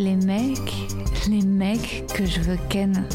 [0.00, 0.88] Les mecs,
[1.28, 3.06] les mecs que je veux ken.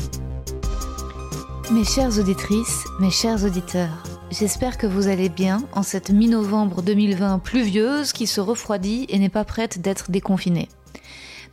[1.71, 7.39] Mes chères auditrices, mes chers auditeurs, j'espère que vous allez bien en cette mi-novembre 2020
[7.39, 10.69] pluvieuse qui se refroidit et n'est pas prête d'être déconfinée.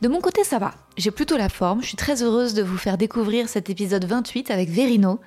[0.03, 0.75] De mon côté, ça va.
[0.97, 1.81] J'ai plutôt la forme.
[1.81, 5.19] Je suis très heureuse de vous faire découvrir cet épisode 28 avec Verino.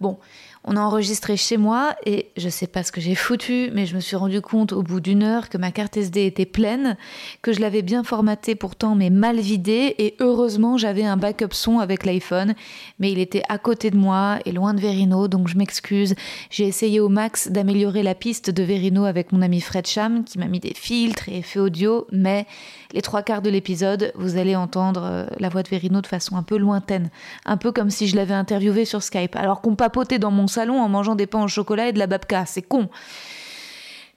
[0.00, 0.18] Bon,
[0.64, 3.94] on a enregistré chez moi et je sais pas ce que j'ai foutu, mais je
[3.94, 6.96] me suis rendu compte au bout d'une heure que ma carte SD était pleine,
[7.40, 11.78] que je l'avais bien formatée pourtant mais mal vidée et heureusement j'avais un backup son
[11.78, 12.54] avec l'iPhone,
[12.98, 16.14] mais il était à côté de moi et loin de Verino donc je m'excuse.
[16.50, 20.38] J'ai essayé au max d'améliorer la piste de Verino avec mon ami Fred Cham qui
[20.38, 22.46] m'a mis des filtres et effets audio, mais
[22.92, 26.36] les trois quarts de l'épisode, vous allez entendre euh, la voix de Verino de façon
[26.36, 27.10] un peu lointaine,
[27.44, 30.80] un peu comme si je l'avais interviewé sur Skype, alors qu'on papotait dans mon salon
[30.80, 32.46] en mangeant des pains au chocolat et de la babka.
[32.46, 32.88] C'est con.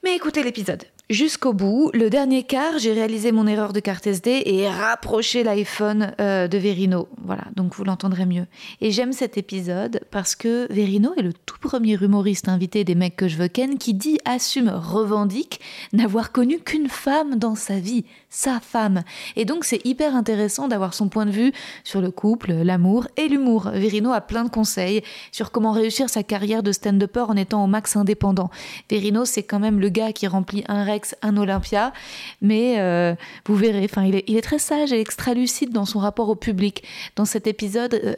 [0.02, 0.84] Mais écoutez l'épisode.
[1.10, 6.14] Jusqu'au bout, le dernier quart, j'ai réalisé mon erreur de carte SD et rapproché l'iPhone
[6.18, 7.08] euh, de Verino.
[7.22, 8.46] Voilà, donc vous l'entendrez mieux.
[8.80, 13.16] Et j'aime cet épisode parce que Verino est le tout premier humoriste invité des mecs
[13.16, 15.60] que je veux ken qui dit, assume, revendique
[15.92, 19.04] n'avoir connu qu'une femme dans sa vie, sa femme.
[19.36, 21.52] Et donc c'est hyper intéressant d'avoir son point de vue
[21.84, 23.70] sur le couple, l'amour et l'humour.
[23.72, 27.66] Verino a plein de conseils sur comment réussir sa carrière de stand-upper en étant au
[27.68, 28.50] max indépendant.
[28.90, 31.92] Verino, c'est quand même le gars qui remplit un rêve un Olympia,
[32.40, 33.14] mais euh,
[33.46, 36.84] vous verrez, enfin, il est, très sage et extra lucide dans son rapport au public.
[37.16, 38.14] Dans cet épisode, euh,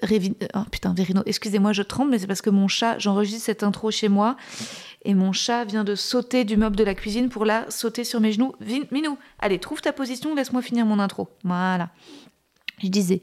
[0.54, 3.90] oh, putain, Verino, excusez-moi, je tremble, mais c'est parce que mon chat, j'enregistre cette intro
[3.90, 4.36] chez moi,
[5.06, 8.20] et mon chat vient de sauter du meuble de la cuisine pour la sauter sur
[8.20, 8.52] mes genoux.
[8.90, 11.28] Minou, allez, trouve ta position, laisse-moi finir mon intro.
[11.44, 11.90] Voilà.
[12.82, 13.22] Je disais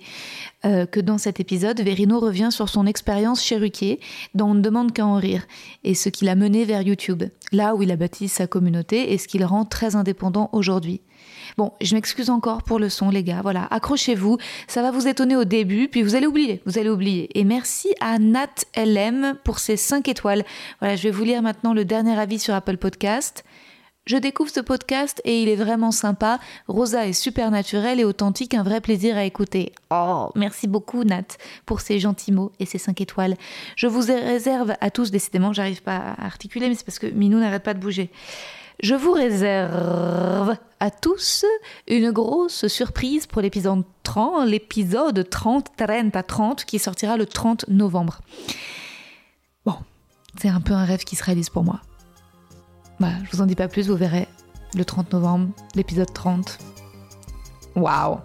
[0.66, 4.00] euh, que dans cet épisode, Verino revient sur son expérience chez Ruquier,
[4.34, 5.46] dont on ne demande qu'à en rire,
[5.84, 9.20] et ce qui l'a mené vers YouTube, là où il a bâti sa communauté et
[9.20, 11.02] ce qui le rend très indépendant aujourd'hui.
[11.58, 13.42] Bon, je m'excuse encore pour le son, les gars.
[13.42, 14.38] Voilà, accrochez-vous.
[14.68, 16.62] Ça va vous étonner au début, puis vous allez oublier.
[16.66, 17.30] Vous allez oublier.
[17.38, 20.44] Et merci à Nat LM pour ses 5 étoiles.
[20.80, 23.44] Voilà, je vais vous lire maintenant le dernier avis sur Apple Podcast.
[24.06, 26.40] Je découvre ce podcast et il est vraiment sympa.
[26.68, 29.72] Rosa est super naturelle et authentique, un vrai plaisir à écouter.
[29.92, 33.38] Oh, merci beaucoup Nat pour ces gentils mots et ces 5 étoiles.
[33.78, 37.40] Je vous réserve à tous, décidément, j'arrive pas à articuler, mais c'est parce que Minou
[37.40, 38.10] n'arrête pas de bouger.
[38.82, 41.46] Je vous réserve à tous
[41.88, 47.66] une grosse surprise pour l'épisode 30, l'épisode 30, 30 à 30, qui sortira le 30
[47.70, 48.20] novembre.
[49.66, 49.76] Bon,
[50.42, 51.82] c'est un peu un rêve qui se réalise pour moi.
[53.00, 54.28] Bah, je vous en dis pas plus, vous verrez
[54.76, 56.58] le 30 novembre, l'épisode 30.
[57.76, 58.20] Waouh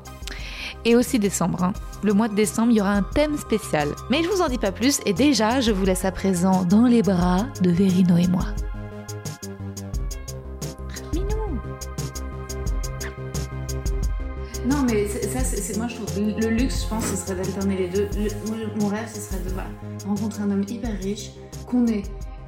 [0.84, 1.62] Et aussi décembre.
[1.62, 1.72] Hein.
[2.02, 3.88] Le mois de décembre, il y aura un thème spécial.
[4.10, 6.86] Mais je vous en dis pas plus et déjà, je vous laisse à présent dans
[6.86, 8.46] les bras de Verino et moi.
[15.44, 16.40] Ça, c'est moi, je trouve.
[16.40, 18.08] Le luxe, je pense, ce serait d'alterner les deux.
[18.76, 21.30] mon rêve, ce serait de rencontrer un homme hyper riche,
[21.66, 22.02] qu'on ait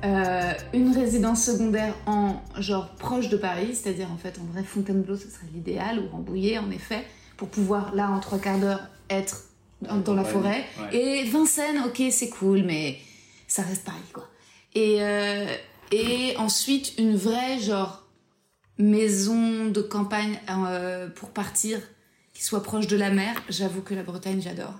[0.04, 5.16] euh, une résidence secondaire en genre proche de Paris, c'est-à-dire en fait en vrai Fontainebleau
[5.16, 7.04] ce serait l'idéal ou Rambouillet en effet,
[7.36, 8.80] pour pouvoir là en trois quarts d'heure
[9.10, 9.44] être
[9.82, 10.64] dans, la forêt.
[10.92, 12.96] Et Vincennes, ok c'est cool, mais
[13.46, 14.26] ça reste Paris quoi.
[14.74, 15.54] Et, euh,
[15.92, 18.08] et ensuite une vraie genre
[18.78, 21.78] maison de campagne euh, pour partir
[22.40, 23.34] qui soit proche de la mer.
[23.50, 24.72] J'avoue que la Bretagne j'adore.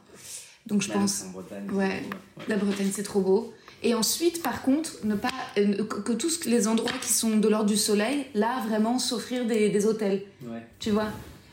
[0.67, 1.27] Donc je pense,
[1.73, 2.03] ouais,
[2.49, 3.53] la Bretagne c'est trop beau.
[3.83, 5.29] Et ensuite, par contre, ne pas
[5.59, 9.69] euh, que tous les endroits qui sont de l'ordre du soleil, là vraiment s'offrir des,
[9.69, 10.23] des, hôtels.
[10.43, 10.67] Ouais.
[10.79, 11.09] Tu vois?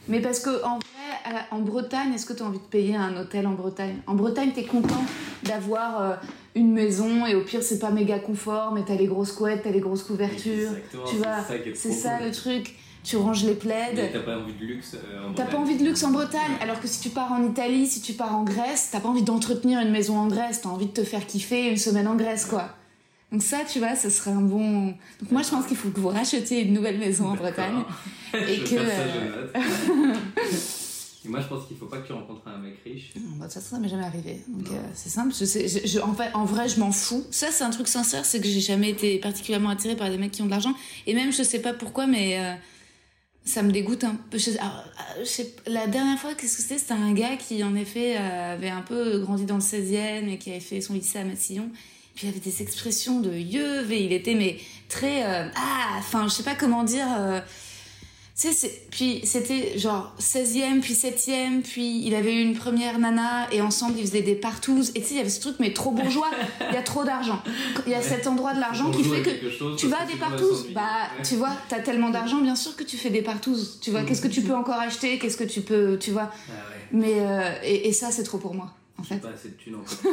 [0.07, 3.17] Mais parce que en vrai, en Bretagne, est-ce que tu as envie de payer un
[3.17, 3.97] hôtel en Bretagne?
[4.07, 5.03] En Bretagne, tu es content
[5.43, 6.15] d'avoir euh,
[6.55, 9.63] une maison et au pire, c'est pas méga confort, mais tu as les grosses couettes,
[9.63, 10.71] tu as les grosses couvertures.
[11.09, 11.43] Tu vois,
[11.75, 12.75] c'est ça, ça le truc
[13.07, 14.11] tu ranges les plaides.
[14.11, 15.35] t'as pas envie de luxe euh, en Bretagne.
[15.35, 16.57] T'as pas envie de luxe en Bretagne.
[16.59, 19.23] Alors que si tu pars en Italie, si tu pars en Grèce, t'as pas envie
[19.23, 22.45] d'entretenir une maison en Grèce, t'as envie de te faire kiffer une semaine en Grèce,
[22.45, 22.75] quoi.
[23.31, 24.87] Donc ça, tu vois, ce serait un bon...
[25.21, 27.83] Donc moi, je pense qu'il faut que vous rachetiez une nouvelle maison en Bretagne.
[28.33, 28.75] et que...
[31.25, 33.13] et moi, je pense qu'il faut pas que tu rencontres un mec riche.
[33.39, 34.43] Bah, ça, ça m'est jamais arrivé.
[34.49, 35.33] Donc euh, c'est simple.
[35.33, 37.25] Je je, en, fait, en vrai, je m'en fous.
[37.31, 40.31] Ça, c'est un truc sincère, c'est que j'ai jamais été particulièrement attirée par des mecs
[40.31, 40.73] qui ont de l'argent.
[41.05, 42.37] Et même, je sais pas pourquoi, mais...
[42.39, 42.53] Euh,
[43.47, 44.37] ça me dégoûte un peu.
[44.59, 44.83] Alors,
[45.17, 46.77] euh, je sais- la dernière fois, qu'est-ce que c'était?
[46.77, 50.37] C'était un gars qui, en effet, euh, avait un peu grandi dans le 16e et
[50.37, 51.69] qui avait fait son lycée à Massillon.
[52.15, 54.57] Puis il avait des expressions de yeuve et il était, mais
[54.89, 55.23] très.
[55.23, 57.07] euh, ah, enfin, je sais pas comment dire.
[57.19, 57.39] euh,
[58.39, 63.51] tu sais, puis c'était genre 16e, puis 7e, puis il avait eu une première nana
[63.51, 64.91] et ensemble ils faisaient des partouzes.
[64.93, 66.29] Et tu sais, il y avait ce truc, mais trop bourgeois,
[66.69, 67.41] il y a trop d'argent.
[67.87, 70.13] Il y a cet endroit de l'argent qui fait que chose, tu vas à des
[70.19, 70.73] s'ennuyer.
[70.75, 73.79] bah tu vois, t'as tellement d'argent, bien sûr que tu fais des partouzes.
[73.81, 76.29] Tu vois, qu'est-ce que tu peux encore acheter, qu'est-ce que tu peux, tu vois?
[76.31, 76.75] Ah ouais.
[76.91, 79.17] Mais euh, et, et ça c'est trop pour moi, en fait.
[79.17, 80.11] pas assez de thunes encore.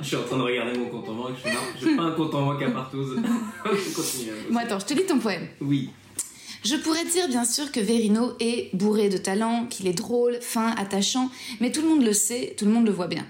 [0.00, 1.32] Je suis en train de regarder mon compte en banque.
[1.36, 3.16] Je suis non, j'ai pas un compte en banque à partouze.
[3.64, 4.30] je continue.
[4.52, 5.48] Bon attends, je te lis ton poème.
[5.60, 5.90] Oui.
[6.64, 10.74] Je pourrais dire bien sûr que Verino est bourré de talent, qu'il est drôle, fin,
[10.78, 11.30] attachant,
[11.60, 13.26] mais tout le monde le sait, tout le monde le voit bien.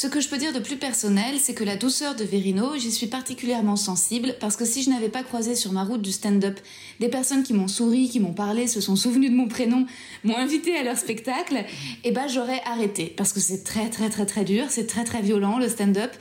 [0.00, 2.90] Ce que je peux dire de plus personnel, c'est que la douceur de Verino, j'y
[2.90, 6.58] suis particulièrement sensible parce que si je n'avais pas croisé sur ma route du stand-up
[7.00, 9.84] des personnes qui m'ont souri, qui m'ont parlé, se sont souvenues de mon prénom,
[10.24, 11.66] m'ont invité à leur spectacle,
[12.02, 15.20] eh ben j'aurais arrêté parce que c'est très très très très dur, c'est très très
[15.20, 16.12] violent le stand-up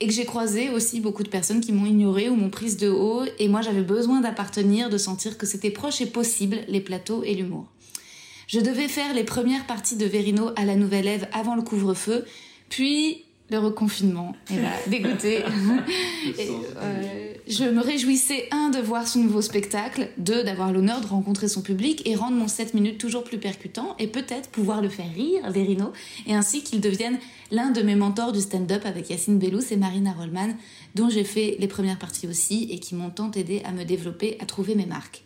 [0.00, 2.88] et que j'ai croisé aussi beaucoup de personnes qui m'ont ignoré ou m'ont prise de
[2.88, 7.22] haut et moi j'avais besoin d'appartenir, de sentir que c'était proche et possible les plateaux
[7.22, 7.66] et l'humour.
[8.48, 12.24] Je devais faire les premières parties de Verino à la Nouvelle Ève avant le couvre-feu,
[12.70, 14.34] puis le reconfinement.
[14.50, 15.44] Et bah, dégoûté.
[15.46, 21.00] Je Et, euh, je me réjouissais, un, de voir son nouveau spectacle, deux, d'avoir l'honneur
[21.00, 24.82] de rencontrer son public et rendre mon 7 minutes toujours plus percutant et peut-être pouvoir
[24.82, 25.92] le faire rire, Verino,
[26.26, 27.18] et ainsi qu'il devienne
[27.52, 30.54] l'un de mes mentors du stand-up avec Yacine Bellous et Marina Rollman,
[30.96, 34.36] dont j'ai fait les premières parties aussi et qui m'ont tant aidé à me développer,
[34.40, 35.25] à trouver mes marques.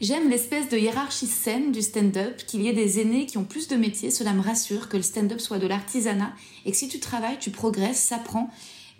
[0.00, 3.68] J'aime l'espèce de hiérarchie saine du stand-up, qu'il y ait des aînés qui ont plus
[3.68, 6.32] de métiers, cela me rassure, que le stand-up soit de l'artisanat,
[6.66, 8.50] et que si tu travailles, tu progresses, ça prend,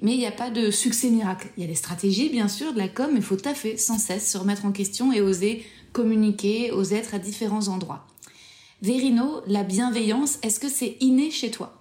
[0.01, 1.49] mais il n'y a pas de succès miracle.
[1.57, 3.99] Il y a des stratégies, bien sûr, de la com, mais il faut taffer sans
[3.99, 8.07] cesse, se remettre en question et oser communiquer, oser être à différents endroits.
[8.83, 11.81] Verino, la bienveillance, est-ce que c'est inné chez toi?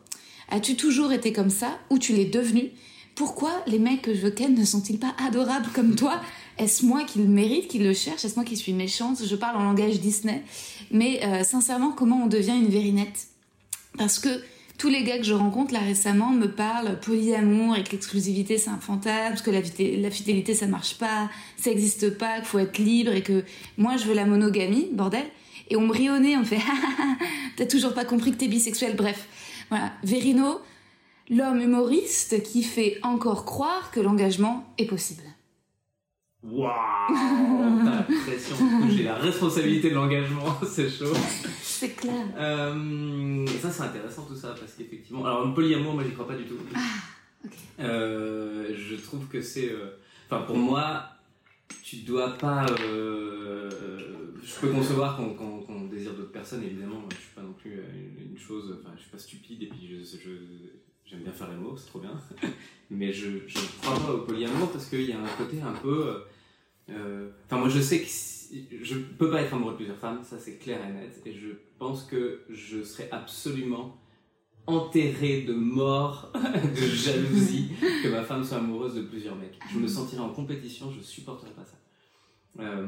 [0.49, 2.71] As-tu toujours été comme ça ou tu l'es devenu?
[3.15, 6.21] Pourquoi les mecs que je ken ne sont-ils pas adorables comme toi?
[6.57, 8.25] Est-ce moi qui le mérite, qui le cherche?
[8.25, 9.25] Est-ce moi qui suis méchante?
[9.25, 10.43] Je parle en langage Disney.
[10.91, 13.27] Mais euh, sincèrement, comment on devient une vérinette?
[13.97, 14.29] Parce que
[14.77, 18.69] tous les gars que je rencontre là récemment me parlent polyamour et que l'exclusivité c'est
[18.69, 23.11] un fantasme, que la, fidélité ça marche pas, ça existe pas, qu'il faut être libre
[23.13, 23.43] et que
[23.77, 25.25] moi je veux la monogamie, bordel.
[25.69, 26.59] Et on me rit au nez, on me fait
[27.57, 29.27] t'as toujours pas compris que t'es bisexuel, bref.
[29.69, 30.59] Voilà, Verino,
[31.29, 35.23] l'homme humoriste qui fait encore croire que l'engagement est possible.
[36.43, 38.55] Waouh T'as la pression.
[38.57, 40.57] Du coup, J'ai la responsabilité de l'engagement.
[40.67, 41.13] C'est chaud.
[41.61, 42.25] C'est clair.
[42.37, 45.25] Euh, et ça, c'est intéressant tout ça parce qu'effectivement.
[45.25, 46.55] Alors, le polyamour, moi, j'y crois pas du tout.
[47.45, 47.51] ok.
[47.79, 49.69] Euh, je trouve que c'est.
[49.71, 49.97] euh,
[50.29, 51.03] Enfin, pour moi,
[51.83, 52.65] tu dois pas.
[52.67, 57.03] Je peux concevoir qu'on désire d'autres personnes, évidemment.
[57.11, 57.71] Je suis pas non plus
[58.31, 58.77] une, chose.
[58.81, 60.17] Enfin, je suis pas stupide et puis je.
[60.17, 60.29] je-
[61.05, 62.13] J'aime bien faire l'amour, c'est trop bien.
[62.89, 66.23] Mais je je crois pas au polyamour parce qu'il y a un côté un peu.
[66.89, 70.21] Euh, Enfin, moi, je sais que si- je peux pas être amoureux de plusieurs femmes,
[70.23, 71.21] ça c'est clair et net.
[71.25, 71.49] Et je
[71.79, 73.97] pense que je serais absolument
[74.67, 77.71] enterré de mort, de jalousie,
[78.03, 79.57] que ma femme soit amoureuse de plusieurs mecs.
[79.73, 81.77] Je me sentirais en compétition, je supporterais pas ça.
[82.61, 82.87] Euh,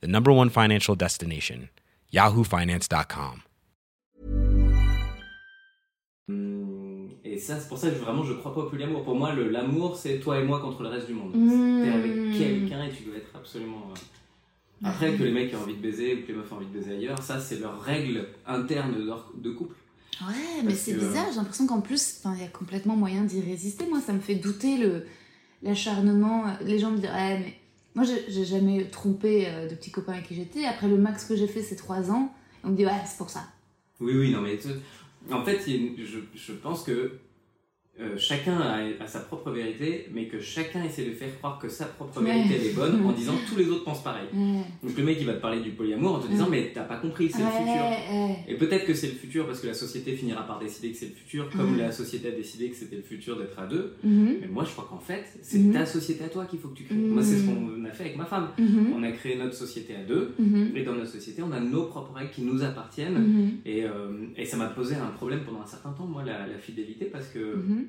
[0.00, 1.68] the number one financial destination,
[2.12, 3.42] yahoofinance.com.
[7.24, 9.04] et ça, c'est pour ça que je- vraiment je crois pas au polyamour.
[9.04, 11.32] Pour moi, l'amour, c'est toi et moi contre le reste du monde.
[11.34, 11.82] Mmh.
[11.82, 13.88] T'es avec quelqu'un et tu dois être absolument.
[13.90, 16.66] euh, Après, que les mecs aient envie de baiser ou que les meufs aient envie
[16.66, 19.74] de baiser ailleurs, ça, c'est leur règle interne de, leur- de couple.
[20.22, 23.22] Ouais, mais c'est que- bizarre, j'ai l'impression qu'en plus, enfin, il y a complètement moyen
[23.24, 23.86] d'y résister.
[23.88, 25.06] Moi, ça me fait douter le
[25.62, 26.44] l'acharnement.
[26.62, 27.54] Les gens me disent, ouais, mais
[27.94, 30.64] moi, j'ai jamais trompé euh, de petits copains avec qui j'étais.
[30.64, 32.32] Après, le max que j'ai fait, c'est 3 ans.
[32.62, 33.44] On me dit, ouais, c'est pour ça.
[34.00, 34.58] Oui, oui, non, mais
[35.32, 37.18] en fait, je pense que
[37.98, 41.68] euh, chacun a, a sa propre vérité, mais que chacun essaie de faire croire que
[41.68, 42.32] sa propre Ouais.
[42.32, 44.26] vérité elle est bonne en disant tous les autres pensent pareil.
[44.32, 44.62] Ouais.
[44.82, 46.96] Donc le mec il va te parler du polyamour en te disant mais t'as pas
[46.96, 47.84] compris, c'est le futur.
[48.48, 51.06] Et peut-être que c'est le futur parce que la société finira par décider que c'est
[51.08, 51.78] le futur, comme Mhm.
[51.78, 53.92] la société a décidé que c'était le futur d'être à deux.
[54.02, 54.36] Mhm.
[54.40, 55.72] Mais moi je crois qu'en fait, c'est Mhm.
[55.74, 56.94] ta société à toi qu'il faut que tu crées.
[56.94, 57.08] Mhm.
[57.12, 58.48] Moi c'est ce qu'on a fait avec ma femme.
[58.58, 58.94] Mhm.
[58.96, 60.70] On a créé notre société à deux, Mhm.
[60.74, 63.18] et dans notre société on a nos propres règles qui nous appartiennent.
[63.18, 63.50] Mhm.
[63.66, 63.90] Et, euh,
[64.38, 67.26] et ça m'a posé un problème pendant un certain temps, moi, la, la fidélité, parce
[67.28, 67.86] que Mhm.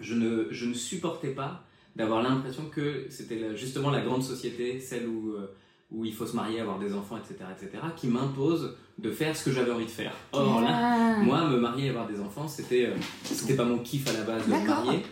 [0.00, 1.64] Je, ne, je ne supportais pas
[1.96, 5.46] d'avoir l'impression que c'était justement la grande société, celle où, euh,
[5.92, 9.44] où il faut se marier, avoir des enfants, etc., etc., qui m'impose de faire ce
[9.44, 10.12] que j'avais envie de faire.
[10.32, 11.18] Or là, Ah.
[11.22, 14.22] moi, me marier et avoir des enfants, c'était euh, c'était pas mon kiff à la
[14.22, 15.02] base de me marier.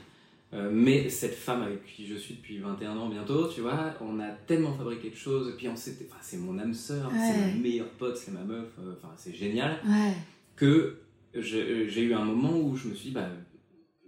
[0.55, 4.21] Euh, mais cette femme avec qui je suis depuis 21 ans bientôt, tu vois, on
[4.21, 7.39] a tellement fabriqué de choses, et puis on s'était, enfin c'est mon âme sœur, c'est
[7.41, 10.13] ma meilleure pote, c'est ma meuf, euh, enfin c'est génial Ouais.
[10.57, 10.99] que
[11.35, 13.29] j'ai eu un moment où je me suis dit, bah,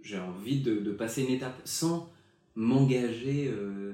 [0.05, 2.09] j'ai envie de, de passer une étape sans
[2.55, 3.47] m'engager.
[3.51, 3.93] euh,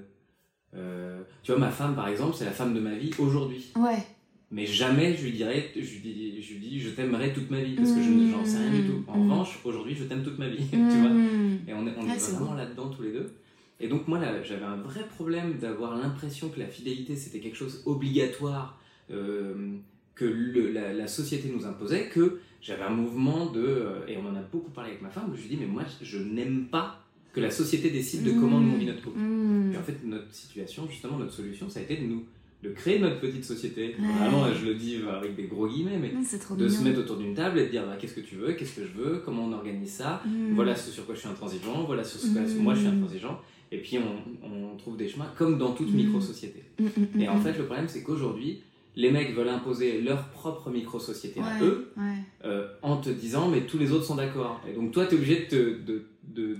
[0.75, 3.71] euh, tu vois, ma femme, par exemple, c'est la femme de ma vie aujourd'hui.
[3.75, 4.03] Ouais.
[4.51, 7.61] Mais jamais je lui dirais, je lui dis, je, lui dis, je t'aimerais toute ma
[7.61, 9.03] vie, parce que je ne- j'en sais rien du tout.
[9.07, 9.21] En Mm.
[9.31, 10.57] revanche, aujourd'hui, je t'aime toute ma vie,
[10.91, 11.09] tu vois.
[11.09, 11.59] Mhm.
[11.67, 13.33] Et on est, on Ah, est vraiment là-dedans tous les deux.
[13.79, 17.81] Et donc moi, j'avais un vrai problème d'avoir l'impression que la fidélité, c'était quelque chose
[17.85, 18.77] obligatoire,
[19.09, 19.77] euh,
[20.21, 23.59] que le- la, la société nous imposait, que j'avais un mouvement de...
[23.63, 25.65] euh, et on en a beaucoup parlé avec ma femme, où je lui dis, mais
[25.65, 29.19] moi, je n'aime pas que la société décide de comment nous on vit notre couple.
[29.19, 29.71] Mhm.
[29.73, 32.23] Et en fait, notre situation, justement, notre solution, ça a été de nous
[32.63, 33.95] de créer notre petite société.
[33.99, 34.05] Ouais.
[34.19, 36.77] Vraiment, je le dis avec des gros guillemets, mais trop de mignon.
[36.77, 38.83] se mettre autour d'une table et de dire bah, qu'est-ce que tu veux, qu'est-ce que
[38.85, 40.53] je veux, comment on organise ça, Mhm.
[40.53, 42.61] voilà ce sur quoi je suis intransigeant, voilà sur ce que Mm.
[42.61, 46.61] moi je suis intransigeant, et puis on, on trouve des chemins comme dans toute micro-société.
[47.19, 48.61] Et en fait, le problème c'est qu'aujourd'hui,
[48.95, 52.03] les mecs veulent imposer leur propre micro-société à eux ouais.
[52.45, 54.61] euh, en te disant mais tous les autres sont d'accord.
[54.69, 56.57] Et donc toi, tu es obligé de te- de- de-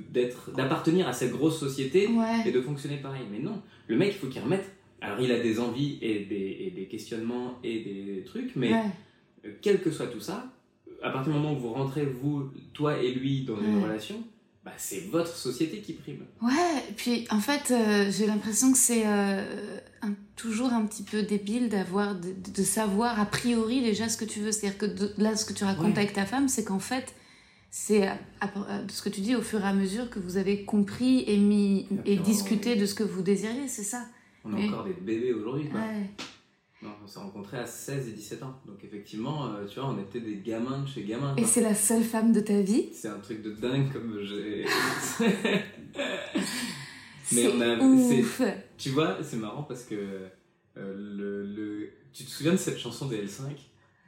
[0.55, 2.47] d'appartenir à cette grosse société Ouais.
[2.47, 3.23] et de fonctionner pareil.
[3.31, 4.69] Mais non, le mec, il faut qu'il remette.
[5.01, 8.71] Alors il a des envies et des, et des questionnements et des trucs, mais
[9.45, 10.51] euh, quel que soit tout ça,
[11.01, 14.21] à partir du moment où vous rentrez, vous, toi et lui, dans une relation,
[14.63, 16.23] bah, c'est votre société qui prime.
[16.41, 16.51] Ouais,
[16.89, 21.23] et puis en fait, euh, j'ai l'impression que c'est euh, un- toujours un petit peu
[21.23, 24.51] débile d'avoir, de, de savoir a priori déjà ce que tu veux.
[24.51, 25.97] C'est-à-dire que de- là, ce que tu racontes Ouais.
[25.97, 27.13] avec ta femme, c'est qu'en fait,
[27.69, 28.17] c'est à-
[28.85, 31.37] de ce que tu dis au fur et à mesure que vous avez compris et
[31.37, 34.05] mis et discuté de ce que vous désiriez, c'est ça.
[34.43, 34.67] On a Oui.
[34.69, 35.69] encore des bébés aujourd'hui.
[35.69, 35.79] quoi.
[35.79, 36.09] Ouais.
[36.83, 38.55] Non, on s'est rencontrés à 16 et 17 ans.
[38.65, 41.35] Donc effectivement, euh, tu vois, on était des gamins de chez gamins.
[41.37, 42.87] Et c'est la seule femme de ta vie?
[42.93, 44.65] C'est un truc de dingue comme j'ai...
[47.33, 48.41] Mais C'est on a- ouf.
[48.81, 49.95] Tu vois, c'est marrant parce que
[50.77, 51.89] euh, le, le...
[52.13, 53.51] Tu te souviens de cette chanson des L5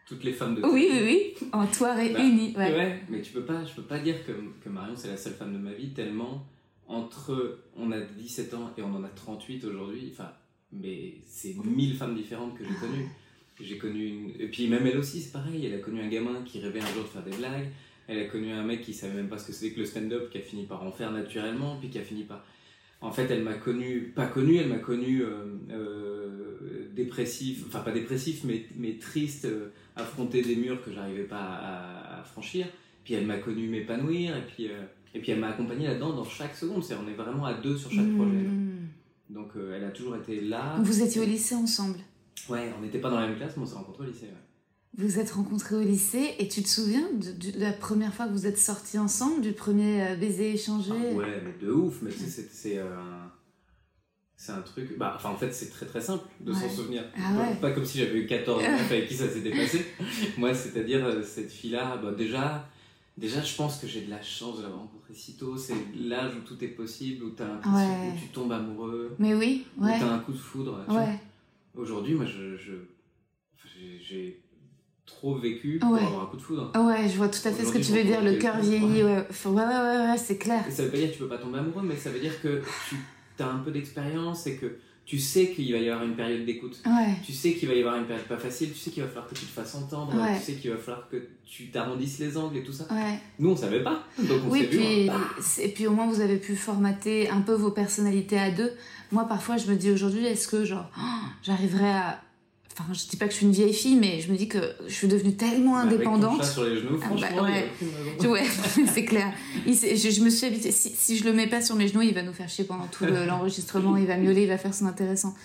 [0.07, 1.47] Toutes les femmes de Oui, oui, oui.
[1.51, 2.01] En toi Bah.
[2.01, 2.53] Ouais.
[2.55, 4.31] Ouais, mais tu peux pas, je peux pas dire que,
[4.63, 6.45] que Marion c'est la seule femme de ma vie tellement
[6.87, 10.31] entre on a 17 ans et on en a 38 aujourd'hui, enfin,
[10.71, 13.07] mais c'est mille femmes différentes que j'ai connues.
[13.59, 14.29] J'ai connu une...
[14.41, 16.93] Et puis même elle aussi, c'est pareil, elle a connu un gamin qui rêvait un
[16.93, 17.69] jour de faire des blagues,
[18.07, 20.29] elle a connu un mec qui savait même pas ce que c'était que le stand-up,
[20.29, 22.43] qui a fini par en faire naturellement, puis qui a fini par...
[23.03, 27.91] En fait, elle m'a connu, pas connu, elle m'a connu euh, euh, dépressif, enfin pas
[27.91, 32.65] dépressif, mais, mais triste, euh, affronter des murs que j'arrivais pas à, à franchir.
[33.03, 34.69] Puis elle m'a connu m'épanouir, et puis,
[35.13, 36.81] et puis elle m'a accompagné là-dedans dans chaque seconde.
[36.81, 38.37] C'est on est vraiment à deux sur chaque projet.
[38.37, 38.87] Mmh.
[39.31, 40.77] Donc elle a toujours été là.
[40.81, 41.99] Vous étiez au lycée ensemble?
[42.49, 44.27] Ouais, on n'était pas dans la même classe, mais on s'est rencontrés au lycée.
[44.27, 44.52] ouais.
[44.97, 48.31] Vous êtes rencontrés au lycée et tu te souviens de, de la première fois que
[48.31, 50.91] vous êtes sortis ensemble, du premier euh, baiser échangé?
[50.91, 52.95] Ah ouais, mais de ouf, mais c'est- euh,
[54.49, 54.61] un.
[54.65, 54.97] Truc.
[54.97, 56.69] Bah, enfin, en fait, c'est très très simple de s'en Ouais.
[56.69, 57.05] souvenir.
[57.15, 57.55] Ah pas, ouais.
[57.61, 59.85] pas comme si j'avais eu 14 ans avec qui ça s'était passé.
[60.37, 62.67] Moi, c'est-à-dire, euh, cette fille-là, bah, déjà,
[63.17, 65.55] déjà, je pense que j'ai de la chance de l'avoir rencontrée si tôt.
[65.57, 68.09] C'est l'âge où tout est possible, où, Ouais.
[68.13, 69.97] où tu tombes amoureux, Mais oui, où ouais.
[69.97, 70.83] t'as un coup de foudre.
[70.89, 71.19] Ouais,
[71.75, 72.57] Aujourd'hui, moi, je,
[74.01, 74.42] j'ai
[75.15, 76.01] trop vécu pour Ouais.
[76.03, 76.71] avoir un coup de foudre.
[76.75, 79.25] ouais, je vois tout à fait ce que tu veux dire, le cœur vieillit, ouais.
[79.45, 80.63] Ouais, ouais, ouais, ouais, c'est clair.
[80.67, 82.41] Et ça veut pas dire que tu peux pas tomber amoureux, mais ça veut dire
[82.41, 82.95] que tu
[83.43, 86.81] as un peu d'expérience et que tu sais qu'il va y avoir une période d'écoute.
[86.85, 89.09] Ouais, Tu sais qu'il va y avoir une période pas facile, tu sais qu'il va
[89.09, 90.37] falloir que tu te fasses entendre, Ouais.
[90.39, 92.85] tu sais qu'il va falloir que tu t'arrondisses les angles et tout ça.
[92.89, 93.19] ouais.
[93.37, 94.03] Nous, on savait pas.
[94.17, 94.67] Donc on Oui, vu.
[94.77, 95.19] puis, on- bah,
[95.61, 98.71] et puis au moins vous avez pu formater un peu vos personnalités à deux.
[99.11, 101.01] Moi, parfois, je me dis aujourd'hui, est-ce que genre, oh,
[101.43, 102.21] j'arriverais à.
[102.75, 104.57] Enfin, je dis pas que je suis une vieille fille, mais je me dis que
[104.87, 106.37] je suis devenue tellement avec ton indépendante.
[106.41, 108.27] chat sur les genoux, Ah, bah, franchement, a ouais.
[108.27, 108.43] Ouais,
[108.93, 109.31] c'est clair.
[109.67, 110.71] Il je, je me suis habituée.
[110.71, 112.87] Si, si je le mets pas sur mes genoux, il va nous faire chier pendant
[112.87, 113.95] tout le- l'enregistrement.
[113.97, 115.35] il va miauler, il va faire son intéressant.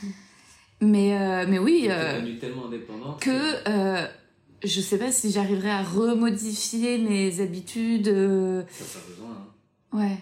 [0.80, 4.06] Mais, euh, mais oui, T'es euh, devenue tellement indépendante que euh,
[4.64, 8.08] je sais pas si j'arriverai à remodifier mes habitudes.
[8.08, 9.30] euh, ça n'a pas besoin.
[9.32, 9.98] hein.
[9.98, 10.16] Ouais.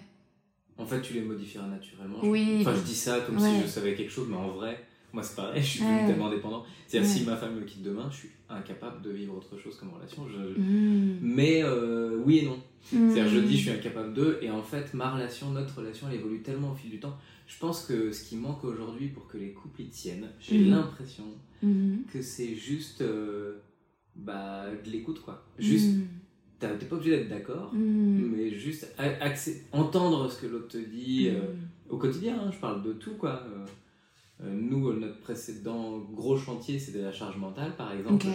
[0.78, 2.18] En fait, tu les modifieras naturellement.
[2.22, 2.58] Oui.
[2.62, 3.48] Enfin, je dis ça comme Ouais.
[3.60, 4.84] si je savais quelque chose, mais en vrai,
[5.16, 6.06] moi c'est pareil, je suis Ouais.
[6.06, 6.62] tellement dépendant.
[6.86, 7.16] C'est-à-dire, Ouais.
[7.16, 10.26] si ma femme me quitte demain, je suis incapable de vivre autre chose comme relation.
[10.28, 11.18] Je- Mm.
[11.22, 12.56] Mais euh, oui et non.
[12.92, 13.10] Mm.
[13.10, 16.16] C'est-à-dire, je dis, je suis incapable d'eux, et en fait, ma relation, notre relation, elle
[16.20, 17.16] évolue tellement au fil du temps.
[17.46, 20.70] Je pense que ce qui manque aujourd'hui pour que les couples y tiennent, j'ai Mhm.
[20.70, 21.24] l'impression
[22.12, 23.54] que c'est juste euh,
[24.14, 25.42] bah, de l'écoute, quoi.
[25.58, 26.06] Juste, Mm.
[26.78, 28.30] t'es pas obligé d'être d'accord, Mm.
[28.36, 28.94] mais juste
[29.72, 31.92] entendre ce que l'autre te dit euh, Mm.
[31.94, 32.36] au quotidien.
[32.40, 33.42] hein, je parle de tout, quoi.
[33.46, 33.64] Euh,
[34.40, 38.26] nous, euh, notre précédent gros chantier, c'était la charge mentale, par exemple.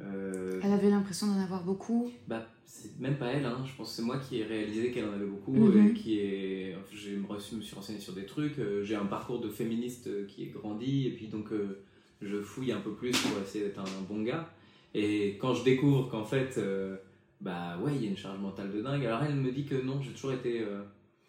[0.00, 2.10] Euh, Elle avait l'impression d'en avoir beaucoup.
[2.26, 3.64] bah, c'est même pas elle, hein.
[3.66, 6.76] je pense que c'est moi qui ai réalisé qu'elle en avait beaucoup et qui est.
[6.76, 8.58] enfin, j'ai me suis renseigné sur des trucs.
[8.58, 11.82] euh, j'ai un parcours de féministe qui est grandi et puis donc euh,
[12.22, 14.48] je fouille un peu plus pour essayer d'être un bon gars.
[14.94, 16.96] Et quand je découvre qu'en fait, euh,
[17.40, 19.74] bah ouais, il y a une charge mentale de dingue, alors elle me dit que
[19.74, 20.64] non, j'ai toujours été.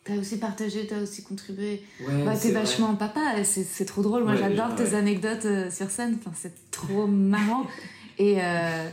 [0.03, 1.83] T'as aussi partagé, t'as aussi contribué.
[1.99, 2.61] ouais, Bah, t'es vrai.
[2.61, 4.23] vachement papa, c'est trop drôle.
[4.23, 4.75] Moi, Ouais, j'adore ouais.
[4.75, 6.17] tes anecdotes euh, sur scène.
[6.19, 7.67] Enfin, c'est trop marrant.
[8.17, 8.89] et euh,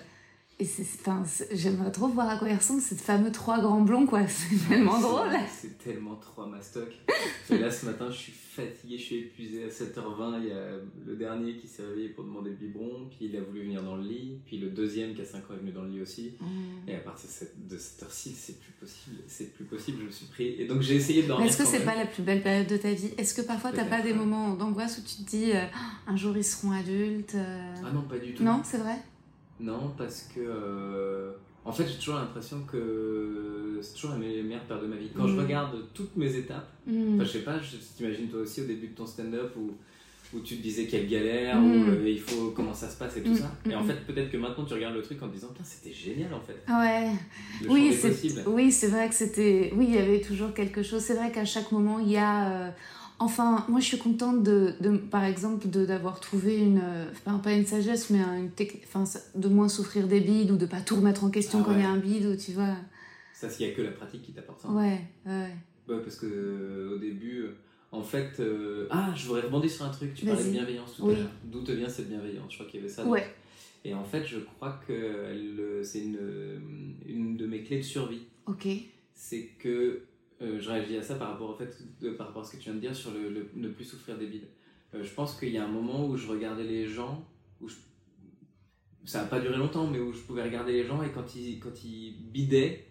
[0.60, 1.22] et c'est- enfin,
[1.52, 4.22] j'aimerais trop voir à quoi ils ressemblent, ces fameux trois grands blonds, quoi.
[4.28, 5.30] C'est tellement drôle.
[5.60, 6.88] C'est tellement trop à mastoc.
[7.50, 9.64] Et là, ce matin, je suis fatigué, je suis épuisé.
[9.64, 10.72] À 7h20, il y a
[11.06, 13.96] le dernier qui s'est réveillé pour demander le biberon, puis il a voulu venir dans
[13.96, 16.32] le lit, puis le deuxième qui a 5 ans est venu dans le lit aussi.
[16.88, 20.06] Et à partir de cette, de cette heure-ci, c'est plus possible, c'est plus possible, je
[20.06, 20.48] me suis pris.
[20.60, 21.46] Et donc j'ai essayé de dormir.
[21.46, 23.10] Est-ce que c'est pas la plus belle période de ta vie?
[23.16, 25.64] Est-ce que parfois t'as pas des moments d'angoisse où tu te dis euh,
[26.08, 28.42] un jour ils seront adultes euh, Ah non, pas du tout.
[28.42, 28.96] Non, c'est vrai?
[29.60, 30.40] Non, parce que.
[30.40, 31.32] euh,
[31.64, 35.10] En fait, j'ai toujours l'impression que c'est toujours la me- meilleure période de ma vie.
[35.14, 35.40] Quand je Mhm.
[35.40, 37.20] regarde toutes mes étapes, Mm.
[37.20, 39.72] Je sais pas, je t'imagine toi aussi au début de ton stand-up où,
[40.34, 41.66] où tu te disais quelle galère, Mm.
[41.66, 43.52] où euh, il faut comment ça se passe et tout Mm, ça.
[43.66, 43.86] mm, Et en mm.
[43.88, 46.40] fait, peut-être que maintenant tu regardes le truc en te disant, putain, c'était génial en
[46.40, 46.56] fait.
[46.72, 47.10] Ouais.
[47.62, 49.70] Le Oui, c'est oui, c'est vrai que c'était.
[49.76, 51.02] Oui, il y avait toujours quelque chose.
[51.02, 52.50] C'est vrai qu'à chaque moment, il y a.
[52.50, 52.70] euh,
[53.20, 57.52] Enfin, moi, je suis contente de, de par exemple, d'avoir trouvé une, euh, enfin, pas
[57.52, 60.66] une sagesse, mais un- une technique, enfin, ça- de moins souffrir des bides ou de
[60.66, 62.76] pas tout remettre en question Ah quand il y a un bide ou tu vois.
[63.32, 64.68] Ça, s'il y a que la pratique qui t'apporte ça.
[64.68, 65.50] Ouais, ouais.
[65.88, 67.56] Ouais, parce que euh, au début, euh,
[67.90, 70.14] en fait, euh, ah, je voudrais rebondir sur un truc.
[70.14, 71.14] Tu parlais de bienveillance tout Oui.
[71.14, 71.30] à l'heure.
[71.44, 72.50] D'où te vient cette bienveillance?
[72.52, 73.04] Je crois qu'il y avait ça.
[73.04, 73.26] Ouais.
[73.84, 76.18] Et en fait, je crois que c'est une,
[77.06, 78.22] une de mes clés de survie.
[78.46, 78.66] Ok.
[79.14, 80.02] c'est que
[80.42, 82.56] euh, je réagis à ça par rapport au fait de- par rapport à ce que
[82.58, 84.46] tu viens de dire sur le, le- ne plus souffrir des bides.
[84.94, 87.24] Euh, je pense qu'il y a un moment où je regardais les gens,
[87.60, 87.76] où je-
[89.04, 91.58] ça n'a pas duré longtemps, mais où je pouvais regarder les gens et quand ils,
[91.58, 92.84] quand ils bidaient,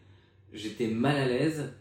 [0.54, 1.72] j'étais mal à l'aise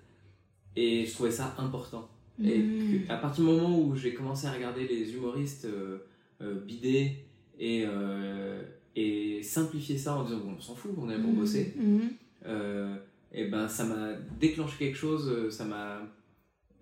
[0.76, 2.08] et je trouvais ça important.
[2.42, 3.06] Et Mm.
[3.06, 5.98] que- à partir du moment où j'ai commencé à regarder les humoristes euh,
[6.42, 7.12] euh, bider
[7.58, 7.86] et,
[8.94, 11.38] et simplifier ça en disant bon, on s'en fout, on est là pour Mhm.
[11.38, 12.10] bosser, Mhm.
[13.36, 14.08] Et ben ça m'a
[14.40, 16.00] déclenché quelque chose, euh, ça m'a.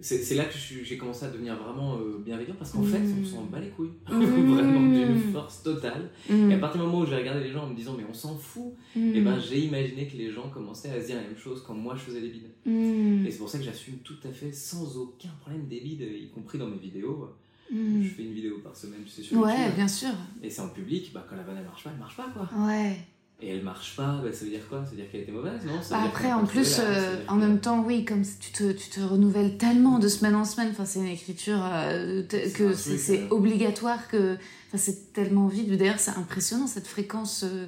[0.00, 2.86] C'est là que j'ai commencé à devenir vraiment euh, bienveillant parce qu'en Mm.
[2.88, 3.92] fait, on s'en bat les couilles.
[4.10, 4.24] Mm.
[4.54, 6.10] vraiment d'une force totale.
[6.28, 6.50] Mhm.
[6.50, 8.12] Et à partir du moment où j'ai regardé les gens en me disant, mais on
[8.12, 9.14] s'en fout, Mhm.
[9.14, 11.74] et ben j'ai imaginé que les gens commençaient à se dire la même chose quand
[11.74, 12.50] moi je faisais les bides.
[12.66, 13.24] Mhm.
[13.24, 16.28] Et c'est pour ça que j'assume tout à fait sans aucun problème des bides, y
[16.28, 17.30] compris dans mes vidéos.
[17.72, 19.74] Je fais une vidéo par semaine, tu sais, sur Ouais, YouTube.
[19.76, 20.10] bien sûr.
[20.42, 22.48] Et c'est en public, bah, quand la vanne elle marche pas, elle marche pas quoi.
[22.66, 22.96] Ouais.
[23.40, 24.84] Et elle marche pas, bah, ça veut dire quoi?
[24.84, 25.82] Ça veut dire qu'elle était mauvaise, non?
[25.82, 28.72] Ça veut Bah dire après, en plus, euh, en même temps, oui, comme tu te,
[28.72, 33.22] tu te renouvelles tellement de semaine en semaine, enfin, c'est une écriture euh, que c'est
[33.24, 33.28] euh.
[33.30, 34.34] obligatoire, que
[34.68, 35.68] enfin, c'est tellement vite.
[35.76, 37.44] D'ailleurs, c'est impressionnant cette fréquence.
[37.44, 37.66] euh,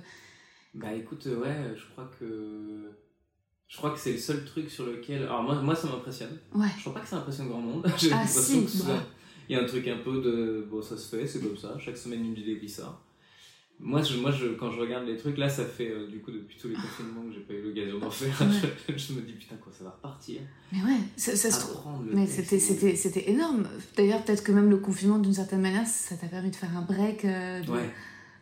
[0.72, 2.92] Bah écoute, ouais, je crois que.
[3.68, 5.24] Je crois que c'est le seul truc sur lequel.
[5.24, 6.38] Alors moi, moi ça m'impressionne.
[6.54, 6.68] Ouais.
[6.76, 7.84] Je crois pas que ça impressionne grand monde.
[7.98, 9.02] J'ai Ah, l'impression si, que ça- bah.
[9.48, 10.66] Il y a un truc un peu de.
[10.70, 11.76] Bon, ça se fait, c'est comme ça.
[11.78, 13.02] Chaque semaine, une vidéo qui sort.
[13.78, 16.30] Moi, je, moi je, quand je regarde les trucs, là, ça fait euh, du coup
[16.30, 18.34] depuis tous les confinements que j'ai pas eu l'occasion d'en faire.
[18.88, 20.40] Je, je me dis putain, quoi, ça va repartir.
[20.72, 21.82] Mais ouais, ça, ça se trouve.
[22.10, 23.68] Mais c'était, c'était, c'était énorme.
[23.96, 26.82] D'ailleurs, peut-être que même le confinement, d'une certaine manière, ça t'a permis de faire un
[26.82, 27.24] break.
[27.26, 27.90] euh, de, Ouais.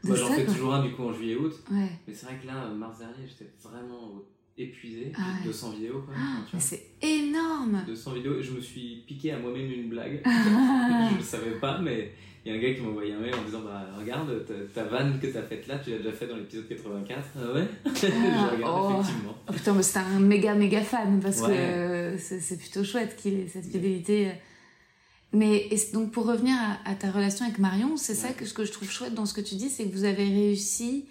[0.05, 1.53] de Moi, j'en fais toujours un du coup en juillet-août.
[1.73, 1.89] Ouais.
[2.07, 4.23] Mais c'est vrai que là, mars dernier, j'étais vraiment
[4.57, 5.11] épuisé.
[5.17, 5.47] Ah ouais.
[5.47, 6.15] 200 vidéos, quoi.
[6.17, 7.83] Ah, mais c'est énorme.
[7.89, 10.23] 200 vidéos et je me suis piqué à moi-même une blague.
[10.25, 12.13] je le savais pas, mais
[12.45, 14.55] il y a un gars qui m'a envoyé un mail en disant Bah, regarde, ta,
[14.83, 17.21] ta vanne que t'as faite là, tu l'as déjà fait dans l'épisode 84.
[17.37, 17.67] Ah ouais?
[17.95, 19.01] Je regarde, oh.
[19.01, 19.35] effectivement.
[19.49, 21.49] Oh, putain, mais c'était un méga méga fan parce Ouais.
[21.49, 24.33] que euh, c'est c'est plutôt chouette qu'il ait cette fidélité.
[25.33, 28.55] Mais et donc pour revenir à, à ta relation avec Marion, c'est ça que ce
[28.55, 31.07] que je trouve chouette dans ce que tu dis, c'est que vous avez réussi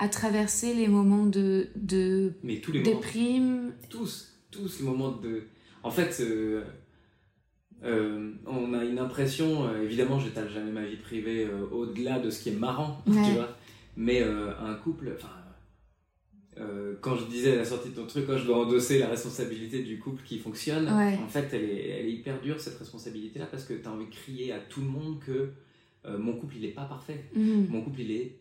[0.00, 3.72] à traverser les moments de, de Mais tous les moments, déprime.
[3.88, 5.44] tous, tous les moments de.
[5.84, 6.62] En fait, euh,
[7.84, 12.30] euh, on a une impression, euh, évidemment, j'étale jamais ma vie privée euh, au-delà de
[12.30, 13.14] ce qui est marrant, Ouais.
[13.24, 13.48] tu vois.
[13.96, 15.28] Mais euh, un couple, enfin.
[17.00, 19.82] quand je disais à la sortie de ton truc, quand je dois endosser la responsabilité
[19.82, 21.18] du couple qui fonctionne, Ouais.
[21.22, 24.06] en fait, elle est, elle est hyper dure cette responsabilité-là parce que tu as envie
[24.06, 25.50] de crier à tout le monde que
[26.18, 27.24] mon couple il est pas parfait.
[27.34, 27.66] Mm.
[27.70, 28.32] Mon couple il est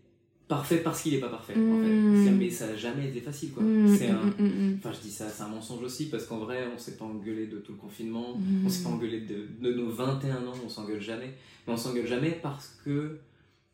[0.56, 1.54] parfait parce qu'il est pas parfait.
[1.54, 2.32] En fait.
[2.32, 3.64] Mais ça a jamais été facile quoi.
[3.64, 4.22] Mm, C'est un.
[4.22, 4.76] mm, mm, mm.
[4.80, 7.48] Enfin, je dis ça, c'est un mensonge aussi parce qu'en vrai, on s'est pas engueulé
[7.48, 8.38] de tout le confinement.
[8.66, 11.32] On s'est pas engueulé de, de nos 21 ans, on s'engueule jamais.
[11.66, 13.18] Mais on s'engueule jamais parce que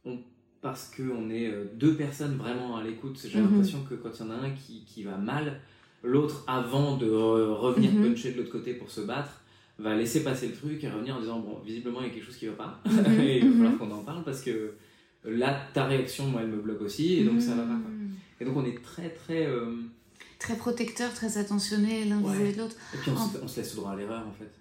[0.05, 0.19] on,
[0.61, 3.17] parce que on est euh, deux personnes vraiment à l'écoute.
[3.31, 5.59] J'ai l'impression que quand il y en a un qui, qui va mal,
[6.03, 9.41] l'autre, avant de re- revenir puncher de l'autre côté pour se battre,
[9.79, 12.25] va laisser passer le truc et revenir en disant Bon, visiblement, il y a quelque
[12.25, 12.81] chose qui va pas.
[13.21, 14.73] Et il va falloir qu'on en parle parce que
[15.25, 17.15] là, ta réaction, moi, elle me bloque aussi.
[17.19, 17.67] Et donc, ça va pas.
[17.69, 17.91] Quoi.
[17.91, 18.10] Mm.
[18.41, 19.45] Et donc, on est très, très.
[19.45, 19.75] euh,
[20.39, 22.34] Très protecteur, très attentionné l'un Ouais.
[22.36, 22.75] vis-à-vis de l'autre.
[22.93, 24.51] Et puis, on, En- se, on se laisse le droit à l'erreur, en fait.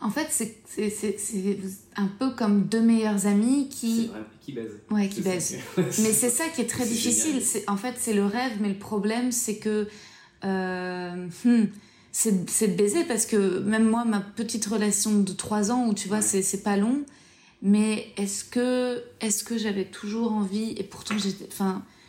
[0.00, 1.60] En fait, c'est- c'est c'est- c'est
[1.94, 4.72] un peu comme deux meilleurs amis C'est qui, vrai, qui baise.
[4.90, 5.58] ouais, qui C'est baisent.
[5.76, 7.40] Mais c'est ça qui est très C'est difficile.
[7.42, 9.86] C'est En fait, c'est le rêve, mais le problème, c'est que
[10.44, 11.64] euh, hmm,
[12.10, 15.94] c'est c'est de baiser parce que même moi, ma petite relation de trois ans où
[15.94, 16.22] tu vois, Ouais.
[16.22, 17.04] c'est c'est pas long,
[17.62, 21.14] mais est-ce que, est que j'avais toujours envie et pourtant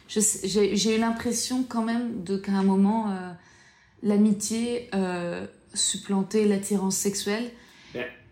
[0.07, 3.31] j'ai eu l'impression quand même de qu'à un moment, euh,
[4.01, 7.51] l'amitié euh, supplantait l'attirance sexuelle.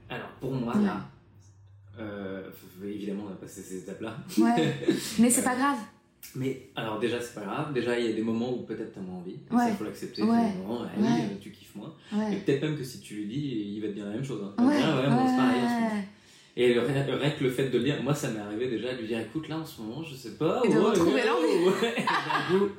[0.10, 0.84] Alors, pour moi, Ouais.
[0.84, 1.08] là,
[2.00, 2.50] euh,
[2.84, 4.18] évidemment, on a passé ces étapes-là.
[4.38, 4.74] Ouais,
[5.20, 5.78] mais c'est pas grave.
[6.36, 7.74] Mais alors, déjà, c'est pas grave.
[7.74, 9.36] Déjà, il y a des moments où peut-être t'as moins envie.
[9.50, 9.70] Et Ouais.
[9.70, 10.22] Ça, faut l'accepter.
[10.24, 10.52] Ouais.
[10.68, 11.38] Ah Ouais.
[11.40, 11.94] tu kiffes moins.
[12.30, 14.42] Et peut-être même que si tu lui dis, il va te dire la même chose.
[14.44, 14.66] Hein.
[14.68, 15.62] Ouais, dire, ouais, c'est pareil
[16.58, 19.00] Et le, rien que le fait de le dire, moi ça m'est arrivé déjà de
[19.00, 20.62] lui dire écoute là en ce moment je sais pas.
[20.66, 21.66] Et de ouais, retrouver l'envie.
[21.66, 22.70] Ouais, d'un coup,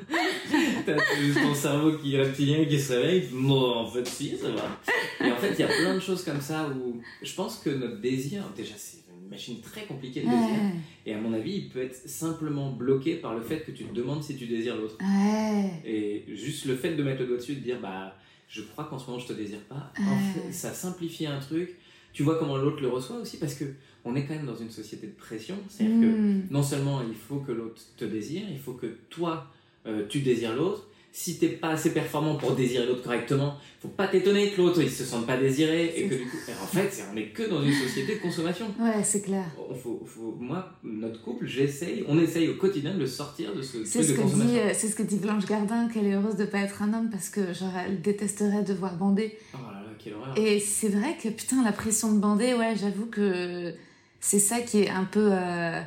[0.85, 4.51] t'as juste ton cerveau qui est reptilien qui se réveille, bon en fait si ça
[4.51, 5.27] va.
[5.27, 7.71] Et en fait il y a plein de choses comme ça où je pense que
[7.71, 10.73] notre désir, déjà c'est une machine très compliquée de désir, Ouais.
[11.07, 13.95] et à mon avis il peut être simplement bloqué par le fait que tu te
[13.95, 14.99] demandes si tu désires l'autre.
[15.01, 15.71] Ouais.
[15.91, 18.15] Et juste le fait de mettre le doigt dessus et de dire bah
[18.49, 20.43] je crois qu'en ce moment je te désire pas, en Ouais.
[20.47, 21.71] fait, ça simplifie un truc.
[22.13, 23.65] Tu vois comment l'autre le reçoit aussi parce que
[24.05, 25.57] on est quand même dans une société de pression.
[25.69, 26.43] C'est-à-dire que Mm.
[26.51, 29.47] non seulement il faut que l'autre te désire, il faut que toi
[29.87, 30.89] euh, tu désires l'autre.
[31.15, 34.89] Si t'es pas assez performant pour désirer l'autre correctement, faut pas t'étonner que l'autre il
[34.91, 37.73] se sente pas désiré et que du coup, en fait, on est que dans une
[37.75, 38.65] société de consommation.
[38.81, 39.45] Ouais, c'est clair.
[39.69, 43.61] On faut, faut- moi, notre couple, j'essaye, on essaye au quotidien de le sortir de
[43.61, 44.53] ce C'est ce, de que consommation.
[44.55, 46.95] dit, euh, c'est ce que dit Blanche Gardin, qu'elle est heureuse de pas être un
[46.95, 49.37] homme parce que genre, elle détesterait devoir bander.
[49.53, 50.37] Oh là, quelle horreur.
[50.37, 53.75] Et c'est vrai que putain, la pression de bander, ouais, j'avoue que
[54.21, 55.81] c'est ça qui est un peu, euh,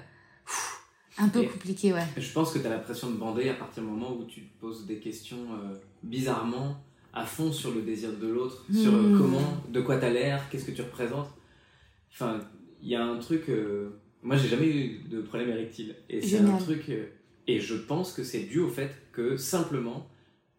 [1.17, 2.03] un peu Et- compliqué, ouais.
[2.17, 4.59] Je pense que tu as l'impression de bander à partir du moment où tu te
[4.59, 6.77] poses des questions euh, bizarrement
[7.13, 9.17] à fond sur le désir de l'autre, sur euh, Hmm.
[9.17, 11.29] comment, de quoi tu as l'air, qu'est-ce que tu représentes.
[12.11, 12.39] Enfin,
[12.81, 13.43] il y a un truc.
[14.21, 15.95] moi, j'ai jamais eu de problème érectile.
[16.09, 16.91] Et c'est un truc.
[17.47, 20.07] et je pense que c'est dû au fait que simplement,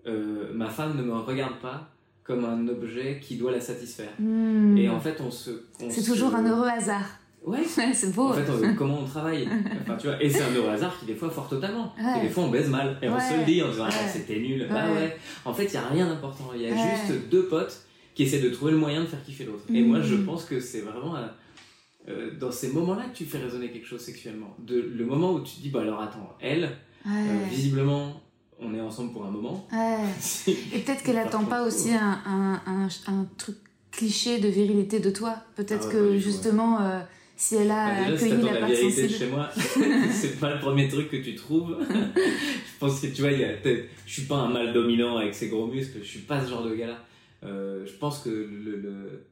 [0.06, 1.92] ma femme ne me regarde pas
[2.26, 4.10] comme un objet qui doit la satisfaire.
[4.18, 4.76] Hmm.
[4.76, 5.50] Et en fait, on se.
[5.80, 7.04] on c'est se- toujours un heureux hasard.
[7.44, 7.62] Ouais,
[7.92, 8.28] c'est beau.
[8.28, 9.48] en fait, on- comment on travaille.
[9.82, 11.94] Enfin, tu vois, et c'est un heureux hasard qui, des fois, fort totalement.
[11.96, 12.18] Ouais.
[12.18, 12.98] Et des fois, on baise mal.
[13.00, 14.10] Et on se le dit en disant, ah, Ouais.
[14.12, 14.66] c'était nul.
[14.68, 15.16] Bah Ouais.
[15.44, 16.50] En fait, il n'y a rien d'important.
[16.54, 17.82] Il y a juste deux potes
[18.16, 19.62] qui essaient de trouver le moyen de faire kiffer l'autre.
[19.72, 21.26] Et moi, je pense que c'est vraiment euh,
[22.08, 24.56] euh, dans ces moments-là que tu fais résonner quelque chose sexuellement.
[24.58, 26.70] De, le moment où tu te dis, bah alors attends, elle,
[27.06, 27.10] euh,
[27.50, 28.20] visiblement,
[28.60, 29.66] on est ensemble pour un moment.
[29.72, 29.98] Ouais.
[30.74, 33.56] Et peut-être qu'elle attend pas aussi un, un, un, un truc
[33.90, 35.36] cliché de virilité de toi.
[35.56, 37.00] Peut-être Ah ouais, que justement, euh,
[37.36, 39.08] si elle a Bah, déjà, accueilli la la de sensible.
[39.10, 39.50] chez moi,
[40.10, 41.76] c'est pas le premier truc que tu trouves.
[42.16, 45.16] je pense que tu vois, il y a peut-être- je suis pas un mâle dominant
[45.18, 46.98] avec ses gros muscles, je suis pas ce genre de gars-là.
[47.44, 49.24] Euh, je pense que le, le-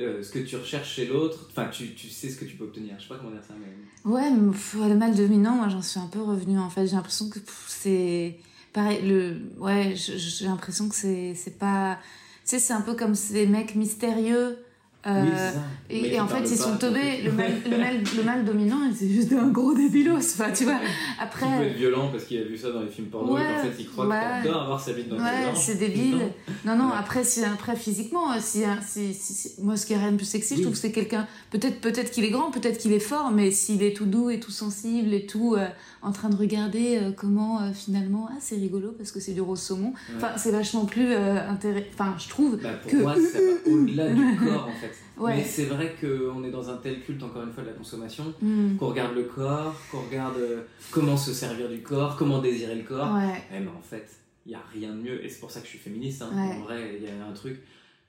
[0.00, 2.64] euh, ce que tu recherches chez l'autre, enfin, tu, tu sais ce que tu peux
[2.64, 2.94] obtenir.
[2.98, 4.10] Je sais pas comment dire ça, mais.
[4.10, 6.86] Ouais, le mal dominant, moi j'en suis un peu revenue en fait.
[6.86, 8.38] J'ai l'impression que c'est.
[8.72, 9.36] Pareil, le.
[9.58, 11.98] Ouais, j'ai l'impression que c'est pas.
[12.44, 14.58] Tu sais, c'est un peu comme ces mecs mystérieux.
[15.06, 15.50] Euh,
[15.90, 17.22] oui, et, en fait, ils sont teubés.
[17.24, 20.16] Le mal, le, mal, le mal dominant, c'est juste un gros débilos.
[20.16, 20.74] Enfin, tu vois.
[20.74, 21.66] Qui peut Après.
[21.66, 23.88] être violent parce qu'il a vu ça dans les films porno et qu'en fait il
[23.88, 24.16] croit ouais.
[24.44, 26.16] que avoir sa bite dans Ouais, c'est débile.
[26.16, 26.30] Non.
[26.64, 26.96] Non, non, Ouais.
[26.98, 30.16] après, si, après physiquement, euh, si, si, si- si- moi, ce qui est rien de
[30.16, 31.26] plus sexy, je trouve que c'est quelqu'un.
[31.50, 34.38] Peut-être peut qu'il est grand, peut-être qu'il est fort, mais s'il est tout doux et
[34.40, 35.66] tout sensible et tout euh,
[36.02, 39.40] en train de regarder euh, comment euh, finalement, ah, c'est rigolo parce que c'est du
[39.40, 39.92] rose saumon.
[40.16, 41.86] Enfin, c'est vachement plus euh, intéressant.
[41.94, 42.56] Enfin, je trouve.
[42.62, 44.91] Bah, pour que- moi, ça va au-delà du corps en fait.
[45.16, 45.36] Ouais.
[45.36, 48.32] Mais c'est vrai qu'on est dans un tel culte, encore une fois, de la consommation,
[48.40, 52.74] Hmm, qu'on regarde le corps, qu'on regarde euh, comment se servir du corps, comment désirer
[52.74, 53.12] le corps.
[53.14, 53.42] Ouais.
[53.54, 54.06] Eh, mais en fait,
[54.46, 55.24] il n'y a rien de mieux.
[55.24, 56.22] Et c'est pour ça que je suis féministe.
[56.22, 56.30] hein.
[56.34, 56.56] Ouais.
[56.56, 57.60] En vrai, il y a un truc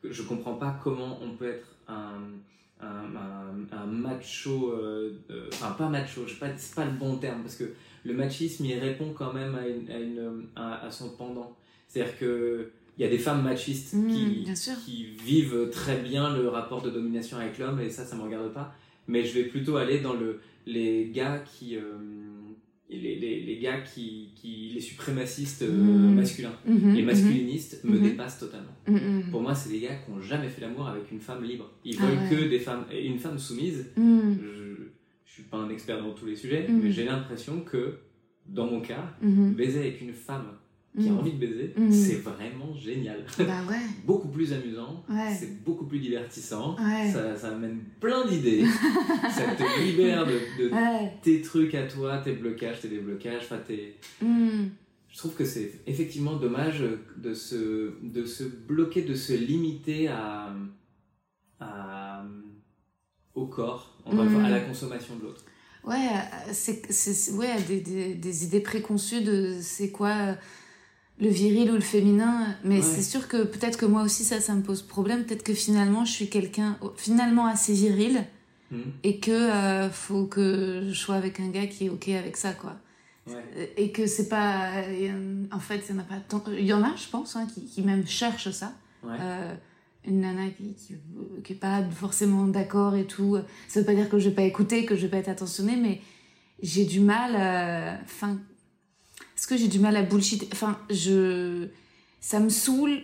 [0.02, 2.20] que je comprends pas comment on peut être un,
[2.82, 7.42] un, un, macho, euh, euh, enfin pas macho, je pas, c'est pas le bon terme
[7.42, 7.66] parce que
[8.04, 11.56] le machisme il répond quand même à, une, à, une, à, son pendant.
[11.88, 16.82] C'est-à-dire que il y a des femmes machistes Mmh, qui, vivent très bien le rapport
[16.82, 18.74] de domination avec l'homme et ça, ça me regarde pas.
[19.08, 21.82] Mais je vais plutôt aller dans le, les gars qui, euh,
[22.90, 26.14] les, les, les gars qui, qui, les suprémacistes euh, Mmh.
[26.16, 28.04] masculins, Mhm, les masculinistes me Mhm.
[28.04, 28.76] dépassent totalement.
[28.88, 29.24] mhm.
[29.32, 31.72] Pour moi, c'est des gars qui n'ont jamais fait l'amour avec une femme libre.
[31.84, 32.46] Ils Ah veulent ouais.
[32.46, 32.86] que des femmes.
[32.94, 34.76] Une femme soumise, je,
[35.26, 37.98] je suis pas un expert dans tous les sujets, mais j'ai l'impression que,
[38.46, 40.46] dans mon cas, baiser avec une femme
[41.00, 41.18] qui a mhm.
[41.20, 41.92] envie de baiser, Mhm.
[41.92, 43.26] c'est vraiment génial.
[43.40, 43.78] Bah ouais.
[44.06, 45.34] beaucoup plus amusant, Ouais.
[45.38, 47.10] c'est beaucoup plus divertissant, Ouais.
[47.12, 48.64] ça, ça amène plein d'idées,
[49.32, 50.40] ça te libère de,
[51.24, 53.96] tes trucs à toi, tes blocages, tes déblocages, enfin tes...
[54.22, 54.70] Mhm.
[55.10, 56.84] Je trouve que c'est effectivement dommage
[57.18, 60.54] de se, de se bloquer, de se limiter à,
[61.60, 62.24] à-
[63.36, 65.44] au corps, à la consommation de l'autre.
[65.84, 66.08] Ouais,
[66.48, 70.34] euh, c'est ouais, des, des, des idées préconçues de c'est quoi euh,
[71.20, 72.56] le viril ou le féminin.
[72.64, 72.82] Mais Ouais.
[72.82, 75.24] c'est sûr que peut-être que moi aussi ça, ça me pose problème.
[75.24, 78.26] Peut-être que finalement je suis quelqu'un finalement assez viril
[78.72, 78.82] Mhm.
[79.04, 82.54] et que euh, faut que je sois avec un gars qui est ok avec ça
[82.54, 82.76] quoi.
[83.28, 83.72] Ouais.
[83.78, 84.72] Et que c'est pas.
[84.88, 86.44] euh, En fait, il y en a pas tant.
[86.52, 88.74] Il y en a, je pense, hein, qui, qui même cherchent ça.
[89.04, 89.16] Ouais.
[89.22, 89.54] Euh,
[90.06, 90.96] une nana qui, qui,
[91.44, 93.38] qui est pas forcément d'accord et tout.
[93.70, 95.78] Ça veut pas dire que je vais pas écouter, que je vais pas être attentionnée,
[95.78, 96.02] mais
[96.62, 97.32] j'ai du mal.
[98.04, 98.40] Enfin.
[99.38, 100.48] Est-ce que j'ai du mal à bullshit?
[100.54, 101.68] Enfin, je.
[102.22, 103.02] Ça me saoule.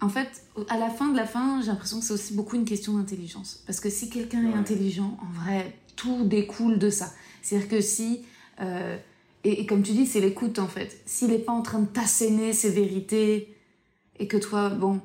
[0.00, 0.28] En fait,
[0.68, 3.62] à la fin de la fin, j'ai l'impression que c'est aussi beaucoup une question d'intelligence.
[3.66, 7.12] Parce que si quelqu'un est intelligent, en vrai, tout découle de ça.
[7.42, 8.22] C'est-à-dire que si.
[8.60, 8.96] euh,
[9.44, 11.00] et, et comme tu dis, c'est l'écoute en fait.
[11.06, 13.54] S'il n'est pas en train de t'asséner ses vérités
[14.18, 15.00] et que toi, bon,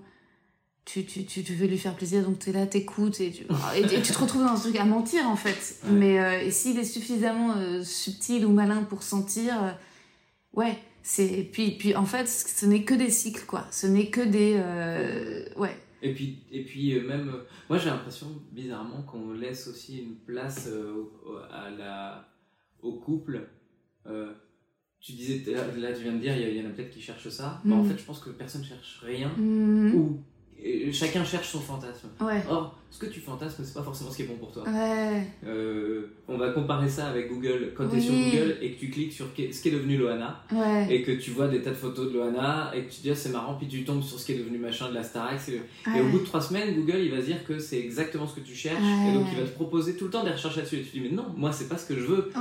[0.85, 3.43] tu, tu, tu, tu veux lui faire plaisir, donc tu es là, t'écoutes et tu,
[3.75, 5.77] et, et tu te retrouves dans un truc à mentir en fait.
[5.85, 5.91] Ouais.
[5.91, 9.75] Mais euh, et s'il est suffisamment euh, subtil ou malin pour sentir,
[10.53, 11.49] ouais, c'est.
[11.51, 13.65] Puis, puis en fait, ce n'est que des cycles quoi.
[13.71, 14.55] Ce n'est que des.
[14.57, 15.75] euh, ouais.
[16.03, 20.15] Et puis, et puis euh, même, euh, moi j'ai l'impression bizarrement qu'on laisse aussi une
[20.15, 20.69] place
[21.51, 22.29] à la,
[22.81, 23.47] au couple.
[24.05, 24.31] Euh,
[24.99, 27.29] tu disais, là, là, tu viens de dire, il y, en a peut-être qui cherchent
[27.29, 27.61] ça.
[27.65, 27.89] Bah, en Mm.
[27.89, 29.31] fait, je pense que personne cherche rien.
[29.39, 30.36] Ou et
[30.91, 32.07] chacun cherche son fantasme.
[32.19, 32.41] Ouais.
[32.49, 34.63] Or, ce que tu fantasmes, c'est pas forcément ce qui est bon pour toi.
[34.63, 35.23] Ouais.
[35.45, 37.73] Euh, on va comparer ça avec Google.
[37.75, 38.03] Quand tu es Oui.
[38.05, 40.87] sur Google et que tu cliques sur ce qui est devenu Loana, Ouais.
[40.89, 43.11] et que tu vois des tas de photos de Loana, et que tu te dis,
[43.11, 45.39] ah, c'est marrant, puis tu tombes sur ce qui est devenu machin de la Starac.
[45.49, 46.01] Et Ouais.
[46.01, 48.45] au bout de trois semaines, Google, il va se dire que c'est exactement ce que
[48.45, 50.77] tu cherches, et donc il va te proposer tout le temps des recherches là-dessus.
[50.77, 52.31] Et tu te dis, mais non, moi, c'est pas ce que je veux.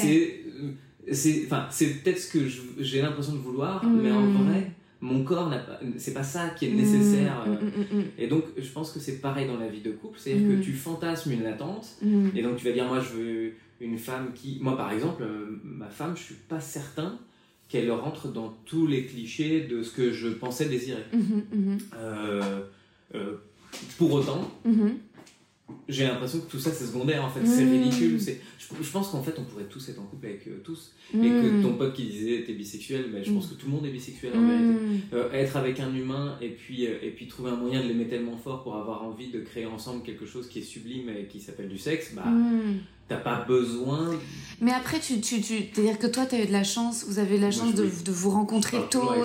[0.00, 0.70] C'est, euh,
[1.12, 2.40] c'est, enfin, c'est peut-être ce que
[2.78, 4.00] j'ai l'impression de vouloir, Mm.
[4.02, 4.70] mais en vrai,
[5.02, 7.44] mon corps n'a pas, c'est pas ça qui est nécessaire.
[7.46, 7.56] Mm, euh,
[7.96, 10.46] mm, mm, Et donc, je pense que c'est pareil dans la vie de couple, c'est-à-dire
[10.48, 10.58] Mm.
[10.60, 12.28] que tu fantasmes une attente, mm.
[12.36, 15.60] et donc tu vas dire, moi, je veux une femme qui, moi, par exemple, euh,
[15.64, 17.18] ma femme, je suis pas certain
[17.68, 21.02] qu'elle rentre dans tous les clichés de ce que je pensais désirer.
[21.12, 22.60] Mhm, mhm, Euh,
[23.16, 23.34] euh,
[23.98, 24.98] pour autant, mhm.
[25.88, 27.82] J'ai l'impression que tout ça c'est secondaire en fait, c'est Mm.
[27.82, 28.20] ridicule.
[28.20, 30.92] C'est, je, je pense qu'en fait on pourrait tous être en couple avec euh, tous.
[31.14, 31.62] Et que Mm.
[31.62, 33.34] ton pote qui disait t'es bisexuel, mais je Mm.
[33.34, 34.64] pense que tout le monde est bisexuel en vérité.
[34.64, 35.00] Mm.
[35.14, 38.08] Euh, être avec un humain et puis, euh, et puis trouver un moyen de l'aimer
[38.08, 41.40] tellement fort pour avoir envie de créer ensemble quelque chose qui est sublime et qui
[41.40, 42.78] s'appelle du sexe, bah Mm.
[43.12, 44.10] T'as pas besoin.
[44.60, 47.18] Mais après, tu, tu, tu, c'est-à-dire que toi, tu as eu de la chance, vous
[47.18, 49.24] avez eu de la chance de, vous rencontrer toujours tôt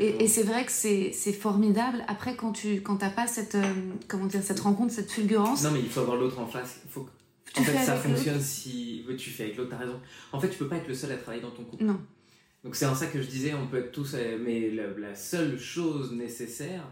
[0.00, 2.04] et, c'est vrai que c'est, formidable.
[2.08, 3.62] Après, quand tu quand t'as pas cette, euh,
[4.08, 6.80] comment dire, cette rencontre, cette fulgurance, Non mais il faut avoir l'autre en face.
[6.88, 10.00] Faut que- en fait ça fonctionne si tu fais avec l'autre, t'as raison.
[10.32, 11.84] En fait tu peux pas être le seul à travailler dans ton couple.
[11.84, 12.00] Non.
[12.64, 15.14] Donc c'est en ça que je disais, on peut être tous, euh, mais la, la
[15.14, 16.84] seule chose nécessaire,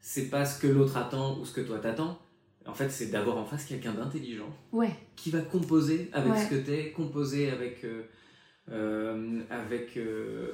[0.00, 2.18] c'est pas ce que l'autre attend ou ce que toi t'attends.
[2.66, 4.90] En fait, c'est d'avoir en face quelqu'un d'intelligent Ouais.
[5.16, 6.44] qui va composer avec Ouais.
[6.44, 8.02] ce que t'es, composer avec, euh,
[8.70, 9.96] euh, avec.
[9.96, 10.52] euh,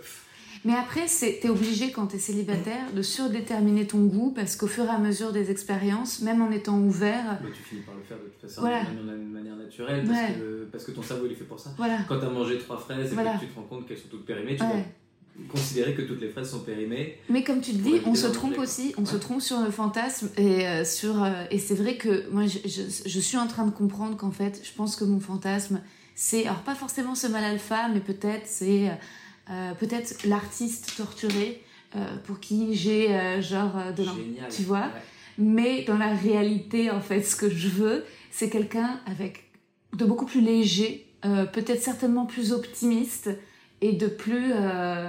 [0.64, 4.88] Mais après, t'es obligé quand t'es célibataire de surdéterminer ton goût parce qu'au fur et
[4.88, 8.24] à mesure des expériences, même en étant ouvert, bah, tu finis par le faire de
[8.24, 8.82] toute façon Voilà.
[8.84, 10.34] d'une manière, naturelle parce, Ouais.
[10.34, 11.70] que, parce que ton cerveau il est fait pour ça.
[11.76, 11.98] voilà.
[12.08, 13.34] Quand t'as mangé trois fraises et Voilà.
[13.34, 14.70] que tu te rends compte qu'elles sont toutes périmées, tu vas
[15.48, 17.16] considérer que toutes les fraises sont périmées.
[17.28, 20.28] Mais comme tu le dis, on se trompe aussi, on se trompe sur le fantasme
[20.36, 23.64] et euh, sur euh, et c'est vrai que moi je, je, je suis en train
[23.66, 25.80] de comprendre qu'en fait, je pense que mon fantasme
[26.14, 28.90] c'est alors pas forcément ce mal alpha, mais peut-être c'est
[29.50, 31.62] euh, peut-être l'artiste torturé
[32.24, 33.08] pour qui j'ai
[33.42, 34.04] genre de
[34.54, 35.00] tu vois Ouais.
[35.38, 39.50] mais dans la réalité, en fait, ce que je veux, c'est quelqu'un avec
[39.96, 43.30] de beaucoup plus léger, peut-être certainement plus optimiste
[43.80, 44.52] et de plus.
[44.52, 45.08] euh,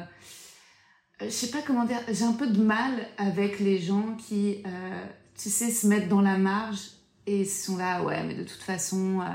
[1.19, 1.99] je sais pas comment dire.
[2.11, 5.05] J'ai un peu de mal avec les gens qui, euh,
[5.37, 6.79] tu sais, se mettent dans la marge
[7.27, 9.25] Et sont là, ouais, mais de toute façon, euh,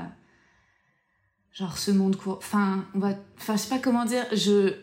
[1.53, 2.37] genre ce monde court.
[2.39, 3.11] Enfin, on va.
[3.37, 4.25] Enfin, je sais pas comment dire.
[4.33, 4.73] Je.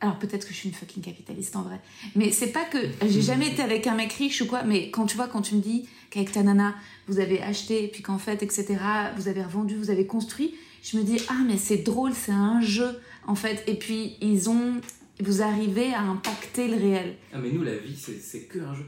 [0.00, 1.80] Alors peut-être que je suis une fucking capitaliste en vrai.
[2.14, 2.76] Mais c'est pas que
[3.08, 4.62] j'ai jamais été avec un mec riche ou quoi.
[4.62, 6.74] Mais quand tu vois, quand tu me dis qu'avec ta nana,
[7.08, 8.76] vous avez acheté, puis qu'en fait, etc.,
[9.16, 12.60] vous avez revendu, vous avez construit, je me dis, ah, mais c'est drôle, c'est un
[12.60, 13.62] jeu, en fait.
[13.66, 14.80] Et puis, ils ont.
[15.20, 17.14] Vous arrivez à impacter le réel.
[17.32, 18.86] Ah, mais nous, la vie, c'est que un jeu.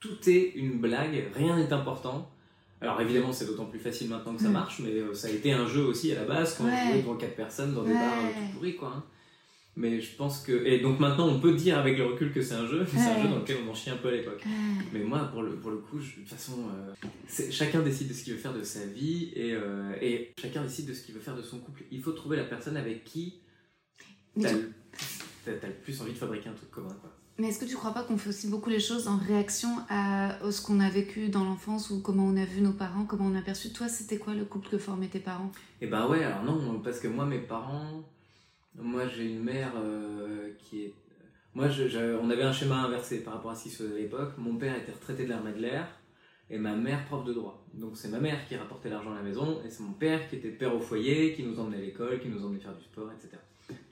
[0.00, 2.28] Tout est une blague, rien n'est important.
[2.80, 4.52] Alors évidemment, c'est d'autant plus facile maintenant que ça Mm.
[4.52, 7.00] marche, mais euh, ça a été un jeu aussi à la base quand on jouait
[7.00, 7.98] devant quatre personnes dans des Ouais.
[7.98, 8.92] bars euh, tout pourris, quoi.
[8.96, 9.04] hein.
[9.76, 10.52] Mais je pense que.
[10.66, 13.08] Et donc maintenant, on peut dire avec le recul que c'est un jeu, mais c'est
[13.10, 14.42] un jeu dans lequel on en chie un peu à l'époque.
[14.92, 18.12] Mais moi, pour le, pour le coup, je- de toute façon, euh, chacun décide de
[18.12, 21.14] ce qu'il veut faire de sa vie et, euh, et chacun décide de ce qu'il
[21.14, 21.84] veut faire de son couple.
[21.90, 23.34] Il faut trouver la personne avec qui
[24.40, 24.56] t'as tu-
[25.46, 26.94] le, plus envie de fabriquer un truc commun.
[27.00, 27.10] Quoi.
[27.38, 30.38] Mais est-ce que tu crois pas qu'on fait aussi beaucoup les choses en réaction à
[30.50, 33.34] ce qu'on a vécu dans l'enfance ou comment on a vu nos parents, comment on
[33.34, 33.72] a perçu?
[33.72, 35.50] Toi, c'était quoi le couple que formaient tes parents?
[35.80, 38.04] Et ben ouais, alors non, parce que moi, mes parents,
[38.76, 40.94] moi j'ai une mère euh, qui est.
[41.54, 43.94] Moi, je- je- on avait un schéma inversé par rapport à ce qui se faisait
[43.94, 44.32] à l'époque.
[44.38, 45.86] Mon père était retraité de l'armée de l'air
[46.50, 47.64] et ma mère prof de droit.
[47.74, 50.36] Donc c'est ma mère qui rapportait l'argent à la maison et c'est mon père qui
[50.36, 53.10] était père au foyer, qui nous emmenait à l'école, qui nous emmenait faire du sport,
[53.12, 53.40] etc.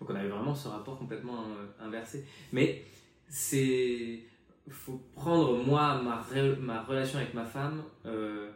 [0.01, 2.25] Donc on avait vraiment ce rapport complètement euh, inversé.
[2.53, 2.83] Mais
[3.29, 4.21] c'est.
[4.69, 6.25] faut prendre moi, ma,
[6.61, 7.83] ma relation avec ma femme.
[8.07, 8.51] euh,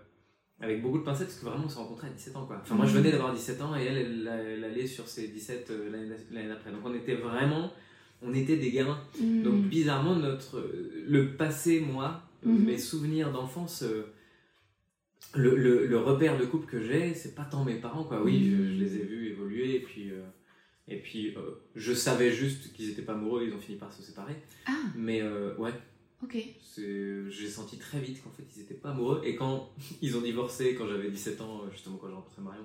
[0.58, 2.58] avec beaucoup de pincettes parce que vraiment on s'est rencontrés à 17 ans quoi.
[2.62, 4.26] Enfin moi je venais d'avoir 17 ans et elle elle,
[4.56, 5.90] elle allait sur ses 17 euh,
[6.30, 6.70] l'année d'après.
[6.70, 7.70] Donc on était vraiment
[8.22, 8.98] on était des gamins.
[9.20, 9.68] Donc Hmm.
[9.68, 10.64] bizarrement notre
[11.06, 12.64] le passé moi Mhm.
[12.64, 13.84] mes souvenirs d'enfance
[15.34, 18.22] le, le, le repère de couple que j'ai c'est pas tant mes parents quoi.
[18.22, 20.22] Oui, je, je les ai vus évoluer et puis euh,
[20.88, 21.40] et puis euh,
[21.74, 24.34] je savais juste qu'ils étaient pas amoureux, ils ont fini par se séparer.
[24.66, 25.72] Ah, Mais euh, ouais,
[26.22, 26.36] ok.
[26.76, 29.20] j'ai senti très vite qu'en fait ils étaient pas amoureux.
[29.24, 29.70] Et quand
[30.02, 32.64] ils ont divorcé quand j'avais 17 ans euh, justement quand j'ai rencontré Marion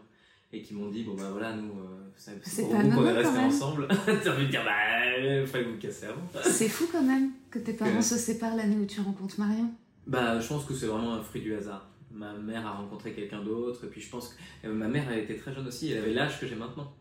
[0.54, 3.38] et qu'ils m'ont dit bon bah voilà nous euh, c'est pour vous qu'on est restés
[3.40, 3.88] ensemble.
[4.06, 6.22] T'as envie de dire bah fallait vous casser avant.
[6.44, 9.72] C'est fou quand même que tes parents Que- se séparent l'année où tu rencontres Marion.
[10.08, 11.88] bah je pense que c'est vraiment un fruit du hasard.
[12.14, 15.38] Ma mère a rencontré quelqu'un d'autre et puis je pense que ma mère elle était
[15.38, 16.94] très jeune aussi elle avait l'âge que j'ai maintenant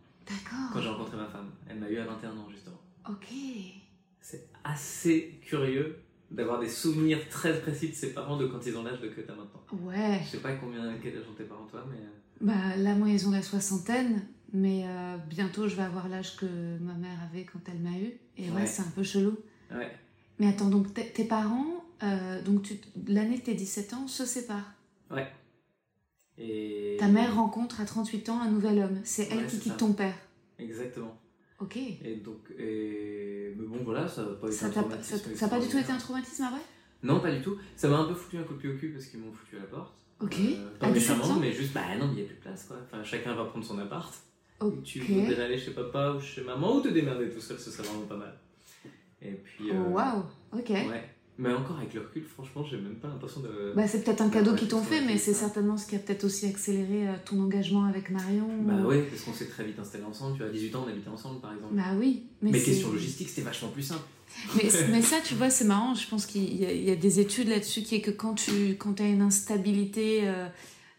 [0.49, 0.83] quand D'accord.
[0.83, 3.27] j'ai rencontré ma femme elle m'a eu à 21 ans justement Ok.
[4.21, 5.99] c'est assez curieux
[6.31, 9.21] d'avoir des souvenirs très précis de ses parents de quand ils ont l'âge de que
[9.21, 10.21] t'as maintenant Ouais.
[10.25, 13.09] je sais pas combien quel âge ont tes parents toi mais euh, Bah là, moi,
[13.09, 16.47] ils ont la soixantaine, mais euh, bientôt, je vais avoir l'âge que
[16.79, 18.13] ma mère avait quand elle m'a eu.
[18.39, 18.67] Et ouais, Ouais.
[18.67, 19.37] c'est un peu chelou.
[19.73, 19.91] ouais
[20.39, 22.73] Mais attends, donc tes parents, euh, donc
[23.09, 24.73] l'année de tes 17 ans, se séparent.
[25.11, 25.29] Ouais.
[26.41, 26.97] Et...
[26.99, 28.99] Ta mère rencontre à 38 ans un nouvel homme.
[29.05, 29.79] C'est elle Ouais, qui quitte ça.
[29.79, 30.15] ton père.
[30.59, 31.17] Exactement.
[31.59, 31.77] Ok.
[31.77, 33.53] Et donc, et...
[33.57, 35.69] mais bon, voilà, ça n'a pas été Ça un traumatisme ça- ça a pas du
[35.69, 36.61] tout été un traumatisme, ouais
[37.03, 37.57] Non, pas du tout.
[37.77, 39.57] Ça m'a un peu foutu un coup de pied au cul parce qu'ils m'ont foutu
[39.57, 39.95] à la porte.
[40.21, 40.37] Ok.
[40.41, 42.65] Euh, pas À 17 méchamment, mais juste, bah non, il n'y a plus de place,
[42.65, 42.77] quoi.
[42.85, 44.15] Enfin, chacun va prendre son appart.
[44.61, 44.83] Ok.
[44.83, 47.87] Tu voudrais aller chez papa ou chez maman ou te démerder tout seul, ce serait
[47.89, 48.39] vraiment pas mal.
[49.23, 49.71] Et puis.
[49.71, 50.23] euh, Oh, Waouh.
[50.53, 50.69] Ok.
[50.71, 51.09] Ouais.
[51.41, 53.73] Mais encore avec le recul, franchement, j'ai même pas l'impression de.
[53.75, 56.25] Bah, c'est peut-être un cadeau qu'ils t'ont fait, mais c'est certainement ce qui a peut-être
[56.25, 58.49] aussi accéléré euh, ton engagement avec Marion.
[58.63, 60.35] Bah ouais, parce qu'on s'est très vite installés ensemble.
[60.37, 61.75] Tu vois, à 18 ans, on habitait ensemble, par exemple.
[61.75, 62.25] Bah oui.
[62.43, 64.03] mais c'est- question logistique, c'était vachement plus simple.
[64.57, 65.95] Mais, mais ça, tu vois, c'est marrant.
[65.97, 68.35] Je pense qu'il y, a- il y a des études là-dessus qui est que quand
[68.35, 70.47] tu quand as une instabilité, euh,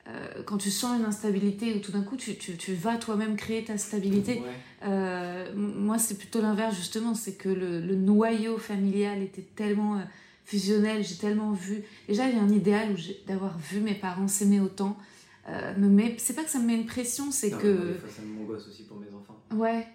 [0.10, 3.38] euh, quand tu sens une instabilité ou tout d'un coup tu, tu, tu vas toi-même
[3.38, 4.40] créer ta stabilité.
[4.42, 4.48] Ouais.
[4.84, 7.14] Euh, moi, c'est plutôt l'inverse justement.
[7.16, 10.02] C'est que le, le noyau familial était tellement
[10.46, 11.04] fusionnel.
[11.04, 11.84] J'ai tellement vu.
[12.08, 12.96] Déjà, il y a un idéal
[13.28, 14.98] d'avoir vu mes parents s'aimer autant.
[15.50, 16.16] Euh, me met...
[16.20, 17.68] C'est pas que ça me met une pression, c'est mais que.
[17.94, 19.42] des fois, ça m'angoisse aussi pour mes enfants.
[19.54, 19.88] Ouais.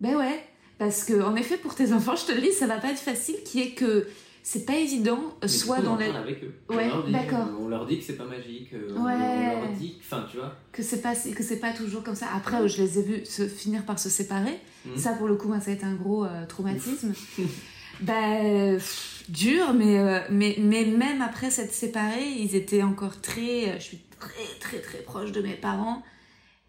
[0.00, 0.44] Ben ouais.
[0.78, 2.98] Parce que, en effet, pour tes enfants, je te le dis, ça va pas être
[2.98, 4.06] facile, qui est que
[4.42, 6.18] c'est pas évident, euh, Mais soit coup, on dans en la...
[6.18, 6.54] avec eux.
[6.68, 7.48] Ouais, on d'accord.
[7.58, 8.72] On leur dit que c'est pas magique.
[8.74, 9.12] euh, on, Ouais.
[9.14, 10.54] on leur dit, enfin, tu vois.
[10.72, 12.26] que c'est pas que c'est pas toujours comme ça.
[12.34, 14.58] Après, euh, je les ai vus se finir par se séparer.
[14.84, 14.96] Mhm.
[14.98, 17.12] Ça, pour le coup, ça a été un gros euh, traumatisme.
[18.00, 18.78] ben
[19.28, 23.70] dur, mais, euh, mais mais même après s'être séparés, ils étaient encore très.
[23.70, 26.02] euh, je suis très très très proche de mes parents,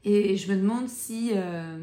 [0.03, 1.31] et je me demande si.
[1.35, 1.77] euh,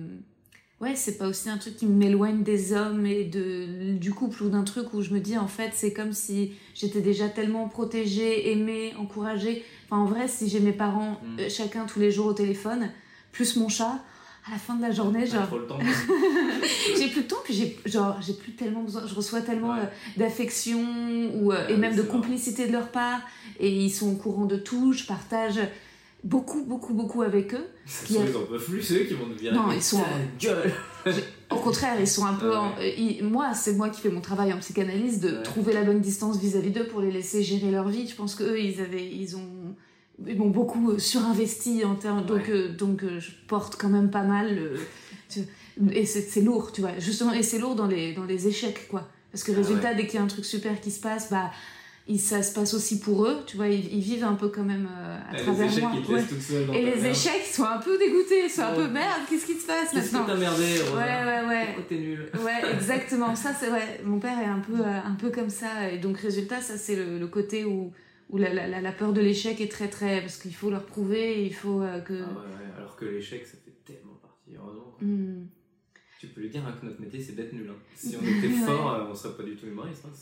[0.81, 4.49] Ouais, c'est pas aussi un truc qui m'éloigne des hommes et de, du couple ou
[4.51, 8.51] d'un truc où je me dis en fait c'est comme si j'étais déjà tellement protégée,
[8.51, 9.65] aimée, encouragée.
[9.87, 11.39] Enfin en vrai si j'ai mes parents Mm.
[11.41, 12.91] euh, chacun tous les jours au téléphone,
[13.33, 14.03] plus mon chat,
[14.47, 15.79] à la fin de la journée genre trop le temps.
[16.99, 19.81] j'ai plus de temps puis j'ai genre j'ai plus tellement besoin, je reçois tellement Ouais.
[19.81, 20.81] euh, d'affection
[21.35, 22.11] ou euh, et même de vrai.
[22.11, 23.21] complicité de leur part
[23.59, 25.59] et ils sont au courant de tout, je partage
[26.23, 27.67] beaucoup beaucoup beaucoup avec eux.
[28.11, 29.55] Ils en peuvent plus, c'est eux qui vont nous virer.
[29.55, 30.05] Non, ils sont- ta
[30.41, 30.73] gueule
[31.51, 32.51] Au contraire, ils sont un peu.
[32.55, 35.43] Ah en- euh, ils- moi, c'est moi qui fais mon travail en psychanalyse de Ouais.
[35.43, 38.09] trouver la bonne distance vis-à-vis d'eux pour les laisser gérer leur vie.
[38.09, 39.64] Je pense qu'eux, ils avaient, ils ont
[40.27, 42.25] ils m'ont beaucoup euh, surinvesti en termes.
[42.25, 42.51] Donc, Ouais.
[42.51, 44.57] euh, donc euh, je porte quand même pas mal.
[44.59, 44.77] euh,
[45.29, 45.41] tu-
[45.93, 46.99] et c'est lourd, tu vois.
[46.99, 49.09] Justement, et c'est lourd dans les, dans les échecs, quoi.
[49.33, 49.95] Parce que Ah résultat, ouais.
[49.97, 51.51] dès qu'il y a un truc super qui se passe, bah.
[52.07, 54.63] il- ça se passe aussi pour eux, tu vois, ils, ils vivent un peu quand
[54.63, 54.87] même
[55.31, 55.93] à les travers échecs, moi.
[55.97, 56.19] ils te Ouais.
[56.21, 57.07] laissent toute seule dans Et les merde.
[57.07, 60.17] échecs, sont un peu dégoûtés, sont un peu merde, qu'est-ce qui se passe Qu'est-ce que
[60.19, 61.65] maintenant t'as merdé, Ouais, ouais, ouais.
[61.69, 63.35] Pourquoi t'es nul Ouais, exactement.
[63.35, 64.01] Ça, c'est vrai.
[64.05, 65.91] Mon père est un peu, un peu comme ça.
[65.91, 67.91] Et donc, résultat, ça, c'est le, le côté où,
[68.31, 70.21] où la, la, la- peur de l'échec est très, très.
[70.21, 72.15] Parce qu'il faut leur prouver, il faut euh, que.
[72.15, 74.95] Ah ouais, ouais, alors que l'échec, ça fait tellement partie, heureusement.
[74.99, 75.07] quoi.
[76.21, 77.69] Tu peux lui dire hein, que notre métier, c'est d'être nul.
[77.71, 77.77] hein.
[77.95, 80.05] Si on était fort, euh, on serait pas du tout humoriste.
[80.07, 80.13] hein,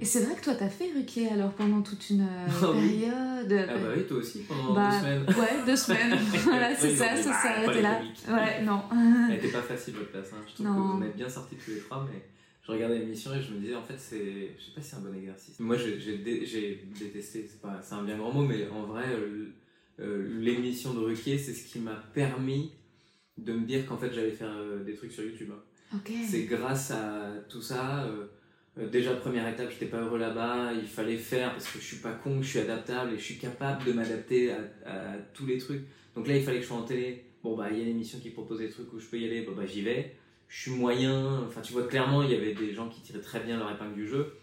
[0.00, 0.18] Et c'est...
[0.20, 3.66] c'est vrai que toi, t'as fait Ruquier alors pendant toute une euh, Ah période.
[3.70, 5.24] Ah bah oui, toi aussi, pendant Bah, deux semaines.
[5.38, 6.18] Ouais, deux semaines.
[6.44, 8.02] voilà, c'est ça, dit, ça s'est arrêté là.
[8.28, 8.82] Ouais, non.
[9.30, 10.30] Elle était pas facile votre place.
[10.34, 10.42] Hein.
[10.46, 10.74] Je trouve Non.
[10.74, 12.20] que vous en êtes bien sortis tous les trois, mais
[12.66, 14.96] je regardais l'émission et je me disais en fait c'est, je sais pas si c'est
[14.96, 15.60] un bon exercice.
[15.60, 18.82] Moi j'ai, j'ai, dé- j'ai détesté, c'est pas, c'est un bien grand mot, mais en
[18.84, 19.46] vrai euh,
[20.00, 22.72] euh, l'émission de Ruquier c'est ce qui m'a permis
[23.38, 25.50] de me dire qu'en fait j'allais faire euh, des trucs sur YouTube.
[25.52, 25.62] hein.
[26.26, 28.04] C'est grâce à tout ça.
[28.06, 28.26] euh,
[28.90, 30.72] déjà première étape, j'étais pas heureux là-bas.
[30.74, 33.38] Il fallait faire parce que je suis pas con, je suis adaptable et je suis
[33.38, 35.82] capable de m'adapter à, à tous les trucs.
[36.14, 37.22] Donc là, il fallait que je sois en télé.
[37.42, 39.24] Bon bah il y a une émission qui propose des trucs où je peux y
[39.26, 39.42] aller.
[39.42, 40.16] Bon bah j'y vais.
[40.48, 41.40] Je suis moyen.
[41.46, 43.94] Enfin tu vois clairement, il y avait des gens qui tiraient très bien leur épingle
[43.94, 44.34] du jeu.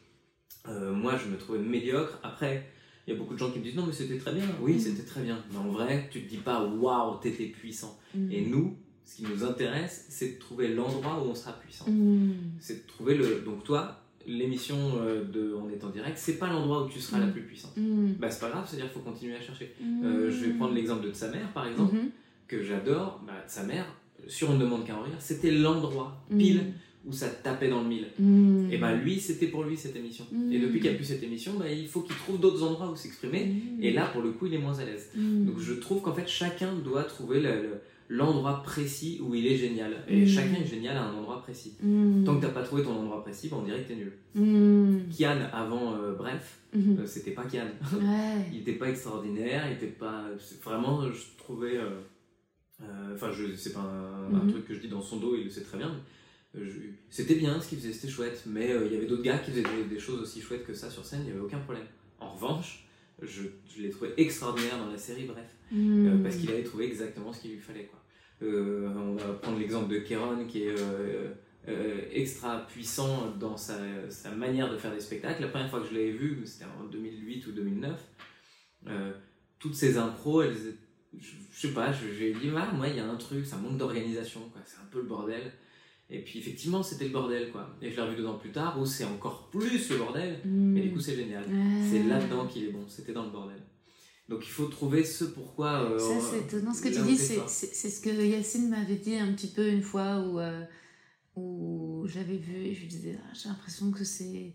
[0.67, 2.19] Euh, moi, je me trouvais médiocre.
[2.23, 2.69] Après.
[3.05, 4.45] Il y a beaucoup de gens qui me disent non mais c'était très bien.
[4.61, 4.79] Oui Mhm.
[4.79, 5.37] c'était très bien.
[5.51, 7.99] Mais en vrai tu te dis pas waouh t'étais puissant.
[8.15, 8.31] Hmm.
[8.31, 11.83] Et nous, ce qui nous intéresse, c'est de trouver l'endroit où on sera puissant.
[11.89, 12.31] Hmm.
[12.61, 13.41] C'est de trouver le.
[13.41, 17.19] Donc, toi, l'émission euh, de On est en direct, c'est pas l'endroit où tu seras
[17.19, 17.73] la plus puissante.
[18.19, 19.75] Bah, c'est pas grave, c'est-à-dire qu'il faut continuer à chercher.
[20.05, 22.09] Euh, je vais prendre l'exemple de sa mère, par exemple, Mhm.
[22.47, 23.21] que j'adore.
[23.27, 23.85] Bah, sa mère,
[24.27, 26.73] sur On ne demande qu'à rire, c'était l'endroit pile
[27.05, 28.07] où ça tapait dans le mille.
[28.17, 28.69] Hmm.
[28.71, 30.25] Et bah, lui, c'était pour lui cette émission.
[30.31, 30.53] Mm.
[30.53, 32.95] Et depuis qu'il a plus cette émission, bah, il faut qu'il trouve d'autres endroits où
[32.95, 33.53] s'exprimer.
[33.81, 35.09] Et là, pour le coup, il est moins à l'aise.
[35.15, 39.57] Donc je trouve qu'en fait chacun doit trouver le- le- l'endroit précis où il est
[39.57, 39.97] génial.
[40.07, 40.27] Et Mm.
[40.27, 41.73] chacun est génial à un endroit précis.
[42.25, 44.13] Tant que t'as pas trouvé ton endroit précis, bah, on dirait que t'es nul.
[45.17, 46.99] Kian avant euh, bref, Mhm.
[47.01, 47.67] euh, c'était pas Kian.
[47.93, 48.45] Ouais.
[48.53, 50.23] il était pas extraordinaire, il était pas.
[50.63, 51.75] Vraiment, je trouvais.
[51.77, 51.99] euh,
[53.13, 54.49] Enfin, je c'est pas un, un Mhm.
[54.49, 55.91] truc que je dis dans son dos, il le sait très bien.
[56.55, 56.69] euh,
[57.09, 59.51] C'était bien ce qu'il faisait, c'était chouette, mais euh, il y avait d'autres gars qui
[59.51, 61.85] faisaient des, des choses aussi chouettes que ça sur scène, il n'y avait aucun problème.
[62.19, 62.85] En revanche,
[63.21, 63.43] je,
[63.73, 65.45] je l'ai trouvé extraordinaire dans la série, bref.
[65.71, 66.21] Euh, Hmm.
[66.23, 67.85] parce qu'il avait trouvé exactement ce qu'il lui fallait.
[67.85, 67.99] Quoi.
[68.43, 71.29] Euh, on va prendre l'exemple de Kéron qui est euh,
[71.67, 73.77] euh, extra puissant dans sa,
[74.09, 75.41] sa manière de faire des spectacles.
[75.41, 77.99] La première fois que je l'avais vu, c'était en 2008 ou 2009,
[78.87, 79.13] euh,
[79.59, 80.55] toutes ces impros, elles,
[81.19, 83.77] je, je sais pas, j'ai dit, ah, moi il y a un truc, ça manque
[83.77, 84.61] d'organisation, quoi.
[84.65, 85.51] c'est un peu le bordel.
[86.09, 87.51] Et puis effectivement, c'était le bordel.
[87.51, 87.69] quoi.
[87.81, 90.73] Et je l'ai revu deux ans plus tard où c'est encore plus le bordel, Hmm.
[90.73, 91.43] mais du coup c'est génial.
[91.89, 93.61] C'est là-dedans qu'il est bon, c'était dans le bordel.
[94.29, 95.81] Donc il faut trouver ce pourquoi.
[95.91, 96.73] euh, Ça, c'est étonnant.
[96.73, 100.19] Ce que tu dis, c'est ce que Yacine m'avait dit un petit peu une fois
[100.21, 100.63] où, euh,
[101.35, 104.53] où je l'avais vu et je lui disais Ah, J'ai l'impression que c'est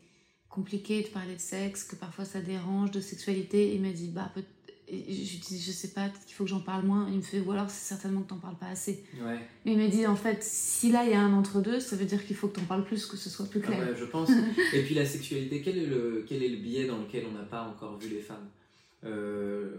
[0.48, 3.70] compliqué de parler de sexe, que parfois ça dérange, de sexualité.
[3.70, 4.42] Et il m'a dit Bah, peut
[4.90, 7.08] et je lui dis Je sais pas, peut-être qu'il faut que j'en parle moins.
[7.10, 9.04] Il me fait Ou alors c'est certainement que t'en parles pas assez.
[9.22, 9.36] Ouais.
[9.66, 12.04] Et il m'a dit En fait, si là il y a un entre-deux, ça veut
[12.06, 13.78] dire qu'il faut que t'en parles plus, que ce soit plus Ah clair.
[13.86, 14.30] bah, je pense.
[14.74, 17.44] Et puis la sexualité, quel est le, quel est le biais dans lequel on n'a
[17.44, 18.48] pas encore vu les femmes?
[19.04, 19.76] Euh,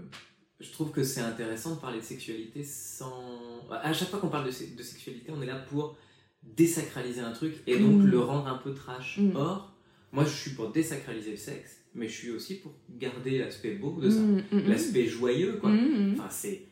[0.60, 3.24] Je trouve que c'est intéressant de parler de sexualité sans.
[3.72, 5.98] À chaque fois qu'on parle de, de sexualité, on est là pour
[6.44, 8.06] désacraliser un truc et donc Mm.
[8.06, 9.18] le rendre un peu trash.
[9.18, 9.36] Mm.
[9.36, 9.74] Or,
[10.12, 14.00] moi je suis pour désacraliser le sexe, mais je suis aussi pour garder l'aspect beau
[14.02, 14.20] de ça.
[14.20, 14.70] Mm, mm, mm.
[14.70, 15.72] L'aspect joyeux, quoi.
[16.14, 16.64] Enfin, c'est.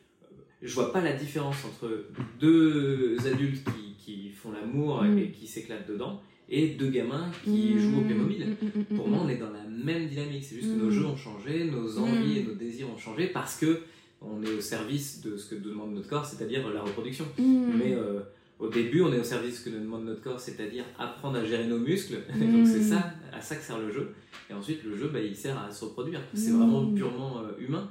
[0.62, 2.06] Je vois pas la différence entre
[2.40, 8.00] deux adultes qui, qui font l'amour et qui s'éclatent dedans et deux gamins qui jouent
[8.00, 8.56] au Playmobil.
[8.96, 10.44] Pour moi, on est dans la même dynamique.
[10.44, 13.60] C'est juste que nos jeux ont changé, nos envies et nos désirs ont changé parce
[13.60, 13.82] que
[14.22, 17.26] on est au service de ce que demande notre corps, c'est-à-dire la reproduction.
[17.38, 18.22] Mais euh,
[18.60, 21.38] au début, on est au service de ce que nous demande notre corps, c'est-à-dire apprendre
[21.38, 22.16] à gérer nos muscles.
[22.40, 24.14] Donc c'est ça, à ça que sert le jeu.
[24.50, 26.22] Et ensuite, le jeu, bah, il sert à se reproduire.
[26.34, 26.58] C'est Mm.
[26.58, 27.90] vraiment purement euh, humain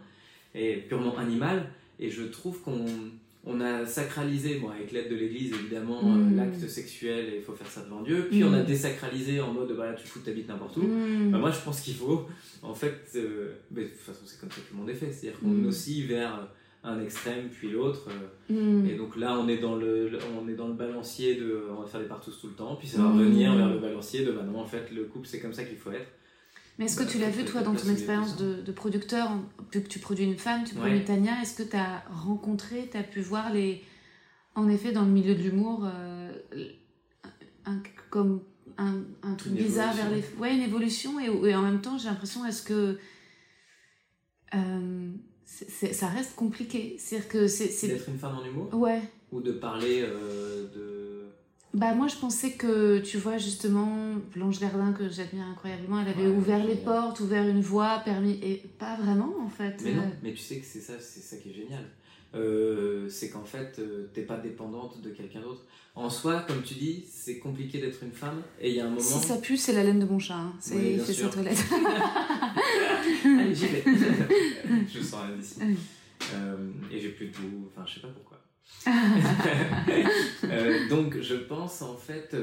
[0.54, 1.70] et purement animal.
[2.00, 2.84] Et je trouve qu'on
[3.48, 6.32] on a sacralisé, bon, avec l'aide de l'Église évidemment, Mm.
[6.32, 8.26] euh, l'acte sexuel et il faut faire ça devant Dieu.
[8.28, 10.82] Puis on a désacralisé en mode, bah, là, tu fous ta bite n'importe où.
[11.30, 12.26] Bah, moi, je pense qu'il faut,
[12.62, 15.12] en fait, euh, de toute façon, c'est comme ça que le monde est fait.
[15.12, 16.48] C'est-à-dire qu'on oscille vers
[16.86, 18.08] un extrême puis l'autre.
[18.08, 18.86] euh, Mm.
[18.86, 20.08] et donc là, on est dans le,
[20.40, 22.86] on est dans le balancier de, on va faire des partous tout le temps, puis
[22.88, 23.18] ça va Mm.
[23.18, 25.76] revenir vers le balancier de, bah non, en fait, le couple, c'est comme ça qu'il
[25.78, 26.06] faut être.
[26.78, 29.30] Mais est-ce que Bah, tu l'as vu, toi, dans ton expérience de, de producteur,
[29.72, 31.04] vu que tu produis une femme, tu produis Ouais.
[31.04, 33.82] Tania, est-ce que tu as rencontré, tu as pu voir les.
[34.54, 36.32] En effet, dans le milieu de l'humour, euh,
[37.64, 38.42] un, comme
[38.78, 40.22] un, un truc Une bizarre vers les.
[40.38, 42.98] Ouais, une évolution, et, et en même temps, j'ai l'impression, est-ce que.
[44.54, 45.10] euh,
[45.46, 46.96] ça reste compliqué.
[46.98, 47.86] C'est-à-dire que c'est.
[47.88, 49.00] D'être une femme en humour Ouais.
[49.32, 51.12] Ou de parler euh, de.
[51.74, 56.22] Bah moi je pensais que, tu vois, justement, Blanche Gardin, que j'admire incroyablement, elle avait
[56.26, 58.38] Ouais, ouvert les portes, ouvert une voie, permis...
[58.42, 59.76] Et pas vraiment, en fait.
[59.84, 61.84] Mais non, Euh, mais tu sais que c'est ça, c'est ça qui est génial.
[62.34, 65.64] Euh, c'est qu'en fait, euh, t'es pas dépendante de quelqu'un d'autre.
[65.94, 68.88] En soi, comme tu dis, c'est compliqué d'être une femme, et il y a un
[68.90, 69.00] moment.
[69.00, 70.34] Si ça pue, c'est la laine de mon chat.
[70.34, 70.52] hein.
[70.60, 71.28] C'est Oui, il bien fait sûr.
[71.28, 71.64] sa toilette.
[73.24, 73.84] Allez, j'y vais.
[74.92, 75.60] je sens rien d'ici.
[76.34, 76.56] Euh,
[76.92, 78.42] et j'ai plus de goût, enfin, je sais pas pourquoi.
[80.44, 82.34] Euh, donc, je pense en fait.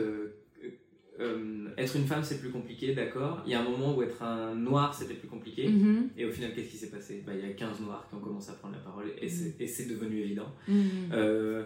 [1.20, 3.42] Euh, être une femme, c'est plus compliqué, d'accord.
[3.46, 5.68] Il y a un moment où être un noir, c'était plus compliqué.
[5.70, 6.10] Mhm.
[6.18, 7.24] Et au final, qu'est-ce qui s'est passé?
[7.26, 9.30] Bah, Il y a 15 noirs qui ont commencé à prendre la parole et Mm.
[9.30, 10.52] c'est c'est devenu évident.
[10.68, 10.86] Mhm.
[11.14, 11.64] Euh,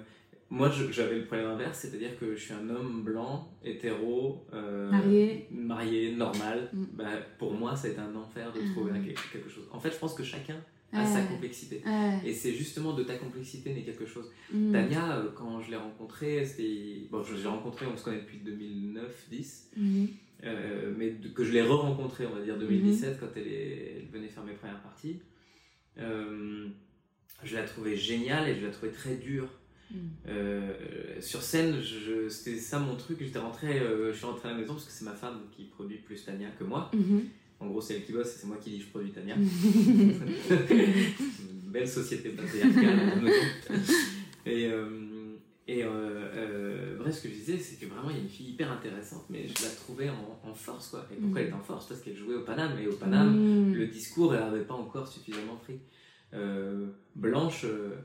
[0.50, 5.48] moi, j'avais le problème inverse, c'est-à-dire que je suis un homme blanc, hétéro, euh, Marié.
[5.52, 6.70] marié, normal.
[6.74, 7.06] Bah,
[7.38, 8.92] pour moi, ça a été un enfer de trouver
[9.34, 9.68] quelque chose.
[9.72, 10.56] En fait, je pense que chacun
[10.94, 11.06] Ouais.
[11.06, 11.82] sa complexité.
[12.26, 14.32] Et c'est justement de ta complexité n'est quelque chose.
[14.54, 14.72] Mhm.
[14.72, 17.08] Tania, euh, quand je l'ai rencontrée, c'était.
[17.12, 19.70] Bon, je l'ai rencontrée, on se connaît depuis 2009-10.
[19.76, 20.08] Mhm.
[20.44, 24.28] Euh, mais que je l'ai re-rencontrée, on va dire 2017, quand elle, est, elle venait
[24.30, 25.20] faire mes premières parties.
[26.00, 26.68] Euh,
[27.44, 29.50] je la trouvais géniale et je la trouvais très dure.
[29.92, 30.00] Mhm.
[30.28, 33.18] Euh, sur scène, je- c'était ça mon truc.
[33.22, 35.98] J'étais rentré, je suis rentré à la maison parce que c'est ma femme qui produit
[35.98, 36.92] plus Tania que moi.
[36.94, 37.24] Mhm.
[37.60, 39.36] En gros, c'est elle qui bosse et c'est moi qui dis je produis Tania.
[40.56, 43.00] Une belle société patriarcale.
[44.46, 44.88] et euh,
[45.70, 48.30] et euh, euh, bref, ce que je disais, c'est que vraiment, il y a une
[48.30, 51.06] fille hyper intéressante, mais je la trouvais en, en force, quoi.
[51.12, 51.44] Et pourquoi Mm.
[51.44, 51.88] elle est en force?
[51.90, 53.74] Parce qu'elle jouait au Paname, et au Paname, Mhm.
[53.76, 55.80] le discours, elle n'avait pas encore suffisamment pris.
[56.34, 57.96] Euh, Blanche, euh,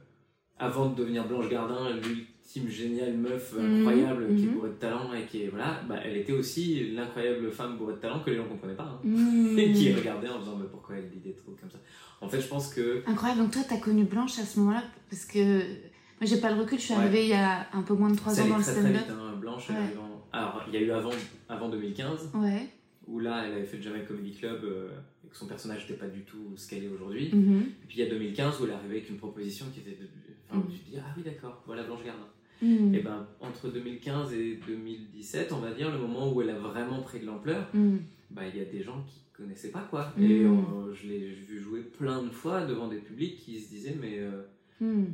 [0.59, 4.55] avant de devenir Blanche Gardin, l'ultime géniale meuf Mhm, incroyable qui est mhm.
[4.55, 7.99] bourrée de talent et qui est voilà, bah, elle était aussi l'incroyable femme bourrée de
[7.99, 8.85] talent que les gens comprenaient pas.
[8.85, 9.01] hein.
[9.03, 9.59] Mhm.
[9.59, 11.79] Et qui regardaient en disant mais pourquoi elle dit des trucs comme ça.
[12.21, 14.85] En fait, je pense que Incroyable, donc toi t'as connu Blanche à ce moment-là?
[15.11, 17.01] Parce que moi j'ai pas le recul, je suis Ouais.
[17.01, 18.81] arrivée il y a un peu moins de 3 ça ans dans le très très
[18.83, 19.03] stand-up.
[19.11, 19.37] hein.
[19.41, 19.81] Blanche, elle Ouais.
[19.99, 21.11] en- alors il y a eu avant,
[21.49, 22.69] avant 2015 Ouais.
[23.09, 24.89] où là elle avait fait le Jamel Comedy Club euh,
[25.25, 27.27] et que son personnage n'était pas du tout ce qu'elle est aujourd'hui.
[27.27, 29.91] Et puis il y a 2015 où elle est arrivée avec une proposition qui était.
[30.01, 30.07] De...
[30.53, 30.73] Enfin, Mhm.
[30.73, 32.27] tu te dis, ah oui, d'accord, voilà Blanche Gardin.
[32.63, 32.95] Mhm.
[32.95, 37.01] Et ben entre 2015 et 2017, on va dire, le moment où elle a vraiment
[37.03, 38.01] pris de l'ampleur, Mhm.
[38.31, 40.13] bah, il y a des gens qui connaissaient pas quoi.
[40.21, 43.97] Et euh, je l'ai vu jouer plein de fois devant des publics qui se disaient,
[44.01, 44.43] mais euh,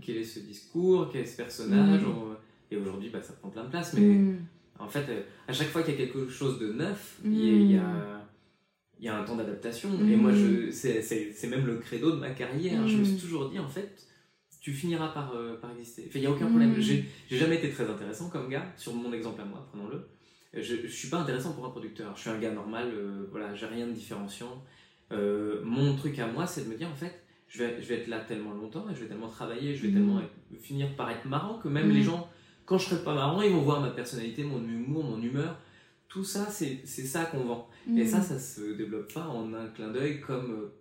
[0.02, 2.02] quel est ce discours, quel est ce personnage.
[2.04, 2.36] On-
[2.70, 4.34] Et aujourd'hui, bah, ça prend plein de place, mais.
[4.78, 7.32] En fait, euh, à chaque fois qu'il y a quelque chose de neuf, Mm.
[7.32, 8.20] il y a-
[9.00, 9.88] il y, a, un temps d'adaptation.
[10.06, 10.20] Et Mm.
[10.20, 12.86] moi, je, c'est, même le credo de ma carrière.
[12.86, 13.20] Je me suis Mm.
[13.20, 14.06] toujours dit, en fait,
[14.60, 16.04] tu finiras par, euh, par exister.
[16.08, 16.50] Enfin, il n'y a aucun Mm.
[16.50, 16.74] problème.
[16.78, 20.06] J'ai, j'ai jamais été très intéressant comme gars, sur mon exemple à moi, prenons-le.
[20.54, 22.12] Je ne suis pas intéressant pour un producteur.
[22.16, 24.62] Je suis un gars normal, euh, voilà, j'ai rien de différenciant.
[25.12, 27.96] Euh, mon truc à moi, c'est de me dire, en fait, je vais, je vais
[27.96, 29.94] être là tellement longtemps et je vais tellement travailler, je vais Mm.
[29.94, 31.92] tellement être- finir par être marrant que même Mm.
[31.92, 32.28] les gens,
[32.66, 35.56] quand je serai pas marrant, ils vont voir ma personnalité, mon humour, mon humeur.
[36.08, 37.68] Tout ça, c'est ça qu'on vend.
[37.86, 38.06] Et Mhm.
[38.06, 40.72] ça, ça se développe pas en un clin d'œil comme, euh,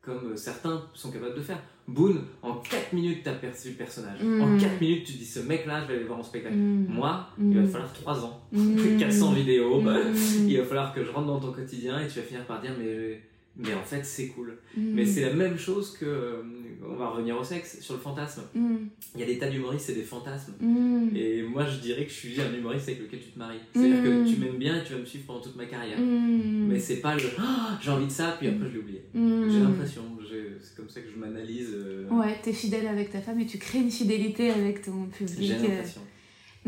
[0.00, 1.60] comme certains sont capables de faire.
[1.88, 4.22] Boone, en 4 minutes, tu as perçu le personnage.
[4.22, 4.42] Mm.
[4.42, 6.54] En 4 minutes, tu dis ce mec-là, je vais aller le voir en spectacle.
[6.54, 6.86] Mhm.
[6.90, 7.50] Moi, Mm.
[7.50, 8.40] il va te falloir 3 ans.
[8.52, 8.98] Mhm.
[8.98, 9.80] 400 vidéos.
[9.80, 9.96] bah.
[10.46, 12.72] Il va falloir que je rentre dans ton quotidien et tu vas finir par dire
[12.78, 13.22] mais,
[13.58, 14.56] mais en fait c'est cool.
[14.76, 14.92] Mhm.
[14.94, 16.42] Mais c'est la même chose que, euh,
[16.88, 18.42] on va revenir au sexe, sur le fantasme.
[18.54, 18.88] Mhm.
[19.14, 20.54] Il y a des tas d'humoristes et des fantasmes.
[20.60, 21.10] Mhm.
[21.16, 23.58] Et moi, je dirais que je suis un humoriste avec lequel tu te maries.
[23.74, 24.04] C'est-à-dire Mm.
[24.24, 25.98] que tu m'aimes bien et tu vas me suivre pendant toute ma carrière.
[26.00, 29.02] Mais c'est pas le Ah, j'ai envie de ça, puis après je l'ai oublié.
[29.14, 30.02] J'ai l'impression,
[30.60, 31.70] c'est comme ça que je m'analyse.
[31.72, 35.36] euh, Ouais, t'es fidèle avec ta femme et tu crées une fidélité avec ton public.
[35.40, 35.82] J'ai euh.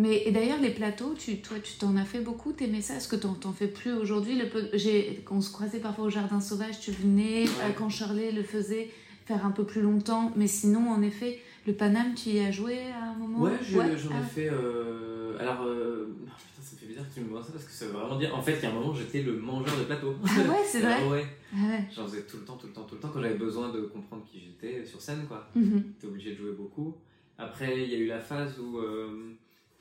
[0.00, 2.94] Mais et d'ailleurs, les plateaux, tu, toi, tu t'en as fait beaucoup, t'aimais ça?
[2.94, 4.34] Est-ce que t'en, t'en fais plus aujourd'hui?
[4.38, 7.48] Le peu, j'ai, Quand on se croisait parfois au Jardin Sauvage, tu venais, Ouais.
[7.64, 8.90] euh, quand Shirley le faisait,
[9.26, 10.32] faire un peu plus longtemps.
[10.36, 13.40] Mais sinon, en effet, le Paname, tu y as joué à un moment?
[13.42, 14.20] Ouais, j'ai- j'en Ah.
[14.24, 14.48] ai fait.
[14.50, 17.64] euh, Alors, euh, ah, putain, ça me fait bizarre que tu me demandes ça parce
[17.64, 18.34] que ça veut vraiment dire.
[18.36, 20.14] En fait, il y a un moment, j'étais le mangeur de plateau.
[20.24, 20.96] Ah ouais, c'est vrai?
[21.02, 21.24] Ah ouais.
[21.54, 21.84] Ah ouais.
[21.94, 23.80] J'en faisais tout le temps, tout le temps, tout le temps quand j'avais besoin de
[23.82, 25.46] comprendre qui j'étais sur scène, quoi.
[25.54, 25.82] Mhm.
[26.00, 26.94] T'es obligé de jouer beaucoup.
[27.38, 29.32] Après, il y a eu la phase où, euh,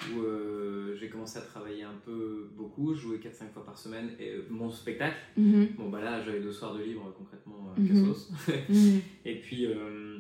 [0.08, 2.94] où euh, j'ai commencé à travailler un peu beaucoup.
[2.94, 5.18] Jouais 4-5 fois par semaine et euh, mon spectacle.
[5.38, 5.70] Mhm.
[5.78, 7.82] Bon, bah là, j'avais deux soirs de libre concrètement à.
[7.82, 8.32] Cassos.
[8.70, 9.02] Mhm.
[9.26, 9.66] et puis.
[9.66, 10.20] euh,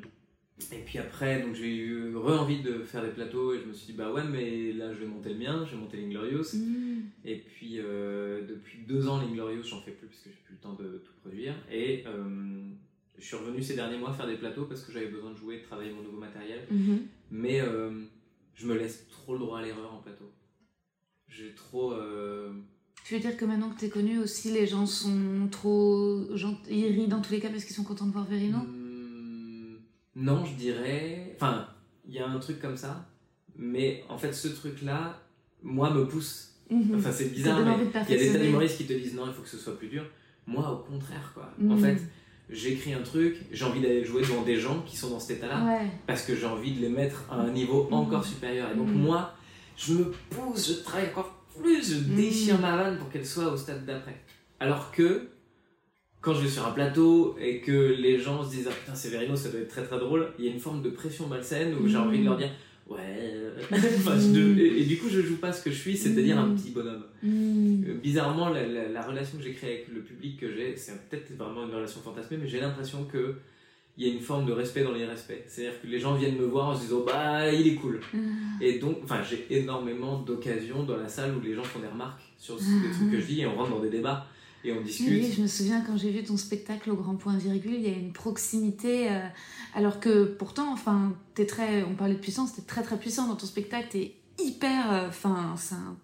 [0.74, 3.94] et puis après, donc j'ai eu re-envie de faire des plateaux et je me suis
[3.94, 6.54] dit, bah ouais, mais là je vais monter le mien, je vais monter l'Inglorious.
[6.54, 7.04] Mhm.
[7.24, 10.60] Et puis euh, depuis deux ans, l'Inglorious, j'en fais plus parce que j'ai plus le
[10.60, 11.54] temps de tout produire.
[11.72, 12.68] Et euh,
[13.18, 15.60] je suis revenu ces derniers mois faire des plateaux parce que j'avais besoin de jouer,
[15.60, 16.68] de travailler mon nouveau matériel.
[17.32, 17.92] Mais euh,
[18.60, 20.30] je me laisse trop le droit à l'erreur en plateau.
[21.30, 21.93] J'ai trop.
[21.93, 22.51] euh,
[23.05, 26.26] Tu veux dire que maintenant que t'es connu aussi, les gens sont trop.
[26.36, 26.60] Gens...
[26.70, 28.57] Ils rient dans tous les cas parce qu'ils sont contents de voir Verino?
[28.57, 29.78] Hmm,
[30.16, 31.32] Non, je dirais.
[31.36, 31.68] Enfin,
[32.07, 33.07] il y a un truc comme ça,
[33.55, 35.22] mais en fait, ce truc-là,
[35.64, 36.55] moi, me pousse.
[36.70, 36.95] Mhm.
[36.97, 37.72] Enfin, c'est bizarre, mais
[38.07, 39.78] il y a des tas d'humoristes qui te disent non, il faut que ce soit
[39.78, 40.03] plus dur.
[40.47, 41.49] Moi, au contraire, quoi.
[41.62, 41.80] En Mhm.
[41.80, 42.01] fait,
[42.50, 45.64] j'écris un truc, j'ai envie d'aller jouer devant des gens qui sont dans cet état-là
[45.66, 45.88] Ouais.
[46.08, 47.93] parce que j'ai envie de les mettre à un niveau Mhm.
[47.93, 48.70] encore supérieur.
[48.72, 49.02] Et donc, Mhm.
[49.02, 49.34] moi,
[49.78, 52.16] je me pousse, je travaille encore plus, je Mhm.
[52.16, 54.16] déchire ma vanne pour qu'elle soit au stade d'après.
[54.60, 55.30] Alors que
[56.22, 59.08] quand je vais sur un plateau et que les gens se disent ah putain c'est
[59.10, 61.74] Verino ça doit être très très drôle il y a une forme de pression malsaine
[61.76, 62.50] où j'ai envie de leur dire
[62.90, 62.98] ouais
[63.34, 66.38] euh, Enfin, je- et, et du coup je joue pas ce que je suis c'est-à-dire
[66.40, 66.56] un Mhm.
[66.58, 67.04] petit bonhomme.
[67.24, 67.86] Mhm.
[67.88, 70.94] Euh, bizarrement la, la- la relation que j'ai créée avec le public que j'ai c'est
[71.10, 73.36] peut-être vraiment une relation fantasmée mais j'ai l'impression que
[73.98, 75.44] il y a une forme de respect dans l'irrespect.
[75.48, 78.00] C'est-à-dire que les gens viennent me voir en se disant bah il est cool.
[78.62, 82.22] Et donc enfin j'ai énormément d'occasions dans la salle où les gens font des remarques
[82.38, 84.26] sur ce- les trucs que je dis et on rentre dans des débats
[84.64, 87.38] et on discute Oui, je me souviens quand j'ai vu ton spectacle au Grand Point
[87.38, 89.20] Virgule, il y a une proximité, euh,
[89.76, 93.36] alors que pourtant, enfin, t'es très, on parlait de puissance, t'es très très puissant dans
[93.36, 95.97] ton spectacle, t'es hyper, euh, enfin, un-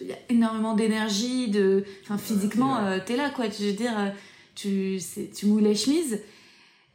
[0.00, 3.48] il y a énormément d'énergie, de, enfin, physiquement, euh, t'es là, quoi.
[3.48, 4.10] Tu veux dire, euh,
[4.54, 4.98] tu,
[5.34, 6.20] tu mouilles les chemises.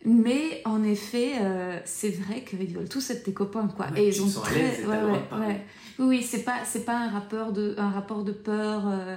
[0.04, 3.88] Mais en effet, euh, c'est vrai qu'ils veulent tous être tes copains, quoi.
[3.92, 4.84] Ouais, et ils ont très,
[5.40, 5.66] ouais.
[6.00, 8.84] Oui, oui, c'est pas, c'est pas un rapport de, un rapport de peur.
[8.88, 9.16] euh,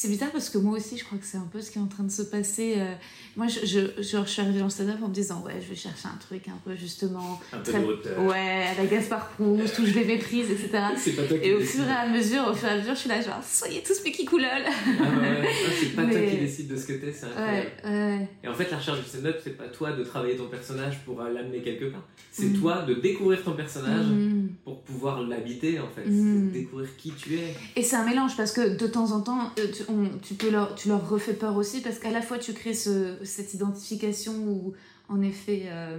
[0.00, 1.80] c'est bizarre parce que moi aussi, je crois que c'est un peu ce qui est
[1.80, 2.74] en train de se passer.
[2.76, 2.94] euh,
[3.36, 5.74] moi, je, je, je, suis arrivée dans le stand-up en me disant, ouais, je vais
[5.74, 7.40] chercher un truc un peu justement.
[7.52, 10.68] un peu très- de hauteur Ouais, à la Gaspard Proust, où je les méprise, etc.
[11.16, 11.80] pas toi Et au décides.
[11.80, 14.04] fur et à mesure, au fur et à mesure, je suis là, genre, soyez tous
[14.04, 14.46] mes kikoulol.
[14.48, 14.70] Ah
[15.02, 15.42] ouais, ouais.
[15.42, 17.70] Ah, c'est pas toi Mais- qui décide de ce que t'es, c'est incroyable.
[17.82, 18.28] Ouais, ouais.
[18.44, 21.20] Et en fait, la recherche du stand-up, c'est pas toi de travailler ton personnage pour
[21.20, 22.06] euh, l'amener quelque part.
[22.30, 22.60] C'est Mhm.
[22.60, 24.50] toi de découvrir ton personnage Mhm.
[24.62, 26.04] pour pouvoir l'habiter, en fait.
[26.04, 27.52] C'est découvrir qui tu es.
[27.74, 30.50] Et c'est un mélange parce que de temps en temps, euh, tu, on- tu peux
[30.50, 34.32] leur, tu leur refais peur aussi parce qu'à la fois tu crées ce, cette identification
[34.46, 34.74] où
[35.08, 35.98] en effet euh,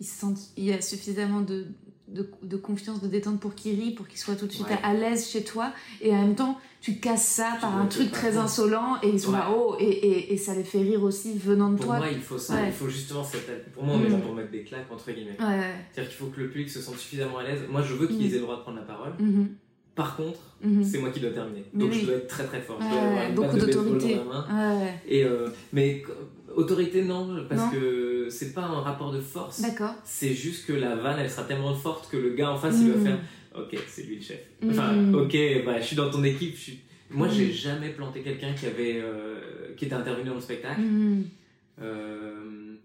[0.00, 1.66] ils se sentent, il y a suffisamment de,
[2.08, 4.78] de, de confiance, de détente pour qu'ils rient, pour qu'ils soient tout de suite Ouais.
[4.82, 7.86] à, à l'aise chez toi et en même temps tu casses ça Tu par un
[7.86, 11.02] truc très insolent et ils sont là oh et, et, et ça les fait rire
[11.04, 11.98] aussi venant de Pour toi.
[11.98, 12.54] moi, il faut ça.
[12.54, 12.66] Ouais.
[12.66, 13.70] Il faut justement cette.
[13.72, 14.22] Pour moi, on est là Mhm.
[14.22, 15.36] pour mettre des claques, entre guillemets.
[15.38, 17.60] C'est-à-dire qu'il faut que le public se sente suffisamment à l'aise.
[17.70, 18.24] Moi, je veux qu'ils Mhm.
[18.26, 19.12] aient le droit de prendre la parole.
[19.20, 19.50] Mhm,
[19.94, 20.82] Par contre, mhm.
[20.82, 21.64] c'est moi qui dois terminer.
[21.74, 22.00] Donc, oui.
[22.00, 22.78] je dois être très très fort.
[22.80, 24.14] Je Ouais, dois avoir une beaucoup d'autorité.
[24.14, 24.94] Ouais.
[25.06, 26.12] Et, euh, mais co-
[26.56, 27.70] autorité, non, parce Non.
[27.70, 29.60] que c'est pas un rapport de force.
[29.60, 29.94] D'accord.
[30.04, 32.90] C'est juste que la vanne, elle sera tellement forte que le gars en face, il
[32.90, 33.04] va Mhm.
[33.06, 33.18] faire
[33.54, 34.40] Ok, c'est lui le chef.
[34.66, 35.14] Enfin, Mhm.
[35.14, 35.36] ok,
[35.66, 36.54] bah, je suis dans ton équipe.
[36.56, 36.80] Je suis...
[37.10, 40.80] Moi, j'ai jamais planté quelqu'un qui avait euh, qui était intervenu dans le spectacle.
[41.80, 42.76] Euh,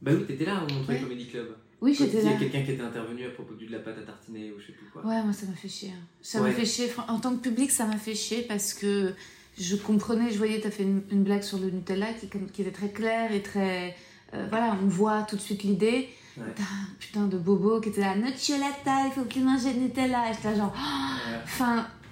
[0.00, 1.02] Bah oui, t'étais là au Montreuil Ouais.
[1.02, 1.46] Comedy Club.
[1.82, 2.36] Oui, j'étais Il y là.
[2.36, 4.66] a quelqu'un qui était intervenu à propos du de la pâte à tartiner ou je
[4.68, 5.02] sais plus quoi.
[5.04, 5.90] Ouais, moi ça m'a fait chier.
[5.90, 6.02] hein.
[6.22, 6.48] Ça Ouais.
[6.50, 6.88] m'a fait chier.
[7.08, 9.12] En tant que public, ça m'a fait chier parce que
[9.58, 12.70] je comprenais, je voyais, t'as fait une, une blague sur le Nutella qui, qui était
[12.70, 13.96] très claire et très.
[14.34, 16.08] euh, voilà, on voit tout de suite l'idée.
[16.38, 16.44] Ouais.
[16.98, 18.66] Putain de bobo qui était là, Nutella,
[19.06, 20.30] il faut plus manger de Nutella.
[20.30, 20.72] Et j'étais là, genre.
[20.74, 21.38] Ouais.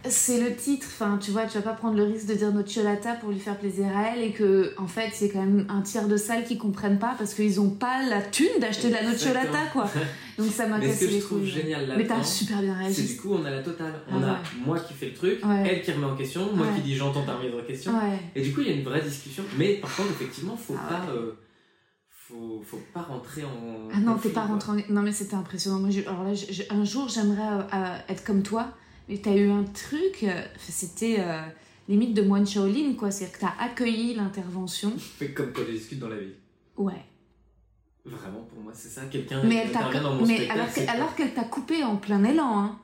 [0.09, 0.86] C'est le titre.
[0.88, 3.59] Enfin, tu vois, tu vas pas prendre le risque de dire Nutella pour lui faire
[3.59, 6.57] plaisir à elle et que, en fait, c'est quand même un tiers de salle qui
[6.57, 9.62] comprennent pas parce qu'ils ont pas la thune d'acheter de la Exactement.
[9.72, 9.90] quoi.
[10.38, 11.51] Donc ça m'a Mais ce que je trouve couilles.
[11.51, 13.07] génial Mais t'as super bien c'est réagi.
[13.09, 13.92] du coup, on a la totale.
[14.09, 14.38] Ah On a ouais.
[14.64, 15.68] moi qui fais le truc, Ouais.
[15.70, 16.72] elle qui remet en question, moi Ouais.
[16.76, 17.92] qui dis j'entends ta remise en question.
[18.34, 19.44] Et du coup, il y a une vraie discussion.
[19.59, 21.12] Mais par contre, effectivement, faut Ah pas.
[21.12, 21.32] euh,
[22.11, 23.88] faut, faut pas rentrer en.
[23.92, 24.76] Ah non, t'es pas rentré en...
[24.94, 25.78] Non, mais c'était impressionnant.
[25.80, 26.30] Moi, alors là,
[26.70, 28.68] un jour, j'aimerais euh, être comme toi.
[29.11, 31.40] Mais t'as eu un truc, euh, c'était euh,
[31.88, 33.11] limite de moine Shaolin, quoi.
[33.11, 34.92] C'est-à-dire que t'as accueilli l'intervention.
[35.34, 36.34] Comme quand je discute dans la vie.
[36.76, 37.04] Ouais.
[38.04, 39.02] Vraiment, pour moi, c'est ça.
[39.11, 39.80] Quelqu'un Mais, elle t'a...
[39.80, 42.78] intervient dans mon mais alors, que- qu'elle t'a coupé en plein élan, hein.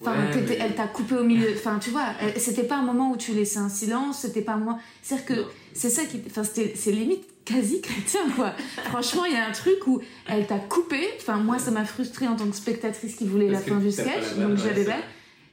[0.00, 1.52] Enfin, Ouais, t'étais- mais- elle t'a coupé au milieu.
[1.56, 2.06] Enfin, tu vois,
[2.36, 4.78] c'était pas un moment où tu laissais un silence, c'était pas un moment.
[5.02, 6.20] C'est-à-dire que c'est ça qui.
[6.26, 8.52] Enfin, c'est limite quasi chrétien, quoi.
[8.90, 11.00] Franchement, il y a un truc où elle t'a coupé.
[11.18, 13.90] Enfin, moi, ça m'a frustrée en tant que spectatrice qui voulait Parce la fin du
[13.90, 15.02] sketch, donc j'avais vrai.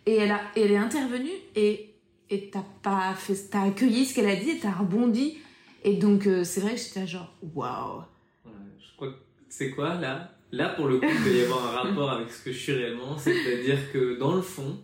[0.05, 1.91] Et elle, a, elle est intervenue et
[2.29, 3.35] et t'as pas fait.
[3.51, 5.37] T'as accueilli ce qu'elle a dit et t'as rebondi.
[5.83, 7.99] Et donc, euh, c'est vrai que j'étais genre, waouh.
[8.45, 9.17] Ouais, je crois que
[9.49, 10.31] c'est quoi là?
[10.51, 12.71] Là, pour le coup, il doit y avoir un rapport avec ce que je suis
[12.71, 13.17] réellement.
[13.17, 14.79] C'est-à-dire que dans le fond,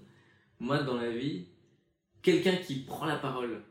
[0.59, 1.45] moi, dans la vie,
[2.21, 3.61] quelqu'un qui prend la parole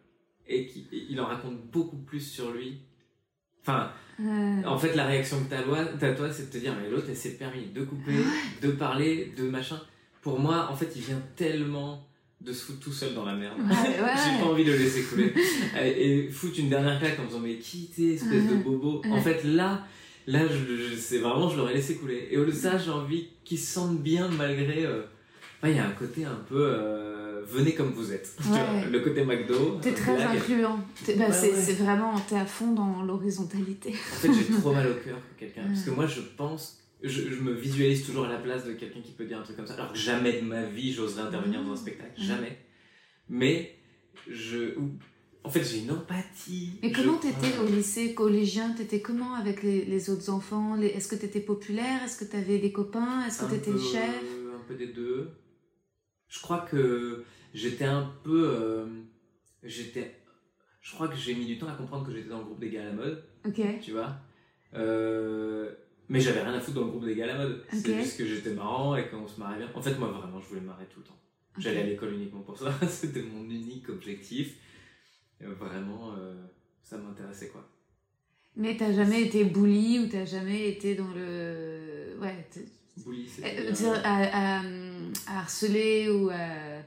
[0.49, 2.81] et qui et il en raconte beaucoup plus sur lui.
[3.63, 6.75] Enfin, Euh, en fait, la réaction que t'as toi, t'as toi, c'est de te dire,
[6.81, 8.13] mais l'autre, elle s'est permis de couper,
[8.61, 9.81] de parler, de machin.
[10.23, 12.07] Pour moi, en fait, il vient tellement
[12.41, 13.59] de se foutre tout seul dans la merde.
[13.59, 13.67] ouais,
[14.03, 14.13] ouais.
[14.17, 15.33] J'ai pas envie de le laisser couler.
[15.79, 19.03] et, et foutre une dernière claque en disant mais qui t'es espèce de bobo.
[19.11, 19.85] En fait là,
[20.27, 22.29] là je, je- c'est vraiment je l'aurais laissé couler.
[22.31, 24.87] Et au lieu de ça j'ai envie qu'ils se sentent bien malgré.
[24.87, 25.03] euh,
[25.59, 28.35] enfin, Il y a un côté un peu euh, venez comme vous êtes.
[28.51, 28.87] Ouais.
[28.91, 29.79] Le côté McDo.
[29.83, 30.37] T'es euh, très blague.
[30.39, 30.77] incluant.
[30.79, 31.61] Bah, Ouais, c'est ouais.
[31.61, 33.91] c'est vraiment, t'es à fond dans l'horizontalité.
[33.91, 35.63] En fait j'ai trop mal au cœur que quelqu'un.
[35.69, 39.01] Parce que moi je pense je, je me visualise toujours à la place de quelqu'un
[39.01, 41.63] qui peut dire un truc comme ça, alors que jamais de ma vie j'oserais intervenir
[41.65, 42.25] dans un spectacle, Mmh.
[42.25, 42.59] jamais.
[43.29, 43.77] Mais
[44.29, 44.75] je,
[45.45, 46.73] en fait, j'ai une empathie.
[46.83, 48.73] Mais Je- comment t'étais au lycée collégien?
[48.73, 50.75] T'étais comment avec les, les autres enfants?
[50.75, 52.03] Les- Est-ce que t'étais populaire?
[52.05, 53.25] Est-ce que t'avais des copains?
[53.27, 54.23] Est-ce que t'étais le chef?
[54.55, 55.31] Un peu des deux.
[56.29, 57.25] Je crois que
[57.55, 58.49] j'étais un peu.
[58.49, 58.87] euh,
[59.63, 60.17] j'étais.
[60.83, 62.71] Je crois que j'ai mis du temps à comprendre que j'étais dans le groupe des
[62.71, 63.61] gars à la mode, Ok.
[63.83, 64.17] tu vois.
[64.75, 65.71] Euh,
[66.11, 67.65] mais j'avais rien à foutre dans le groupe des gars à la mode.
[67.73, 69.71] C'est juste que j'étais marrant et qu'on se marrait bien.
[69.75, 71.19] En fait, moi, vraiment, je voulais marrer tout le temps.
[71.59, 72.73] J'allais à l'école uniquement pour ça.
[72.89, 74.57] C'était mon unique objectif.
[75.41, 76.35] Vraiment, euh,
[76.83, 77.67] ça m'intéressait quoi.
[78.57, 82.19] Mais t'as jamais été bully ou t'as jamais été dans le.
[82.21, 82.47] Ouais.
[83.07, 84.63] Bully, c'était, euh, à, à-
[85.29, 86.83] à harceler ou à.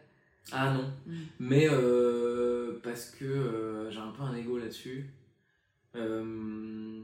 [0.52, 0.94] Ah non.
[1.08, 1.14] Mm.
[1.40, 5.10] Mais euh, parce que j'ai un peu un ego là-dessus.
[5.96, 7.02] Euh,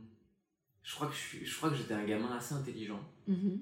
[0.89, 3.59] je crois que je, suis- je crois que j'étais un gamin assez intelligent Mhm.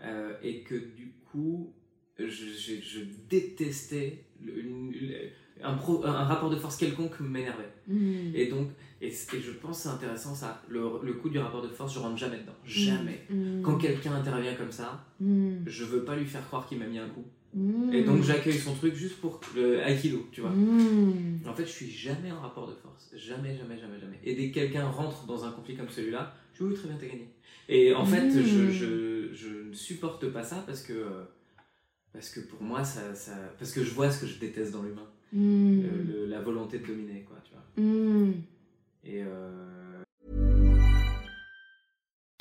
[0.00, 1.72] euh, et que du coup
[2.18, 5.30] je, je- je détestais le- une- le-
[5.62, 7.72] un, pro- un rapport de force quelconque m'énervait.
[7.88, 8.32] Mhm.
[8.34, 8.68] Et donc,
[9.02, 11.92] et, et je pense que c'est intéressant ça, le, le coup du rapport de force,
[11.94, 13.26] je rentre jamais dedans, jamais.
[13.28, 13.60] Mhm.
[13.62, 17.08] Quand quelqu'un intervient comme ça, je veux pas lui faire croire qu'il m'a mis un
[17.10, 17.24] coup.
[17.92, 20.50] Et donc j'accueille son truc juste pour le aikido, tu vois.
[21.46, 23.12] En fait, je suis jamais en rapport de force.
[23.14, 24.18] Jamais, jamais, jamais, jamais.
[24.24, 27.06] Et dès que quelqu'un rentre dans un conflit comme celui-là, je oui, très bien, t'as
[27.06, 27.28] gagné.
[27.68, 31.24] Et en fait, je, je, je ne supporte pas ça parce que, euh,
[32.12, 34.82] parce que pour moi, ça, ça, parce que je vois ce que je déteste dans
[34.82, 35.08] l'humain.
[35.32, 35.84] Mhm.
[35.84, 37.84] Euh, le- la volonté de dominer, quoi, tu vois.
[37.84, 38.42] Mhm.
[39.04, 40.02] Et euh,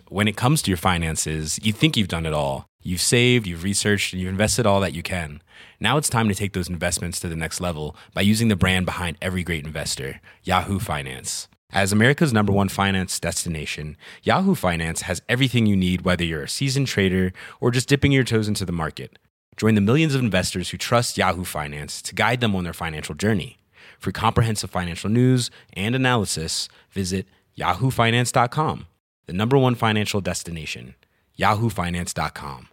[0.09, 2.65] When it comes to your finances, you think you've done it all.
[2.83, 5.39] You've saved, you've researched, and you've invested all that you can.
[5.79, 8.85] Now it's time to take those investments to the next level by using the brand
[8.85, 11.47] behind every great investor, Yahoo Finance.
[11.73, 16.49] As America's number one finance destination, Yahoo Finance has everything you need, whether you're a
[16.49, 19.17] seasoned trader or just dipping your toes into the market.
[19.55, 23.15] Join the millions of investors who trust Yahoo Finance to guide them on their financial
[23.15, 23.57] journey.
[23.99, 27.25] For comprehensive financial news and analysis, visit
[27.57, 28.87] yahoofinance.com,
[29.27, 30.95] the number one financial destination,
[31.39, 32.67] yahoofinance.com.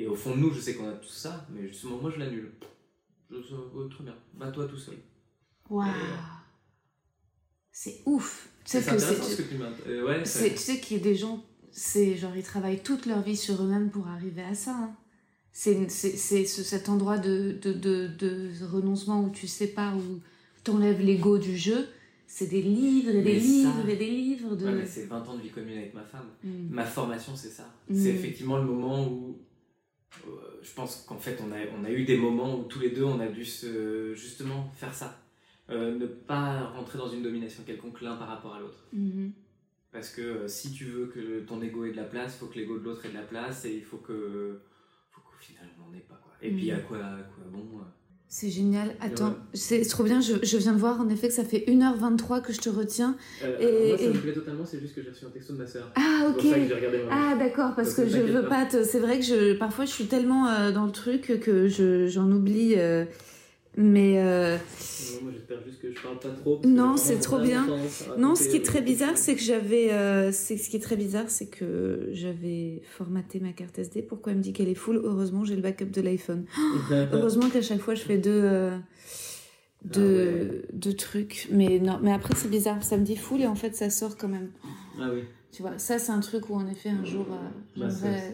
[0.00, 2.20] et au fond de nous, je sais qu'on a tout ça, mais justement, moi, je
[2.20, 2.52] l'annule.
[3.30, 3.36] Je,
[3.88, 4.14] très bien.
[4.34, 4.94] Bats-toi tout seul.
[5.70, 5.88] Waouh.
[7.72, 8.48] C'est ouf.
[8.64, 9.56] C'est intéressant ce que tu
[9.88, 13.22] euh, ouais, Tu sais qu'il y a des gens, c'est genre ils travaillent toute leur
[13.22, 14.72] vie sur eux-mêmes pour arriver à ça.
[14.72, 14.94] hein.
[15.52, 20.20] C'est c'est- c'est ce- cet endroit de, de, de, de renoncement où tu sépares, où
[20.64, 21.86] t'enlèves l'ego du jeu.
[22.26, 24.66] C'est des livres et des Mais ça- livres et des livres de.
[24.66, 26.26] Ouais, mais c'est 20 ans de vie commune avec ma femme.
[26.44, 26.68] Mm.
[26.70, 27.72] Ma formation, c'est ça.
[27.88, 28.02] Mm.
[28.02, 29.38] C'est effectivement le moment où.
[30.26, 30.30] euh,
[30.62, 33.04] je pense qu'en fait, on a, on a eu des moments où tous les deux,
[33.04, 35.18] on a dû se, justement faire ça.
[35.70, 38.86] Euh, ne pas rentrer dans une domination quelconque l'un par rapport à l'autre.
[38.92, 39.32] Mhm.
[39.92, 42.46] Parce que euh, si tu veux que ton ego ait de la place, il faut
[42.46, 44.60] que l'ego de l'autre ait de la place et il faut que.
[45.10, 46.18] faut qu'au final, on n'en ait pas.
[46.22, 46.32] Quoi.
[46.42, 46.74] Et puis, Mm.
[46.74, 47.82] à quoi, à quoi bon euh,
[48.28, 48.94] C'est génial.
[49.00, 49.34] Attends, Ouais.
[49.54, 50.20] c'est trop bien.
[50.22, 53.16] Je, je viens de voir en effet que ça fait 1h23 que je te retiens.
[53.42, 55.52] Euh, Et- moi, ça et- me plaît totalement, c'est juste que j'ai reçu un texto
[55.54, 55.90] de ma soeur.
[55.96, 56.42] Ah, ok.
[56.42, 57.02] regardé.
[57.10, 58.64] Ah d'accord parce que je veux pas.
[58.66, 58.84] te...
[58.84, 62.30] c'est vrai que je parfois je suis tellement euh, dans le truc que je j'en
[62.32, 63.04] oublie euh,
[63.80, 64.56] mais euh,
[65.22, 66.60] moi, j'espère juste que je parle pas trop.
[66.64, 67.64] Non, c'est trop bien.
[68.18, 71.26] non ce qui est très bizarre c'est que j'avais euh, ce qui est très bizarre
[71.28, 75.44] c'est que j'avais formaté ma carte SD pourquoi elle me dit qu'elle est full heureusement
[75.44, 76.44] j'ai le backup de l'iPhone
[77.12, 78.76] heureusement qu'à chaque fois je fais deux euh,
[79.84, 83.54] deux, deux trucs mais non mais après c'est bizarre ça me dit full et en
[83.54, 84.50] fait ça sort quand même
[85.00, 85.22] Ah oui.
[85.52, 87.88] tu vois, ça c'est un truc où en effet un jour, euh, Bah,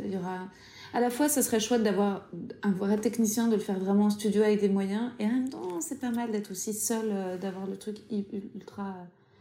[0.07, 0.49] il y aura.
[0.95, 2.29] À la fois, ça serait chouette d'avoir
[2.63, 5.49] un vrai technicien, de le faire vraiment en studio avec des moyens, et en même
[5.49, 8.95] temps, c'est pas mal d'être aussi seul, euh, d'avoir le truc ultra.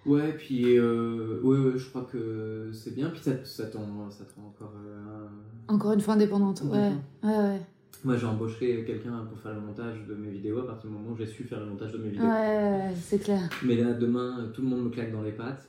[0.05, 3.09] Ouais, puis euh, ouais, ouais, je crois que c'est bien.
[3.09, 4.73] Puis ça, ça t'en ça te rend encore.
[4.85, 5.27] euh,
[5.67, 6.61] Encore une fois indépendante.
[6.65, 6.91] Ouais,
[7.23, 7.59] ouais.
[8.03, 11.11] Moi, j'ai embauché quelqu'un pour faire le montage de mes vidéos à partir du moment
[11.13, 12.25] où j'ai su faire le montage de mes vidéos.
[12.27, 13.47] Ouais, c'est clair.
[13.63, 15.65] Mais là, demain, tout le monde me claque dans les pattes.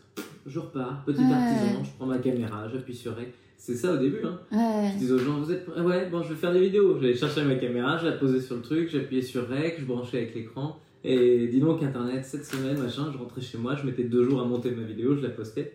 [0.47, 1.33] Je repars, petit Ouais.
[1.33, 3.33] artisan, je prends ma caméra, j'appuie sur Rec.
[3.67, 4.39] C'est ça au début, hein.
[4.53, 4.91] Ouais.
[4.93, 5.81] Je dis aux gens, vous êtes prêts?
[5.81, 7.01] Ouais, bon, je vais faire des vidéos.
[7.01, 10.19] J'allais chercher ma caméra, je la posais sur le truc, j'appuyais sur Rec, je branchais
[10.19, 10.79] avec l'écran.
[11.03, 14.43] Et dis donc, Internet, cette semaine, machin, je rentrais chez moi, je mettais deux jours
[14.43, 15.73] à monter ma vidéo, je la postais.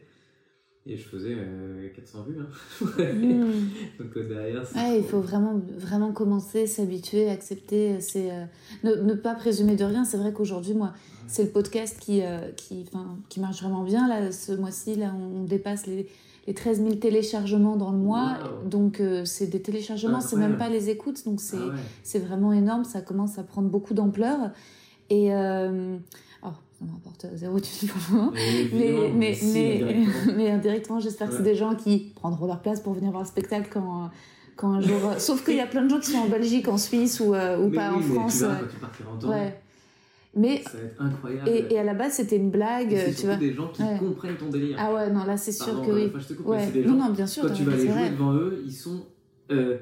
[0.86, 2.38] Et je faisais euh, 400 vues.
[2.40, 2.48] Hein.
[3.00, 4.04] Hmm.
[4.04, 4.78] Donc euh, derrière, c'est.
[4.78, 8.02] Ouais, il faut vraiment, vraiment commencer, s'habituer, accepter.
[8.02, 8.44] C'est euh,
[8.84, 10.06] ne, ne pas présumer de rien.
[10.06, 10.94] C'est vrai qu'aujourd'hui, moi,
[11.26, 12.86] c'est le podcast qui, euh, qui,
[13.30, 14.08] qui marche vraiment bien.
[14.08, 16.08] Là, ce mois-ci, là, on dépasse les,
[16.50, 18.40] les 13 000 téléchargements dans le mois.
[18.42, 18.68] Wow.
[18.68, 21.24] Donc, euh, c'est des téléchargements, c'est même pas les écoutes.
[21.24, 21.76] Donc, c'est Ah
[22.16, 22.20] ouais.
[22.20, 22.86] vraiment énorme.
[22.86, 24.50] Ça commence à prendre beaucoup d'ampleur.
[25.12, 25.96] Et euh,
[26.42, 28.32] alors, ça me rapporte zéro thunes pour le moment.
[28.36, 30.34] Et Mais, mais, si, mais, indirectement.
[30.38, 33.28] mais indirectement, j'espère que c'est des gens qui prendront leur place pour venir voir le
[33.28, 34.10] spectacle quand,
[34.56, 34.98] quand un jour.
[35.20, 37.60] Sauf qu'il y a plein de gens qui sont en Belgique, en Suisse ou, euh,
[37.60, 38.34] ou Mais pas oui, en mais France.
[38.34, 39.62] Tu verras, euh, quand tu partiras en tournée, ouais.
[40.36, 41.50] Mais, ça va être incroyable.
[41.50, 43.36] et, et à la base, c'était une blague, c'est tu surtout vois.
[43.38, 43.98] des gens qui Ouais.
[43.98, 44.78] comprennent ton délire.
[44.80, 46.02] Ah ouais, non, là, c'est sûr Pardon, que oui.
[46.04, 46.66] euh, enfin, je te coupe, mais Ouais.
[46.66, 47.44] c'est des Non, gens, non, bien sûr.
[47.48, 48.10] quand tu vas les jouer vrai.
[48.12, 49.06] devant eux, ils sont.
[49.52, 49.78] euh,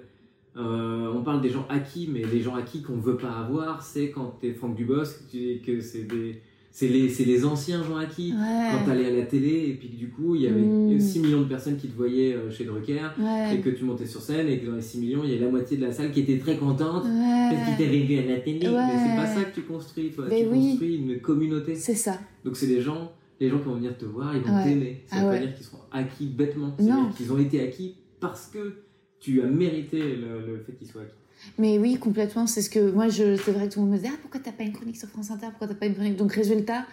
[0.56, 4.10] euh, on parle des gens acquis, mais les gens acquis qu'on veut pas avoir, c'est
[4.10, 4.84] quand t'es Franck tu
[5.30, 6.42] dis que c'est des.
[6.80, 8.34] C'est les, c'est les anciens gens acquis.
[8.38, 8.86] Quand Ouais.
[8.86, 11.00] t'allais à la télé, et puis que du coup, il y avait Mm.
[11.00, 13.62] 6 millions de personnes qui te voyaient euh, chez Drucker, et Ouais.
[13.64, 15.50] que tu montais sur scène, et que dans les 6 millions, il y a la
[15.50, 17.78] moitié de la salle qui était très contente, parce qu'ils Ouais.
[17.80, 18.68] t'avaient vu à la télé.
[18.68, 18.74] Ouais.
[18.76, 20.26] Mais c'est pas ça que tu construis, toi.
[20.30, 20.68] Mais tu oui.
[20.70, 21.74] construis une communauté.
[21.74, 22.20] C'est ça.
[22.46, 24.64] Donc c'est des gens, les gens qui vont venir te voir, ils vont Ouais.
[24.66, 25.02] t'aimer.
[25.08, 25.40] Ça Ah veut ouais.
[25.40, 26.76] pas dire qu'ils seront acquis bêtement.
[26.78, 28.74] C'est-à-dire qu'ils ont été acquis parce que
[29.20, 31.16] tu as mérité le, le fait qu'ils soient acquis.
[31.58, 32.48] Mais oui, complètement.
[32.48, 34.40] C'est ce que moi, je, c'est vrai que tout le monde me disait Ah, pourquoi
[34.40, 35.48] t'as pas une chronique sur France Inter?
[35.50, 36.16] Pourquoi t'as pas une chronique?
[36.16, 36.86] Donc, résultat,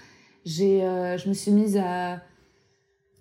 [0.45, 2.23] j'ai, euh, je me suis mise à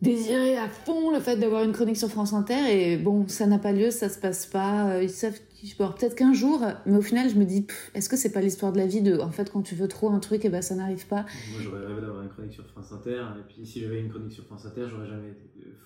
[0.02, 2.58] désirer à fond le fait d'avoir une chronique sur France Inter.
[2.72, 4.90] Et bon, ça n'a pas lieu, ça se passe pas.
[4.90, 7.66] Euh, Ils savent qu'ils je peux peut-être qu'un jour, mais au final, je me dis
[7.96, 10.10] Est-ce que c'est pas l'histoire de la vie de En fait, quand tu veux trop
[10.12, 11.22] un truc, et ben ça n'arrive pas.
[11.52, 14.34] Moi j'aurais rêvé d'avoir une chronique sur France Inter, et puis si j'avais une chronique
[14.34, 15.34] sur France Inter, j'aurais jamais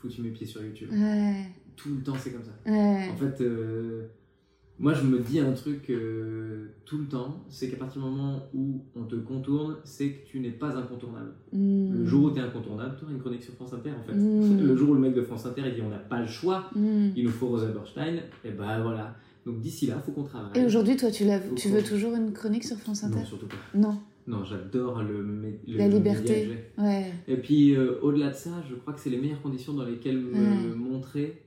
[0.02, 0.90] foutu mes pieds sur YouTube.
[0.92, 1.44] Ouais,
[1.76, 2.72] Tout le temps c'est comme ça.
[2.72, 3.08] ouais.
[3.14, 4.08] En fait, euh,
[4.80, 8.44] moi je me dis un truc euh, tout le temps, c'est qu'à partir du moment
[8.54, 11.34] où on te contourne, c'est que tu n'es pas incontournable.
[11.52, 11.92] Hmm.
[11.94, 14.14] Le jour où tu es incontournable, tu auras une chronique sur France Inter en fait.
[14.14, 14.62] Mm.
[14.68, 16.70] Le jour où le mec de France Inter il dit on n'a pas le choix,
[16.76, 17.10] Hmm.
[17.16, 19.16] il nous faut Rosa Berstein, et ben voilà.
[19.46, 20.60] Donc d'ici là, faut qu'on travaille.
[20.62, 23.56] Et aujourd'hui, toi, tu, Faut veux toujours une chronique sur France Inter Non, surtout pas.
[23.74, 23.98] Non.
[24.28, 26.50] Non, j'adore le, le La liberté.
[26.78, 27.14] Ouais.
[27.30, 30.20] Et puis euh, au-delà de ça, je crois que c'est les meilleures conditions dans lesquelles
[30.20, 31.42] me montrer.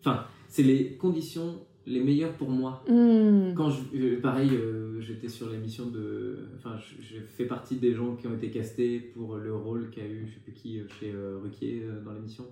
[0.00, 2.82] Enfin, c'est les conditions les meilleures pour moi.
[2.88, 3.52] Hmm.
[3.54, 6.38] Quand je, euh, pareil, euh, j'étais sur l'émission de.
[6.56, 10.26] Enfin, j'ai fait partie des gens qui ont été castés pour le rôle qu'a eu,
[10.26, 12.44] je sais plus qui, euh, chez euh, Ruquier euh, dans l'émission.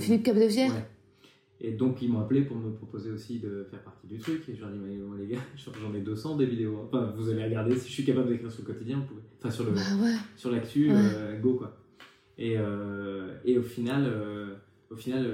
[0.00, 0.84] Philippe Capdevière Ouais.
[1.60, 4.48] Et donc ils m'ont appelé pour me proposer aussi de faire partie du truc.
[4.48, 6.80] Et je leur ai dit, mais bon, les gars, j'en ai 200 des vidéos.
[6.86, 9.20] Enfin, vous allez regarder, si je suis capable d'écrire sur le quotidien, vous pouvez.
[9.38, 10.14] Enfin, sur le, Bah ouais.
[10.36, 11.38] sur l'actu, Ouais.
[11.42, 11.76] go quoi.
[12.36, 12.56] Et,
[13.44, 14.12] et au final,
[14.90, 15.26] au final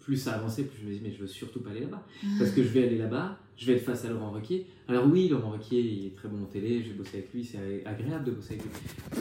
[0.00, 2.06] plus ça avançait, plus je me dis, mais je veux surtout pas aller là-bas.
[2.38, 4.66] Parce que je vais aller là-bas, je vais être face à Laurent Requier.
[4.86, 7.84] Alors oui, Laurent Requier, il est très bon en télé, j'ai bossé avec lui, c'est
[7.84, 8.70] agréable de bosser avec lui.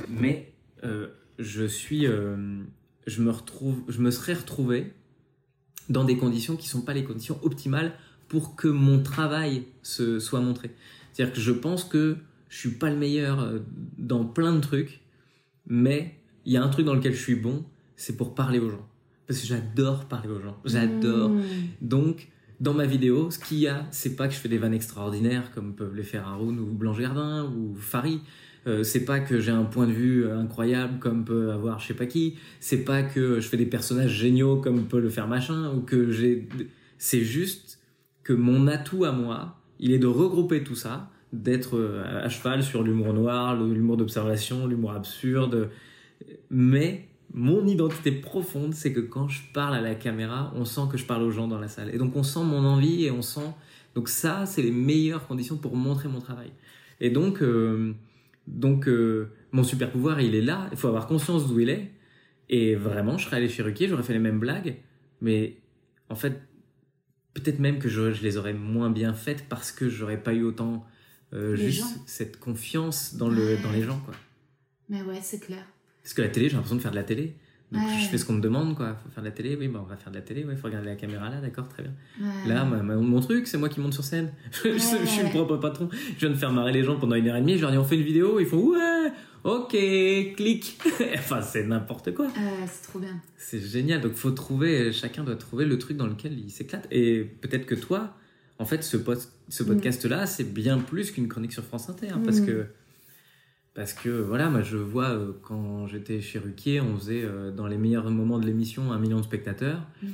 [0.09, 0.53] Mais
[0.83, 1.07] euh,
[1.39, 2.61] je suis, euh,
[3.05, 4.93] je me retrouve, je me serais retrouvé
[5.89, 7.93] dans des conditions qui sont pas les conditions optimales
[8.27, 10.71] pour que mon travail se soit montré.
[11.11, 12.17] C'est-à-dire que je pense que
[12.49, 13.59] je suis pas le meilleur euh,
[13.97, 15.01] dans plein de trucs,
[15.65, 16.15] mais
[16.45, 17.65] il y a un truc dans lequel je suis bon,
[17.95, 18.87] c'est pour parler aux gens.
[19.27, 20.57] Parce que j'adore parler aux gens.
[20.65, 21.29] J'adore.
[21.29, 21.43] Hmm.
[21.81, 24.73] Donc, dans ma vidéo, ce qu'il y a, c'est pas que je fais des vannes
[24.73, 28.21] extraordinaires comme peuvent les faire Haroun ou Blanche Gardin ou Fari.
[28.65, 31.87] Euh, c'est pas que j'ai un point de vue euh, incroyable comme peut avoir je
[31.87, 32.35] sais pas qui.
[32.59, 36.11] C'est pas que je fais des personnages géniaux comme peut le faire machin ou que
[36.11, 36.49] j'ai.
[36.97, 37.79] C'est juste
[38.23, 42.63] que mon atout à moi, il est de regrouper tout ça, d'être euh, à cheval
[42.63, 45.69] sur l'humour noir, l'humour d'observation, l'humour absurde.
[46.49, 50.97] Mais mon identité profonde, c'est que quand je parle à la caméra, on sent que
[50.97, 51.93] je parle aux gens dans la salle.
[51.93, 53.53] Et donc on sent mon envie et on sent...
[53.95, 56.51] Donc ça, c'est les meilleures conditions pour montrer mon travail.
[56.99, 57.93] Et donc, euh,
[58.45, 60.67] donc euh, mon super pouvoir, il est là.
[60.71, 61.91] Il faut avoir conscience d'où il est.
[62.49, 64.77] Et vraiment, je serais allé chez Ruquier, j'aurais fait les mêmes blagues.
[65.19, 65.57] Mais
[66.09, 66.41] en fait,
[67.33, 70.43] peut-être même que je, je les aurais moins bien faites parce que j'aurais pas eu
[70.43, 70.85] autant
[71.33, 72.03] euh, Les juste gens.
[72.05, 73.99] cette confiance dans, le, dans les gens.
[74.05, 74.13] Quoi.
[74.89, 75.65] Mais ouais, c'est clair.
[76.07, 77.35] Parce que la télé, j'ai l'impression de faire de la télé.
[77.73, 77.99] Donc Ouais.
[78.01, 78.95] je fais ce qu'on me demande, quoi.
[79.03, 80.67] Faut faire de la télé, oui, bah, on va faire de la télé, ouais, faut
[80.67, 81.91] regarder la caméra là, d'accord, très bien.
[82.21, 82.47] Ouais.
[82.47, 84.31] Là, ma- ma- mon truc, c'est moi qui monte sur scène.
[84.63, 85.89] je, je suis le propre patron.
[85.91, 87.77] Je viens de faire marrer les gens pendant une heure et demie, je leur dis
[87.77, 89.11] on fait une vidéo, ils font ouais,
[89.43, 89.71] ok,
[90.37, 90.79] clic.
[91.15, 92.27] enfin, c'est n'importe quoi.
[92.27, 93.19] Ouais, c'est trop bien.
[93.35, 93.99] C'est génial.
[93.99, 96.87] Donc faut trouver, chacun doit trouver le truc dans lequel il s'éclate.
[96.89, 98.13] Et peut-être que toi,
[98.59, 98.95] en fait, ce,
[99.49, 99.67] ce Mm.
[99.67, 102.13] podcast-là, c'est bien plus qu'une chronique sur France Inter.
[102.23, 102.45] Parce Mm.
[102.45, 102.65] que,
[103.77, 107.67] parce que voilà, moi je vois euh, quand j'étais chez Ruquier, on faisait euh, dans
[107.67, 109.79] les meilleurs moments de l'émission un million de spectateurs.
[110.01, 110.07] Mm.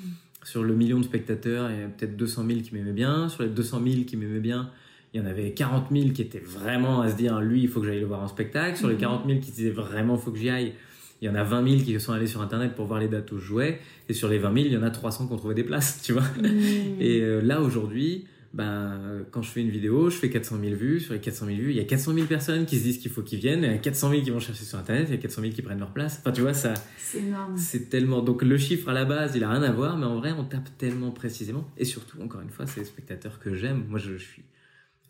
[0.44, 3.30] Sur le million de spectateurs, il y a peut-être 200 000 qui m'aimaient bien.
[3.30, 4.70] Sur les 200 000 qui m'aimaient bien,
[5.14, 7.80] il y en avait 40 000 qui étaient vraiment à se dire lui, il faut
[7.80, 8.76] que j'aille le voir en spectacle.
[8.78, 9.00] Sur les Mhm.
[9.00, 10.74] 40 000 qui disaient vraiment, il faut que j'y aille,
[11.22, 13.32] il y en a 20 000 qui sont allés sur internet pour voir les dates
[13.32, 13.80] où je jouais.
[14.10, 16.02] Et sur les 20 000, il y en a 300 qui ont trouvé des places,
[16.04, 16.24] tu vois.
[16.24, 17.00] Mm.
[17.00, 21.00] Et euh, là, aujourd'hui, ben, quand je fais une vidéo, je fais 400 000 vues.
[21.00, 23.10] Sur les 400 000 vues, il y a 400 000 personnes qui se disent qu'il
[23.12, 23.64] faut qu'ils viennent.
[23.64, 25.06] Il y a 400 000 qui vont chercher sur Internet.
[25.10, 26.18] Il y a 400 000 qui prennent leur place.
[26.20, 27.58] Enfin, tu vois, ça, C'est énorme.
[27.58, 28.22] c'est tellement.
[28.22, 30.44] Donc, le chiffre à la base, il a rien à voir, mais en vrai, on
[30.46, 31.68] tape tellement précisément.
[31.78, 33.86] Et surtout, encore une fois, c'est les spectateurs que j'aime.
[33.90, 34.44] Moi, je, je suis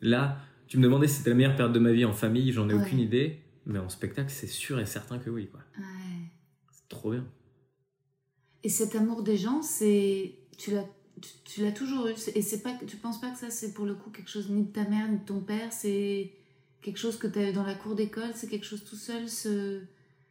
[0.01, 0.37] là.
[0.67, 2.73] Tu me demandais si c'était la meilleure période de ma vie en famille, j'en ai
[2.73, 2.81] Ouais.
[2.81, 3.39] aucune idée.
[3.65, 5.59] mais en spectacle, c'est sûr et certain que oui, quoi.
[5.77, 5.83] Ouais.
[6.71, 7.25] C'est trop bien.
[8.63, 10.85] Et cet amour des gens, c'est tu l'as
[11.22, 12.14] tu, tu l'as toujours eu.
[12.36, 14.64] Et c'est pas tu penses pas que ça c'est pour le coup quelque chose ni
[14.64, 15.72] de ta mère ni de ton père.
[15.72, 16.32] C'est
[16.82, 18.32] quelque chose que tu as eu dans la cour d'école.
[18.36, 19.30] C'est quelque chose tout seul.
[19.30, 19.80] Ce,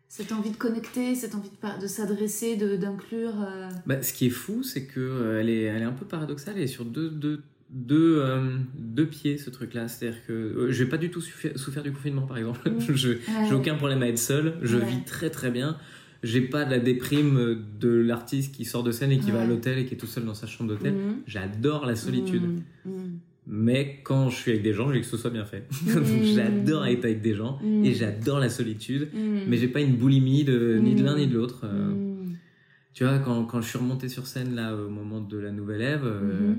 [0.09, 3.33] cette envie de connecter, cette envie de, de s'adresser, de d'inclure.
[3.41, 6.05] euh, Bah, ce qui est fou, c'est que euh, elle est, elle est un peu
[6.05, 6.55] paradoxale.
[6.59, 9.89] Elle est sur deux, deux, deux, euh, deux pieds, ce truc-là.
[9.89, 12.69] C'est-à-dire que euh, j'ai pas du tout souffert, souffert du confinement, par exemple.
[12.71, 12.81] Mm.
[12.95, 13.19] Je- ouais.
[13.49, 14.59] J'ai aucun problème à être seul.
[14.61, 14.85] Je Ouais.
[14.85, 15.79] vis très très bien.
[16.23, 19.47] J'ai pas de la déprime de l'artiste qui sort de scène et qui va à
[19.47, 20.95] l'hôtel et qui est tout seul dans sa chambre d'hôtel.
[20.95, 21.17] Mhm.
[21.27, 22.43] J'adore la solitude.
[22.43, 22.63] Mhm.
[22.85, 23.19] Mhm.
[23.49, 25.67] Mais quand je suis avec des gens, j'ai que ce soit bien fait.
[25.95, 29.09] Donc j'adore être avec des gens et j'adore la solitude.
[29.15, 31.63] Mais j'ai pas une boulimie de, ni de l'un ni de l'autre.
[31.65, 31.93] Euh.
[32.95, 35.81] Tu vois, quand, quand je suis remonté sur scène là au moment de la nouvelle
[35.81, 36.55] Ève, euh.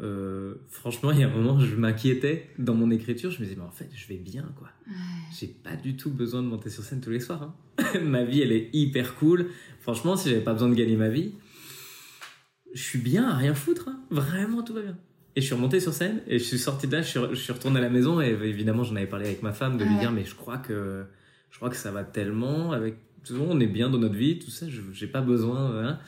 [0.00, 3.30] Euh, franchement, il y a un moment, je m'inquiétais dans mon écriture.
[3.30, 4.68] Je me disais, mais en fait, je vais bien quoi.
[4.86, 4.92] Ouais.
[5.38, 7.42] J'ai pas du tout besoin de monter sur scène tous les soirs.
[7.42, 7.54] hein.
[8.02, 9.46] ma vie, elle est hyper cool.
[9.80, 11.32] Franchement, si j'avais pas besoin de gagner ma vie,
[12.74, 13.88] je suis bien à rien foutre.
[13.88, 14.00] hein.
[14.10, 14.96] Vraiment, tout va bien.
[15.34, 17.34] Et je suis remonté sur scène et je suis sorti de là, je suis, je
[17.34, 19.92] suis retourné à la maison et évidemment, j'en avais parlé avec ma femme de lui
[19.94, 20.00] Ouais.
[20.00, 21.04] dire, mais je crois que
[21.50, 24.14] je crois que ça va tellement avec tout le monde, on est bien dans notre
[24.14, 24.66] vie, tout ça.
[24.68, 25.86] je- J'ai pas besoin.
[25.86, 25.98] hein.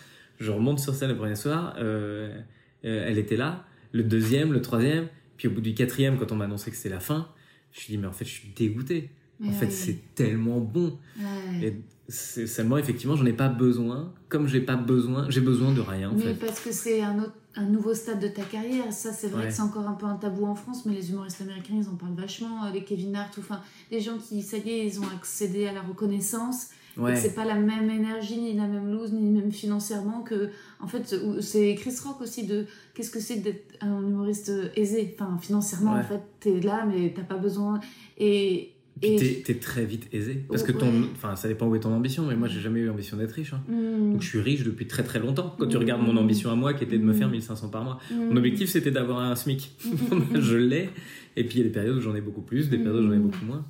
[0.40, 1.74] Je remonte sur scène le premier soir.
[1.78, 2.38] euh,
[2.84, 3.66] euh, elle était là.
[3.92, 5.08] Le deuxième, le troisième.
[5.36, 7.28] Puis au bout du quatrième, quand on m'a annoncé que c'était la fin,
[7.72, 9.10] je me suis dit, mais en fait, je suis dégoûté.
[9.44, 9.70] En fait, ouais.
[9.70, 10.98] c'est tellement bon.
[11.16, 11.66] Ouais.
[11.66, 14.12] Et c'est seulement, effectivement, j'en ai pas besoin.
[14.28, 16.34] Comme j'ai pas besoin, j'ai besoin de rien, en mais fait.
[16.34, 18.92] parce que c'est un, autre, un nouveau stade de ta carrière.
[18.92, 21.40] Ça, c'est vrai que c'est encore un peu un tabou en France, mais les humoristes
[21.40, 22.64] américains, ils en parlent vachement.
[22.66, 23.60] euh, Les Kevin Hart, enfin,
[23.92, 26.70] les gens qui, ça y est, ils ont accédé à la reconnaissance.
[26.98, 27.16] Et Ouais.
[27.16, 30.50] c'est pas la même énergie, ni la même loose, ni même financièrement que.
[30.80, 32.66] En fait, c'est Chris Rock aussi de.
[32.94, 35.14] Qu'est-ce que c'est d'être un humoriste aisé?
[35.18, 36.00] Enfin, financièrement, Ouais.
[36.00, 37.78] en fait, t'es là, mais t'as pas besoin.
[38.18, 38.72] Et.
[39.00, 40.42] Puis et t'es, très vite aisé.
[40.48, 42.86] Parce que ton, enfin, ça dépend où est ton ambition, mais moi, j'ai jamais eu
[42.86, 43.52] l'ambition d'être riche.
[43.52, 43.62] hein.
[43.68, 44.14] Hmm.
[44.14, 45.54] Donc, je suis riche depuis très très longtemps.
[45.56, 45.80] Quand tu Mm.
[45.80, 47.32] regardes mon ambition à moi, qui était de me faire Mm.
[47.32, 49.70] 1500 par mois, mon objectif c'était d'avoir un SMIC.
[50.34, 50.88] je l'ai.
[51.36, 53.06] Et puis, il y a des périodes où j'en ai beaucoup plus, des périodes où
[53.06, 53.64] j'en ai beaucoup moins.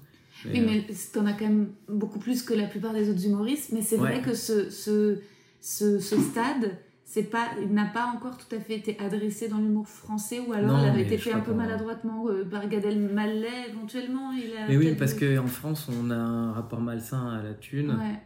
[0.47, 3.70] Oui, mais t'en as quand même beaucoup plus que la plupart des autres humoristes.
[3.72, 5.18] Mais c'est vrai que ce, ce,
[5.61, 9.59] ce, ce stade, c'est pas, il n'a pas encore tout à fait été adressé dans
[9.59, 12.84] l'humour français, ou alors Non, il avait été fait un peu maladroitement euh, par Gad
[12.84, 14.30] Elmaleh éventuellement.
[14.32, 17.91] Il a Mais oui, parce qu'en France, on a un rapport malsain à la thune.
[17.93, 18.20] Ouais.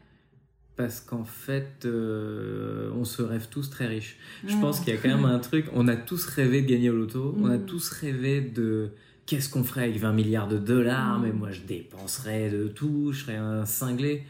[0.74, 4.16] Parce qu'en fait, euh, on se rêve tous très riches.
[4.46, 5.66] Je pense qu'il y a quand même un truc.
[5.74, 7.36] On a tous rêvé de gagner au loto.
[7.38, 7.66] On a Mm.
[7.66, 8.90] tous rêvé de.
[9.26, 11.22] Qu'est-ce qu'on ferait avec 20 milliards de dollars Mm.
[11.22, 13.12] Mais moi, je dépenserais de tout.
[13.12, 14.24] Je serais un cinglé.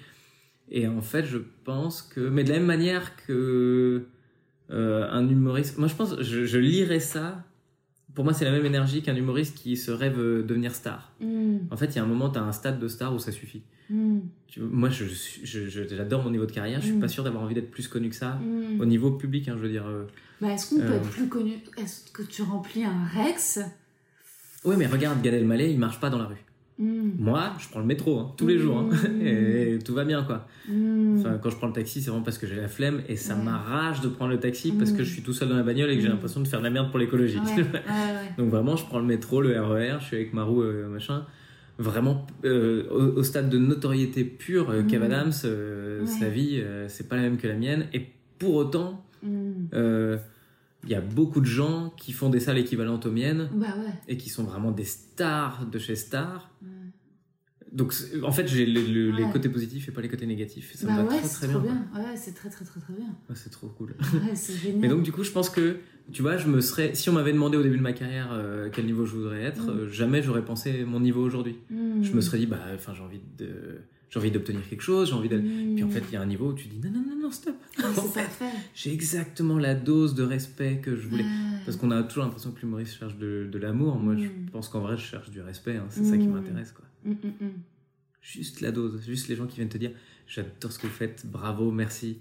[0.70, 2.20] Et en fait, je pense que.
[2.20, 4.06] Mais de la même manière que.
[4.70, 5.78] euh, un humoriste.
[5.78, 6.20] Moi, je pense.
[6.20, 7.44] Je, je lirais ça.
[8.14, 11.12] Pour moi, c'est la même énergie qu'un humoriste qui se rêve euh, devenir star.
[11.20, 11.56] Mm.
[11.70, 13.32] En fait, il y a un moment, tu as un stade de star où ça
[13.32, 13.62] suffit.
[13.88, 14.18] Mm.
[14.46, 16.80] Tu- moi, je, je- j'adore mon niveau de carrière.
[16.82, 17.00] Je suis Mm.
[17.00, 18.38] pas sûr d'avoir envie d'être plus connu que ça.
[18.78, 19.86] Au niveau public, hein, je veux dire.
[19.86, 20.04] euh,
[20.42, 20.96] Bah, est-ce qu'on peut Euh.
[20.96, 21.52] être plus connu?
[21.78, 23.60] Est-ce que tu remplis un Rex?
[24.64, 26.36] Oui, mais regarde, Gad Elmaleh, il marche pas dans la rue.
[26.78, 27.10] Mm.
[27.18, 29.20] Moi, je prends le métro hein, tous les jours, hein, Mm.
[29.26, 30.46] et tout va bien, quoi.
[30.68, 31.18] Mm.
[31.20, 33.34] Enfin, quand je prends le taxi, c'est vraiment parce que j'ai la flemme et ça
[33.34, 33.42] Ouais.
[33.42, 35.96] m'arrache de prendre le taxi parce que je suis tout seul dans la bagnole et
[35.96, 37.38] que j'ai l'impression de faire de la merde pour l'écologie.
[37.38, 38.32] Ouais, ouais, ouais.
[38.38, 41.24] Donc vraiment, je prends le métro, le RER, je suis avec ma roue, euh, machin.
[41.78, 44.82] Vraiment, euh, au, au stade de notoriété pure, euh.
[44.84, 47.86] Kev Adams, euh, sa vie, c'est pas la même que la mienne.
[47.92, 48.02] Et
[48.38, 49.04] pour autant,
[50.84, 53.92] il y a beaucoup de gens qui font des salles équivalentes aux miennes Bah ouais.
[54.08, 56.50] et qui sont vraiment des stars de chez stars.
[57.72, 60.74] Donc en fait, j'ai le- le- les côtés positifs et pas les côtés négatifs.
[60.74, 61.58] Ça bah me va très très bien.
[61.60, 61.86] bien.
[61.94, 63.06] Ouais, c'est très très très très bien.
[63.34, 63.94] c'est trop cool.
[64.12, 64.80] Ouais, c'est génial.
[64.80, 65.76] Mais donc du coup, je pense que
[66.12, 68.68] tu vois, je me serais, si on m'avait demandé au début de ma carrière euh,
[68.70, 69.78] quel niveau je voudrais être, Mm.
[69.78, 71.56] euh, jamais j'aurais pensé mon niveau aujourd'hui.
[71.70, 72.02] Mm.
[72.02, 73.78] Je me serais dit bah, enfin, j'ai envie de,
[74.12, 75.42] j'ai envie d'obtenir quelque chose, j'ai envie d'aller.
[75.42, 75.74] Mm.
[75.74, 77.30] Puis en fait, il y a un niveau où tu dis non non non non
[77.30, 77.54] stop.
[77.78, 78.28] Ouais, en fait,
[78.74, 81.22] j'ai exactement la dose de respect que je voulais.
[81.24, 81.58] Ouais.
[81.64, 83.96] Parce qu'on a toujours l'impression que l'humoriste cherche de, de l'amour.
[83.96, 84.50] Moi, je Mm.
[84.52, 85.76] pense qu'en vrai, je cherche du respect.
[85.76, 85.86] hein.
[85.90, 86.84] C'est ça qui m'intéresse, quoi.
[88.20, 89.90] Juste la dose, juste les gens qui viennent te dire
[90.28, 92.18] j'adore ce que vous faites, bravo, merci.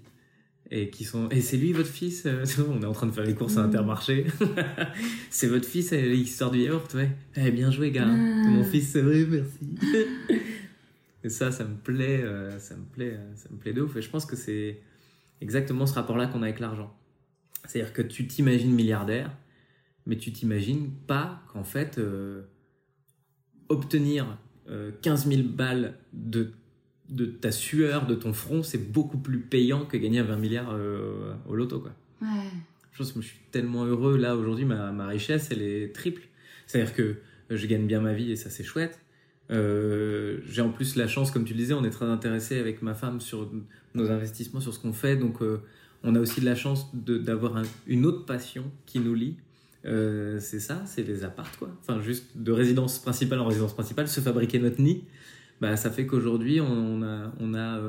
[0.70, 1.28] Et qui sont.
[1.28, 3.62] Et c'est lui votre fils euh, On est en train de faire les courses à.
[3.64, 4.24] Intermarché.
[5.30, 7.10] c'est votre fils, euh, il sort du yaourt, ouais.
[7.36, 8.06] Eh, bien joué, gars.
[8.08, 8.16] Ah.
[8.48, 9.58] Mon fils, c'est vrai, merci.
[11.24, 13.96] et ça, ça me plaît, euh, ça me plaît, euh, ça me plaît de ouf.
[13.96, 14.80] Et je pense que c'est
[15.40, 16.96] exactement ce rapport-là qu'on a avec l'argent.
[17.66, 19.30] C'est-à-dire que tu t'imagines milliardaire,
[20.06, 22.42] mais tu t'imagines pas qu'en fait, euh,
[23.68, 26.52] obtenir euh, 15 000 balles de,
[27.08, 31.34] de ta sueur, de ton front, c'est beaucoup plus payant que gagner 20 milliards euh,
[31.46, 31.80] au loto.
[31.80, 31.92] Quoi.
[32.20, 32.28] Ouais.
[32.92, 34.16] Je pense que je suis tellement heureux.
[34.16, 36.22] Là, aujourd'hui, ma, ma richesse, elle est triple.
[36.66, 37.16] C'est-à-dire que
[37.50, 39.00] je gagne bien ma vie et ça, c'est chouette.
[39.50, 42.80] Euh, j'ai en plus la chance, comme tu le disais, on est très intéressé avec
[42.82, 43.50] ma femme sur
[43.94, 45.16] nos investissements, sur ce qu'on fait.
[45.16, 45.58] Donc, euh,
[46.04, 49.36] on a aussi de la chance d'avoir un- une autre passion qui nous lie.
[49.84, 51.68] Euh, c'est ça, c'est les appartes, quoi.
[51.80, 55.04] Enfin, juste de résidence principale en résidence principale, se fabriquer notre nid.
[55.60, 57.80] Bah, ça fait qu'aujourd'hui, on, a,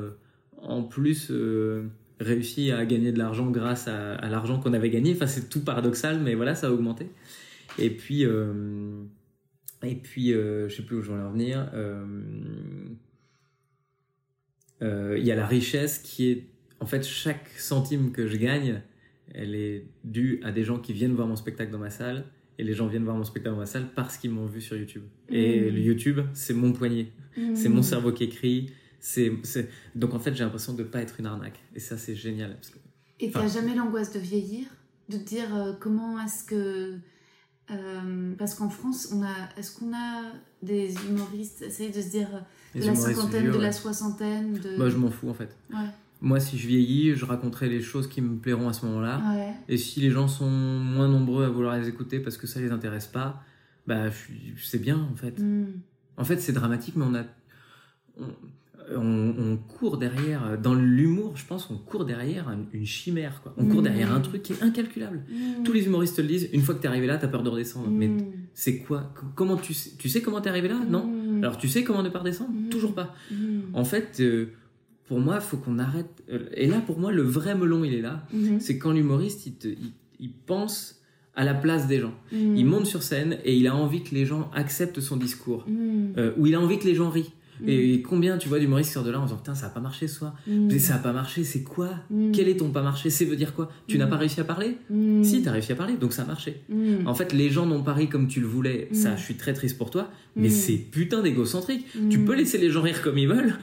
[0.62, 1.32] en plus
[2.20, 5.12] réussi à gagner de l'argent grâce à, à l'argent qu'on avait gagné.
[5.14, 7.06] Enfin, c'est tout paradoxal, mais voilà, ça a augmenté.
[7.78, 8.24] Et puis,
[9.84, 11.70] et puis, euh, je sais plus où je vais en venir.
[11.74, 12.04] Euh,
[14.82, 16.46] euh, Il y a la richesse qui est,
[16.80, 18.82] en fait, chaque centime que je gagne,
[19.32, 22.26] elle est due à des gens qui viennent voir mon spectacle dans ma salle.
[22.58, 24.76] Et les gens viennent voir mon spectacle dans ma salle parce qu'ils m'ont vu sur
[24.76, 25.02] YouTube.
[25.28, 25.74] Et Mhm.
[25.74, 27.08] le YouTube, c'est mon poignet.
[27.54, 28.70] C'est mon cerveau qui écrit.
[29.00, 29.68] C'est, c'est...
[29.96, 31.58] Donc en fait, j'ai l'impression de ne pas être une arnaque.
[31.74, 32.54] Et ça, c'est génial.
[32.54, 32.78] Parce que...
[33.18, 34.66] Et t'as Enfin- jamais l'angoisse de vieillir?
[35.08, 36.94] De te dire euh, comment est-ce que.
[37.70, 42.28] Euh, parce qu'en France, on a, est-ce qu'on a des humoristes Essayer de se dire
[42.34, 42.40] euh,
[42.74, 44.76] de Les la cinquantaine, vieux, de la soixantaine, de.
[44.76, 45.56] Moi, je m'en fous en fait.
[45.70, 45.88] Ouais.
[46.20, 49.22] Moi, si je vieillis, je raconterai les choses qui me plairont à ce moment-là.
[49.34, 49.52] Ouais.
[49.68, 52.70] Et si les gens sont moins nombreux à vouloir les écouter parce que ça les
[52.70, 53.42] intéresse pas,
[53.86, 54.04] bah,
[54.62, 55.38] c'est bien en fait.
[55.38, 55.66] Mm.
[56.16, 57.24] En fait, c'est dramatique, mais on a.
[58.20, 58.26] On,
[58.94, 60.58] on- on court derrière.
[60.62, 63.40] Dans l'humour, je pense, on court derrière un- une chimère.
[63.42, 63.54] Quoi.
[63.56, 65.24] On court derrière un truc qui est incalculable.
[65.30, 65.62] Mm.
[65.64, 67.48] Tous les humoristes te le disent, une fois que t'es arrivé là, t'as peur de
[67.48, 67.88] redescendre.
[67.90, 68.18] Mais Mm.
[68.52, 69.12] c'est quoi?
[69.34, 70.80] Comment tu sais Tu sais comment t'es arrivé là?
[70.88, 71.06] Non?
[71.06, 71.38] Mm.
[71.42, 72.50] Alors tu sais comment ne pas redescendre?
[72.70, 73.14] Toujours pas.
[73.72, 74.46] En fait, euh,
[75.06, 76.22] pour moi, faut qu'on arrête.
[76.30, 78.26] euh, Et là, pour moi, le vrai melon, il est là.
[78.32, 78.60] Mhm.
[78.60, 81.00] C'est quand l'humoriste, il, te- il- il pense
[81.36, 82.14] à la place des gens.
[82.32, 85.66] Il monte sur scène et il a envie que les gens acceptent son discours.
[86.16, 87.32] Euh, ou il a envie que les gens rient.
[87.66, 89.80] Et combien tu vois d'humoristes qui sortent de là en disant Putain, ça a pas
[89.80, 90.34] marché ce soir.
[90.46, 90.70] Mm.
[90.78, 92.32] Ça a pas marché, c'est quoi Mm.
[92.32, 94.10] Quel est ton pas marché C'est veut dire quoi Tu n'as Mm.
[94.10, 94.76] pas réussi à parler.
[95.22, 96.62] Si, t'as réussi à parler, donc ça a marché.
[97.06, 98.88] En fait, les gens n'ont pas ri comme tu le voulais.
[98.92, 100.10] Ça, je suis très triste pour toi.
[100.36, 101.86] Mais c'est putain d'égocentrique.
[102.10, 103.54] Tu peux laisser les gens rire comme ils veulent.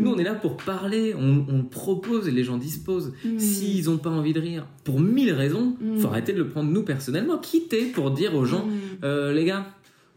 [0.00, 3.12] Nous, on est là pour parler, on, on propose et les gens disposent.
[3.38, 6.82] S'ils n'ont pas envie de rire, pour mille raisons, faut arrêter de le prendre nous
[6.82, 7.38] personnellement.
[7.38, 8.66] Quitter pour dire aux gens,
[9.04, 9.66] euh, les gars,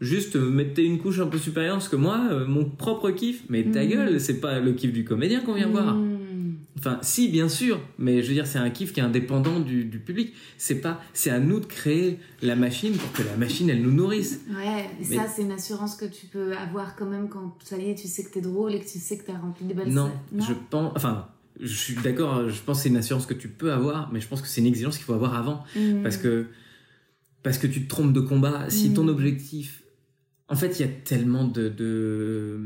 [0.00, 3.64] juste mettez une couche un peu supérieure parce que moi, euh, mon propre kiff, mais
[3.64, 3.88] ta Mm.
[3.88, 5.94] gueule, c'est pas le kiff du comédien qu'on vient voir.
[5.94, 6.16] Mm.
[6.78, 9.84] Enfin, si, bien sûr, mais je veux dire, c'est un kiff qui est indépendant du,
[9.86, 10.34] du public.
[10.58, 13.90] C'est pas, c'est à nous de créer la machine pour que la machine, elle nous
[13.92, 14.42] nourrisse.
[14.50, 17.78] Ouais, et Mais- ça, c'est une assurance que tu peux avoir quand même quand ça
[17.78, 19.72] y est, tu sais que t'es drôle et que tu sais que t'as rempli des
[19.72, 21.28] belles Non, je pense, enfin,
[21.58, 24.28] je suis d'accord, je pense que c'est une assurance que tu peux avoir, mais je
[24.28, 25.64] pense que c'est une exigence qu'il faut avoir avant.
[25.74, 26.02] Mm.
[26.02, 26.44] Parce que,
[27.42, 28.68] parce que tu te trompes de combat.
[28.68, 29.82] Si ton objectif.
[30.48, 31.68] En fait, il y a tellement de.
[31.68, 32.58] de...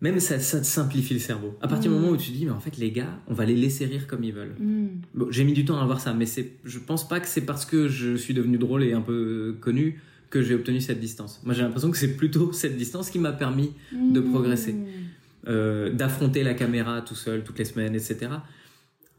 [0.00, 1.56] Même ça, ça te simplifie le cerveau.
[1.62, 2.00] À partir du Mm.
[2.00, 4.22] moment où tu dis, mais en fait, les gars, on va les laisser rire comme
[4.24, 4.54] ils veulent.
[4.58, 4.86] Mm.
[5.14, 7.40] Bon, j'ai mis du temps à voir ça, mais c'est, je pense pas que c'est
[7.42, 10.00] parce que je suis devenu drôle et un peu connu
[10.30, 11.40] que j'ai obtenu cette distance.
[11.44, 14.30] Moi, j'ai l'impression que c'est plutôt cette distance qui m'a permis de Mm.
[14.30, 14.74] progresser.
[15.46, 18.28] euh, d'affronter la caméra tout seul toutes les semaines, etc.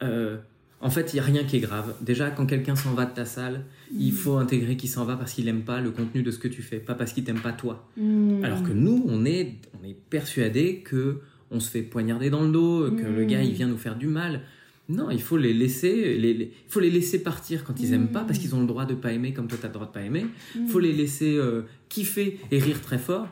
[0.02, 0.38] Euh,
[0.86, 1.96] en fait, il n'y a rien qui est grave.
[2.02, 4.16] Déjà, quand quelqu'un s'en va de ta salle, il Mm.
[4.16, 6.62] faut intégrer qu'il s'en va parce qu'il n'aime pas le contenu de ce que tu
[6.62, 7.90] fais, pas parce qu'il t'aime pas toi.
[7.98, 8.44] Mm.
[8.44, 11.22] Alors que nous, on est, on est persuadés que
[11.52, 13.16] on se fait poignarder dans le dos, que Mm.
[13.16, 14.42] le gars il vient nous faire du mal.
[14.88, 18.18] Non, il faut les laisser, les, faut les laisser partir quand ils aiment Mm.
[18.18, 19.92] pas, parce qu'ils ont le droit de pas aimer comme toi t'as le droit de
[19.92, 20.26] pas aimer.
[20.56, 20.60] Mm.
[20.66, 23.28] Il faut les laisser euh, kiffer et rire très fort.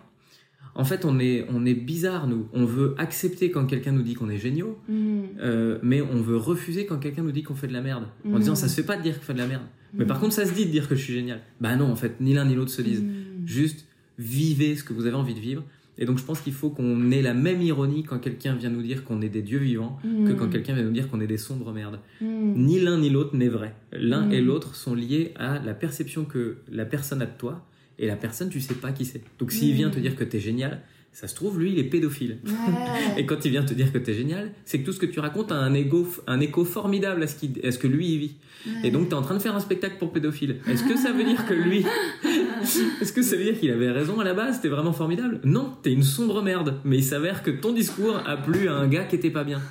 [0.76, 2.48] En fait, on est, on est bizarre, nous.
[2.54, 5.22] On veut accepter quand quelqu'un nous dit qu'on est géniaux, Mm.
[5.40, 8.06] euh, mais on veut refuser quand quelqu'un nous dit qu'on fait de la merde.
[8.26, 8.40] En Mm.
[8.40, 9.64] disant, ça se fait pas de dire qu'on fait de la merde.
[9.94, 10.08] Mais Mm.
[10.08, 11.42] par contre, ça se dit de dire que je suis génial.
[11.62, 13.04] Bah non, en fait, ni l'un ni l'autre se disent.
[13.04, 13.46] Mm.
[13.46, 13.86] Juste,
[14.18, 15.64] vivez ce que vous avez envie de vivre.
[16.00, 18.82] Et donc, je pense qu'il faut qu'on ait la même ironie quand quelqu'un vient nous
[18.82, 20.36] dire qu'on est des dieux vivants que Mm.
[20.38, 22.00] quand quelqu'un vient nous dire qu'on est des sombres merdes.
[22.20, 22.54] Mm.
[22.56, 23.76] Ni l'un ni l'autre n'est vrai.
[23.92, 24.32] L'un Mm.
[24.34, 27.64] et l'autre sont liés à la perception que la personne a de toi,
[28.00, 29.22] et la personne, tu sais pas qui c'est.
[29.40, 29.78] Donc s'il Mm.
[29.78, 30.82] vient te dire que t'es génial,
[31.12, 32.40] ça se trouve, lui, il est pédophile.
[32.44, 32.52] Ouais.
[33.20, 35.20] Et quand il vient te dire que t'es génial, c'est que tout ce que tu
[35.20, 38.18] racontes a un, égo, un écho formidable à ce, qu'il- à ce que lui, il
[38.18, 38.36] vit.
[38.84, 40.56] Et donc, t'es en train de faire un spectacle pour pédophile.
[40.68, 41.86] Est-ce que ça veut dire que lui...
[43.02, 44.56] Est-ce que ça veut dire qu'il avait raison à la base?
[44.56, 45.40] C'était vraiment formidable?
[45.44, 46.80] Non, t'es une sombre merde.
[46.86, 49.62] Mais il s'avère que ton discours a plu à un gars qui était pas bien.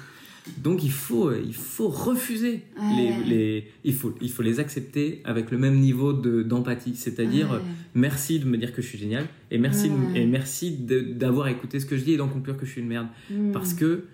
[0.58, 2.96] Donc il faut, euh, il faut refuser Ouais.
[2.96, 7.48] les, les- il faut, il faut les accepter avec le même niveau de d'empathie, c'est-à-dire
[7.50, 7.56] Ouais.
[7.58, 7.60] euh,
[7.94, 11.78] merci de me dire que je suis génial et merci de- et merci d'avoir écouté
[11.78, 13.52] ce que je dis et d'en conclure que je suis une merde Mm.
[13.52, 14.04] parce que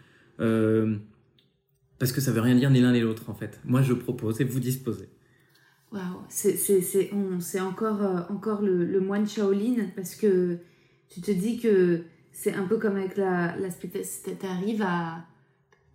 [0.41, 0.97] euh,
[1.99, 3.59] parce que ça veut rien dire ni l'un ni l'autre en fait.
[3.65, 5.09] Moi je propose et vous disposez.
[5.93, 10.59] Waouh, c'est c'est- c'est- on- c'est encore, euh, encore le, le moine Shaolin parce que
[11.09, 12.03] tu te dis que
[12.33, 14.23] c'est un peu comme avec la, la spectatrice.
[14.39, 15.25] T'arrives à.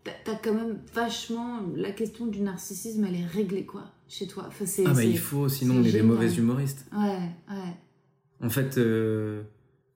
[0.03, 1.59] T'as- quand même vachement.
[1.75, 4.45] La question du narcissisme, elle est réglée, quoi, chez toi.
[4.47, 6.85] Enfin, c'est, Ah bah il faut, sinon on est des mauvais humoristes.
[6.93, 7.19] Ouais,
[7.49, 7.73] ouais.
[8.41, 9.43] En fait, euh,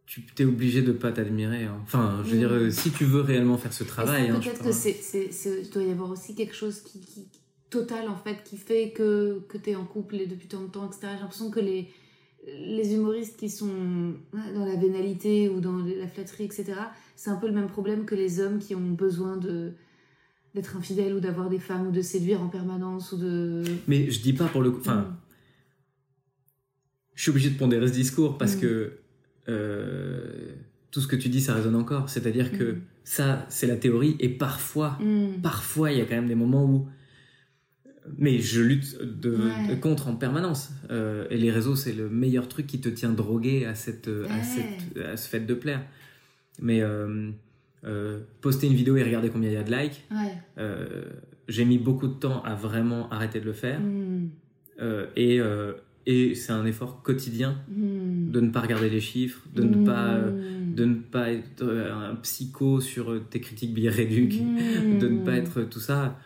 [0.05, 1.65] tu t'es obligé de pas t'admirer.
[1.65, 1.79] hein.
[1.84, 4.29] Enfin, je veux dire, euh, si tu veux réellement faire ce travail.
[4.29, 7.27] Hein, peut-être que c'est, c'est, c'est- il doit y avoir aussi quelque chose qui, qui
[7.69, 10.67] total en fait, qui fait que, que tu es en couple et depuis tant de
[10.67, 11.07] temps, etc.
[11.15, 11.89] J'ai l'impression que les,
[12.47, 14.13] les humoristes qui sont
[14.55, 16.65] dans la vénalité ou dans la flatterie, etc.,
[17.17, 19.73] c'est un peu le même problème que les hommes qui ont besoin de
[20.57, 23.63] d'être infidèles ou d'avoir des femmes ou de séduire en permanence ou de...
[23.88, 24.79] Mais je dis pas pour le coup.
[24.81, 25.15] Enfin, Mm.
[27.15, 28.59] je suis obligé de pondérer ce discours parce Mm.
[28.61, 28.91] que
[29.49, 30.51] euh,
[30.91, 32.09] tout ce que tu dis, ça résonne encore.
[32.09, 32.81] C'est-à-dire que Mm.
[33.03, 35.41] ça, c'est la théorie et parfois, Mm.
[35.41, 36.88] parfois, il y a quand même des moments où.
[38.17, 39.67] Mais je lutte de, Ouais.
[39.69, 40.71] de contre en permanence.
[40.91, 44.43] Euh, et les réseaux, c'est le meilleur truc qui te tient drogué à, cette, à,
[44.43, 45.81] cette, à ce fait de plaire.
[46.61, 47.31] Mais euh,
[47.85, 50.33] euh, poster une vidéo et regarder combien il y a de likes, Ouais.
[50.57, 51.03] euh,
[51.47, 53.79] j'ai mis beaucoup de temps à vraiment arrêter de le faire.
[53.79, 54.29] Mm.
[54.81, 55.39] Euh, et
[56.09, 58.31] et c'est un effort quotidien Mm.
[58.31, 60.75] de ne pas regarder les chiffres, de ne pas, euh, Mm.
[60.75, 64.99] de ne pas être un psycho sur tes critiques billets réducs, Mm.
[64.99, 66.17] de ne pas être tout ça.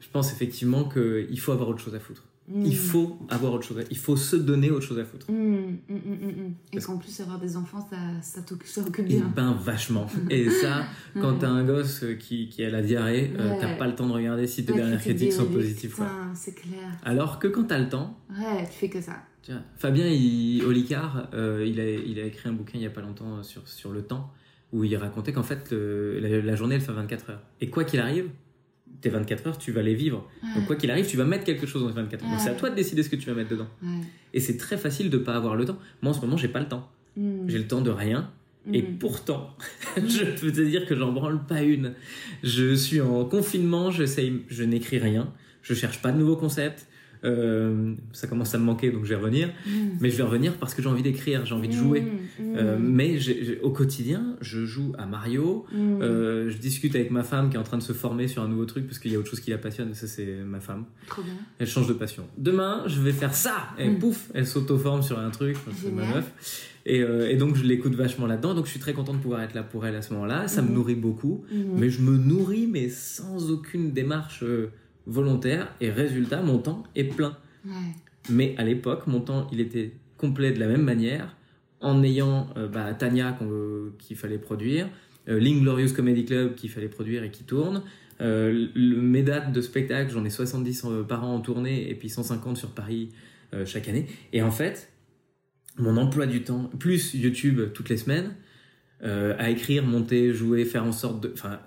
[0.00, 2.24] Je pense effectivement qu'il faut avoir autre chose à foutre.
[2.54, 3.82] Il faut avoir autre chose à...
[3.90, 5.30] Il faut se donner autre chose à foutre.
[5.30, 5.48] Mm, mm,
[5.88, 6.30] mm, mm, mm.
[6.48, 9.32] Et Parce- qu'en plus, avoir des enfants, ça, ça t'occupe ça occupe Et bien.
[9.34, 10.06] ben vachement.
[10.30, 10.84] Et ça,
[11.20, 13.58] quand t'as un gosse euh, qui, qui a la diarrhée, euh, Ouais.
[13.60, 15.96] t'as pas le temps de regarder si tes Ouais, dernières critique critiques sont positives.
[16.34, 16.90] c'est clair.
[17.02, 19.22] Alors que quand t'as le temps, Ouais, tu fais que ça.
[19.42, 22.90] Tiens, Fabien il, Olicard, euh, il, a, il a écrit un bouquin il y a
[22.90, 24.30] pas longtemps sur, sur le temps,
[24.72, 27.42] où il racontait qu'en fait, le- la, la journée, elle fait 24 heures.
[27.60, 28.28] Et quoi qu'il arrive,
[29.04, 30.28] tes 24 heures, tu vas les vivre.
[30.56, 32.30] Donc quoi qu'il arrive, tu vas mettre quelque chose dans tes 24 heures.
[32.30, 33.68] Donc c'est à toi de décider ce que tu vas mettre dedans.
[33.82, 33.88] Ouais.
[34.32, 35.78] Et c'est très facile de pas avoir le temps.
[36.02, 36.90] Moi, en ce moment, j'ai pas le temps.
[37.16, 37.48] Mm.
[37.48, 38.30] J'ai le temps de rien.
[38.72, 38.98] Et Mm.
[38.98, 39.54] pourtant,
[39.96, 41.92] je peux te dire que j'en branle pas une.
[42.42, 45.32] Je suis en confinement, je n'écris rien,
[45.62, 46.86] je cherche pas de nouveaux concepts.
[47.24, 49.48] Euh, ça commence à me manquer, donc je vais revenir.
[49.66, 49.70] Mm.
[50.00, 52.02] Mais je vais revenir parce que j'ai envie d'écrire, j'ai envie de jouer.
[52.02, 53.18] Mm, mm, Euh, mais
[53.62, 57.64] au quotidien, je joue à Mario, euh, je discute avec ma femme qui est en
[57.64, 59.50] train de se former sur un nouveau truc parce qu'il y a autre chose qui
[59.50, 60.84] la passionne, et ça c'est ma femme.
[61.06, 61.34] Trop bien.
[61.58, 62.24] Elle change de passion.
[62.38, 66.70] Demain, je vais faire ça Et pouf, elle s'auto-forme sur un truc, c'est ma meuf.
[66.86, 69.40] Et, euh, et donc je l'écoute vachement là-dedans, donc je suis très content de pouvoir
[69.42, 70.48] être là pour elle à ce moment-là.
[70.48, 74.70] Ça me nourrit beaucoup, mais je me nourris mais sans aucune démarche euh,
[75.06, 75.72] volontaire.
[75.80, 77.36] Et résultat, mon temps est plein.
[77.64, 77.72] Ouais.
[78.30, 81.36] Mais à l'époque, mon temps, il était complet de la même manière,
[81.80, 84.88] en ayant euh, bah, Tania euh, qu'il fallait produire,
[85.28, 87.82] euh, l'Inglorious Comedy Club qu'il fallait produire et qui tourne,
[88.20, 91.94] euh, le- mes dates de spectacle, j'en ai 70 euh, par an en tournée et
[91.94, 93.10] puis 150 sur Paris
[93.52, 94.06] euh, chaque année.
[94.32, 94.90] Et en fait,
[95.76, 98.34] mon emploi du temps, plus YouTube toutes les semaines,
[99.02, 101.30] à écrire, monter, jouer, faire en sorte de...
[101.34, 101.60] Enfin,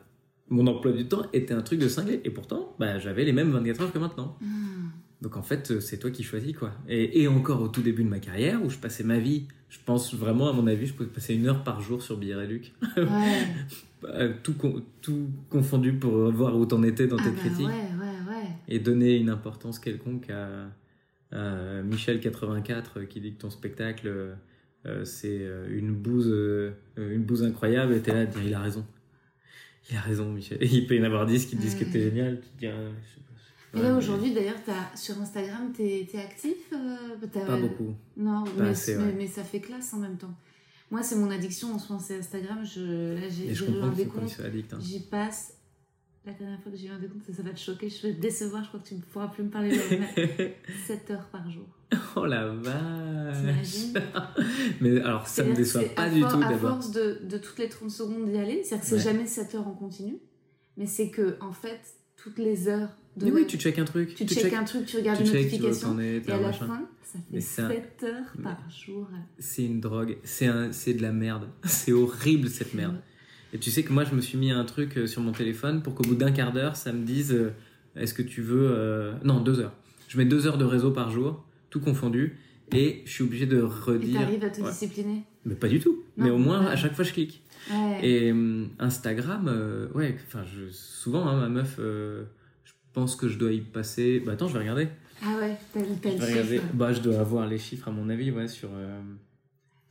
[0.50, 2.22] mon emploi du temps était un truc de cinglé.
[2.24, 4.38] Et pourtant, bah, j'avais les mêmes 24 heures que maintenant.
[4.42, 4.48] Mm.
[5.22, 6.72] Donc en fait, euh, c'est toi qui choisis quoi.
[6.88, 9.80] Et, et encore au tout début de ma carrière, où je passais ma vie, je
[9.84, 12.74] pense vraiment à mon avis, je pouvais passer une heure par jour sur Billet Réduc.
[12.96, 13.04] Ouais.
[14.06, 17.66] Euh, tout, con- tout confondu pour voir où t'en étais dans Ah tes bah critiques.
[17.66, 18.48] ouais, ouais, ouais.
[18.70, 20.68] Et donner une importance quelconque à,
[21.32, 24.36] à Michel84 euh, qui dit que ton spectacle,
[24.86, 27.96] euh, c'est une bouse, euh, une bouse incroyable.
[27.96, 28.86] Et t'es là il a raison.
[29.90, 30.58] Il a raison, Michel.
[30.62, 32.42] Et il peut y en avoir 10 qui te disent que t'es génial.
[32.42, 33.22] Tu te dis, ah, je sais
[33.74, 33.80] pas.
[33.80, 34.56] Et là aujourd'hui, d'ailleurs,
[34.96, 37.94] sur Instagram, t'es es actif euh, Pas beaucoup.
[38.18, 39.14] Non, Pas mais, assez, mais, ouais.
[39.18, 40.34] mais ça fait classe en même temps.
[40.90, 42.60] Moi, c'est mon addiction en ce moment, c'est Instagram.
[42.66, 44.74] Je, là, j'ai je comprends addict.
[44.74, 44.80] hein.
[44.82, 45.54] J'y passe.
[46.28, 48.14] La dernière fois que j'ai eu un décompte, ça, ça va te choquer, je vais
[48.14, 49.80] te décevoir, je crois que tu ne pourras plus me parler de
[50.86, 51.64] 7 heures par jour.
[52.18, 53.94] oh la vache
[54.82, 56.60] Mais alors, ça me déçoit c'est pas à du tout À d'abord.
[56.76, 59.14] force de, de toutes les 30 secondes d'y aller, c'est-à-dire que c'est Ouais.
[59.14, 60.18] jamais 7 heures en continu,
[60.76, 61.80] mais c'est que, en fait,
[62.18, 64.14] toutes les heures de Mais oui, tu checkes un truc.
[64.14, 66.48] tu checkes un truc, tu regardes tu une tu où notification, es, et à la
[66.48, 66.68] machin.
[66.68, 69.08] fin, ça fait c'est un- 7 heures par jour.
[69.40, 70.18] C'est une drogue.
[70.26, 70.74] C'est un...
[70.74, 71.48] c'est de la merde.
[71.64, 73.02] C'est horrible cette merde.
[73.54, 75.82] Et tu sais que moi, je me suis mis un truc euh, sur mon téléphone
[75.82, 77.52] pour qu'au bout d'un quart d'heure, ça me dise euh,
[77.96, 78.70] est-ce que tu veux.
[78.72, 79.74] euh, Non, deux heures.
[80.08, 82.38] Je mets deux heures de réseau par jour, tout confondu,
[82.74, 84.20] et je suis obligé de Et redire.
[84.22, 84.70] t'arrives à te Ouais.
[84.70, 85.24] discipliner?
[85.46, 86.04] Mais pas du tout.
[86.18, 86.72] Non, Mais au moins, ouais.
[86.72, 87.42] à chaque fois, je clique.
[87.72, 88.00] Ouais.
[88.06, 92.24] Et hum, Instagram, euh, ouais, enfin, je, souvent, hein, ma meuf, euh,
[92.66, 94.22] je pense que je dois y passer.
[94.26, 94.88] Bah attends, je vais regarder.
[95.24, 95.88] Ah ouais, t'as le
[96.46, 96.64] chiffre.
[96.74, 98.70] Bah, je dois avoir les chiffres, à mon avis, ouais, sur.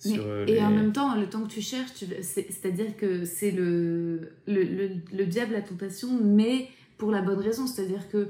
[0.05, 3.51] Euh, Mais- et en même temps, le temps que tu cherches, tu- c'est-à-dire que c'est
[3.51, 6.68] le, le, le, le diable à tentation, mais
[6.98, 7.66] pour la bonne raison.
[7.66, 8.28] C'est-à-dire que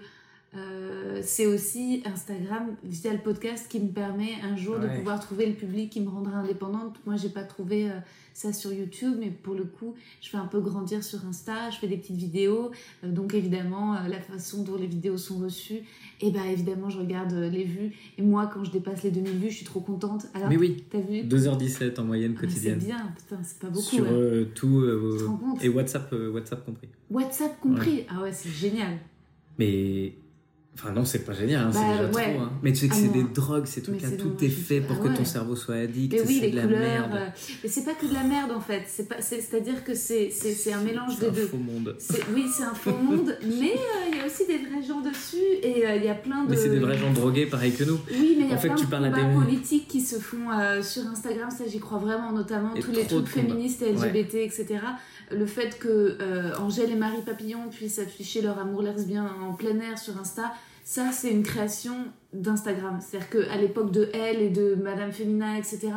[0.55, 5.47] euh, c'est aussi Instagram via le podcast qui me permet un jour de pouvoir trouver
[5.47, 6.97] le public qui me rendra indépendante.
[7.05, 7.95] Moi, j'ai pas trouvé euh,
[8.33, 11.77] ça sur YouTube, mais pour le coup, je fais un peu grandir sur Insta, je
[11.79, 12.71] fais des petites vidéos.
[13.05, 15.81] Euh, donc, évidemment, la façon dont les vidéos sont reçues,
[16.23, 17.93] et ben évidemment, je regarde les vues.
[18.17, 20.27] Et moi, quand je dépasse les 2000 vues, je suis trop contente.
[20.33, 21.23] Alors, Mais oui, t'as vu?
[21.23, 22.79] 2h17 en moyenne Ah, mais C'est quotidienne.
[22.79, 23.83] bien, putain, c'est pas beaucoup.
[23.85, 24.11] sur ouais.
[24.11, 24.83] euh, tout.
[25.61, 26.89] et WhatsApp, WhatsApp compris.
[27.11, 28.05] WhatsApp compris.
[28.09, 28.97] Ah ouais, c'est génial.
[29.59, 30.15] Mais.
[30.79, 32.35] Enfin, non, c'est pas génial, hein, Bah, c'est déjà ouais.
[32.35, 32.43] trop.
[32.43, 32.53] hein.
[32.63, 34.09] Mais tu sais que Ah c'est des drogues, ces trucs-là.
[34.11, 35.15] c'est Tout est fait pour Ah que ouais.
[35.17, 36.13] ton cerveau soit addict.
[36.13, 36.81] Mais oui, c'est les de la couleurs.
[36.81, 37.13] merde.
[37.15, 37.27] euh,
[37.65, 38.83] Mais c'est pas que de la merde en fait.
[38.87, 41.47] C'est c'est- c'est-à-dire que c'est, c'est, c'est un mélange C'est des un deux.
[41.47, 41.97] faux monde.
[41.99, 45.01] C'est- oui, c'est un faux monde, mais euh, il y a aussi des vrais gens
[45.01, 46.51] dessus et euh, il y a plein de.
[46.51, 47.99] Mais c'est des vrais gens drogués, pareil que nous.
[48.11, 50.17] Oui, mais il y a fait, plein tu de parles combats des- politiques qui se
[50.19, 50.49] font
[50.83, 54.35] sur Instagram, ça j'y crois vraiment, notamment Et tous les trucs de féministes et LGBT,
[54.45, 54.67] etc.
[55.31, 59.79] Le fait que euh, Angèle et Marie Papillon puissent afficher leur amour lesbien en plein
[59.81, 60.53] air sur Insta,
[60.85, 61.97] ça c'est une création
[62.33, 62.99] d'Instagram.
[63.01, 65.89] C'est-à-dire qu'à l'époque de Elle et de Madame Femina, etc.,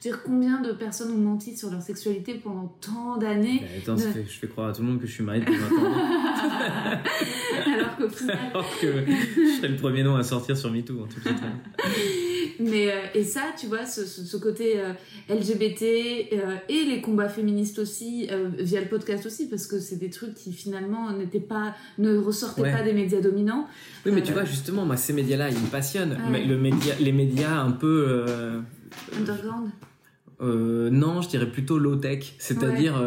[0.00, 4.38] dire combien de personnes ont menti sur leur sexualité pendant tant d'années, attends, fait- je
[4.38, 5.92] fais croire à tout le monde que je suis marié depuis 20 ans.
[7.74, 8.38] alors qu'au final.
[8.52, 11.02] Alors que je serais le premier nom à sortir sur MeToo.
[11.02, 11.36] hein, tout suite.
[12.60, 14.92] Mais, euh, et ça, tu vois, ce, ce- ce côté euh,
[15.28, 15.82] LGBT
[16.32, 18.28] euh, et les combats féministes aussi,
[18.58, 22.62] via le podcast aussi, parce que c'est des trucs qui finalement n'étaient pas, ne ressortaient
[22.62, 22.72] Ouais.
[22.72, 23.66] pas des médias dominants.
[24.06, 26.12] Oui, mais tu vois, justement, moi, ces médias-là, ils me passionnent.
[26.12, 26.30] Ouais.
[26.30, 28.24] Mais le média, les médias un peu.
[29.16, 29.70] Underground.
[30.40, 32.34] non, je dirais plutôt low-tech.
[32.38, 33.02] C'est-à-dire.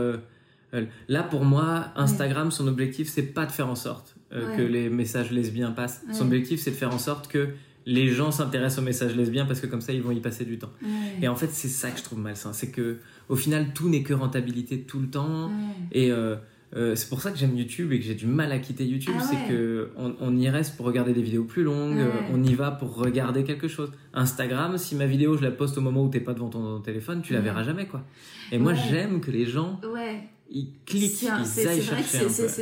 [1.07, 4.57] là, pour moi, Instagram, son objectif, c'est pas de faire en sorte euh, Ouais.
[4.57, 6.01] que les messages lesbiens passent.
[6.13, 7.49] Son objectif, c'est de faire en sorte que
[7.85, 10.57] les gens s'intéressent aux messages lesbiens parce que comme ça, ils vont y passer du
[10.59, 10.71] temps.
[10.83, 10.89] Ouais.
[11.23, 12.53] Et en fait, c'est ça que je trouve malsain.
[12.53, 12.97] C'est que,
[13.29, 15.47] au final, tout n'est que rentabilité tout le temps.
[15.47, 15.53] Ouais.
[15.93, 16.35] Et euh,
[16.75, 19.13] euh, c'est pour ça que j'aime YouTube et que j'ai du mal à quitter YouTube.
[19.17, 19.27] Ah ouais.
[19.29, 22.53] C'est que on, on y reste pour regarder des vidéos plus longues, euh, on y
[22.53, 23.91] va pour regarder quelque chose.
[24.13, 27.21] Instagram, si ma vidéo je la poste au moment où t'es pas devant ton téléphone,
[27.23, 28.05] tu la verras jamais quoi.
[28.53, 30.21] Et moi j'aime que les gens Ouais.
[30.49, 32.03] ils cliquent, C'est un- ils c'est- aillent c'est vrai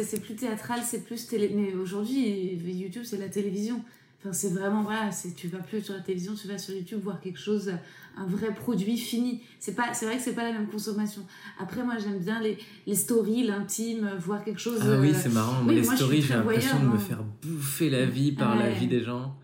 [0.01, 1.51] que c'est plus théâtral, c'est plus télé.
[1.55, 3.79] Mais aujourd'hui, YouTube, c'est la télévision.
[4.19, 6.99] Enfin, c'est vraiment, voilà, c'est- tu vas plus sur la télévision, tu vas sur YouTube
[7.01, 7.71] voir quelque chose,
[8.17, 9.41] un vrai produit fini.
[9.59, 11.25] C'est pas, c'est vrai que c'est pas la même consommation.
[11.57, 14.79] Après, moi, j'aime bien les, les stories, l'intime, voir quelque chose.
[14.81, 15.63] Ah oui, euh, c'est marrant.
[15.65, 16.99] Oui, les moi, stories, j'ai l'impression de me hein.
[16.99, 19.35] faire bouffer la vie par la vie des gens.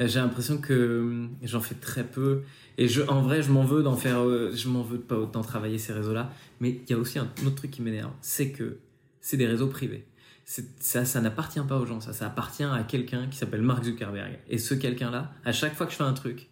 [0.00, 2.42] Euh, J'ai l'impression que hum, j'en fais très peu.
[2.78, 4.20] Et je, en vrai, je m'en veux d'en faire.
[4.20, 6.32] euh, je m'en veux de pas autant travailler ces réseaux-là.
[6.60, 8.78] Mais il y a aussi un autre truc qui m'énerve c'est que
[9.20, 10.04] c'est des réseaux privés.
[10.44, 12.00] Ça, ça n'appartient pas aux gens.
[12.00, 14.38] Ça, ça appartient à quelqu'un qui s'appelle Mark Zuckerberg.
[14.48, 16.48] Et ce quelqu'un-là, à chaque fois que je fais un truc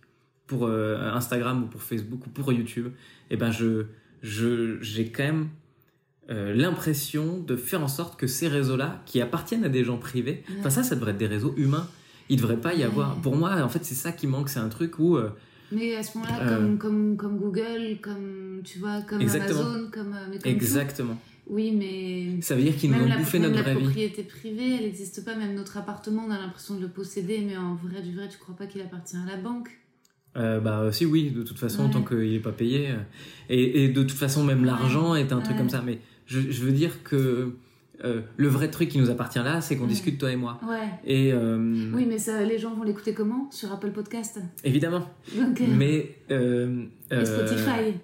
[0.46, 2.88] pour euh, Instagram ou pour Facebook ou pour YouTube,
[3.30, 3.84] eh ben je,
[4.22, 5.48] je, j'ai quand même
[6.30, 10.42] euh, l'impression de faire en sorte que ces réseaux-là, qui appartiennent à des gens privés,
[10.60, 11.86] enfin ça, ça devrait être des réseaux humains.
[12.28, 13.16] Il devrait pas y avoir.
[13.16, 14.48] Pour moi, en fait, c'est ça qui manque.
[14.48, 15.30] C'est un truc où euh,
[15.70, 16.56] Mais à ce moment-là, Euh.
[16.56, 19.60] comme, comme, comme Google, comme, tu vois, comme Exactement.
[19.60, 20.14] Amazon, euh, comme
[20.44, 21.18] exactement.
[21.48, 23.82] Oui, mais Ça veut dire qu'ils nous ont la, bouffé notre la vraie vie.
[23.82, 25.34] propriété privée, elle n'existe pas.
[25.34, 28.38] Même notre appartement, on a l'impression de le posséder, mais en vrai, du vrai, tu
[28.38, 29.68] crois pas qu'il appartient à la banque?
[30.36, 31.90] Euh, bah si oui, de toute façon, Ouais.
[31.92, 32.88] tant qu'il est pas payé.
[32.90, 32.94] euh,
[33.50, 34.66] Et, et de toute façon, même Ouais.
[34.66, 35.82] l'argent est un truc comme ça.
[35.84, 37.52] Mais je, je veux dire que
[38.04, 39.88] euh, le vrai truc qui nous appartient là, c'est qu'on Ouais.
[39.90, 40.58] discute toi et moi.
[40.66, 40.88] Ouais.
[41.04, 43.50] Et euh, Oui, mais ça, les gens vont l'écouter comment?
[43.50, 44.38] Sur Apple Podcast?
[44.64, 45.06] évidemment.
[45.36, 45.42] Euh,
[45.76, 47.94] Mais euh, et euh, Spotify.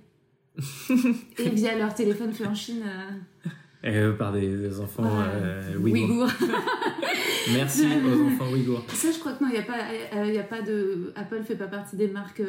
[1.38, 2.82] Et via leur téléphone fait en Chine.
[2.86, 3.48] euh,
[3.84, 5.30] euh, par des, des enfants voilà.
[5.32, 6.08] euh, ouïghours.
[6.10, 6.30] Ouïghours.
[7.52, 8.84] Merci aux enfants ouïghours.
[8.92, 9.78] Ça, je crois que non, il y a pas,
[10.16, 11.12] euh, y a pas de.
[11.16, 12.42] Apple fait pas partie des marques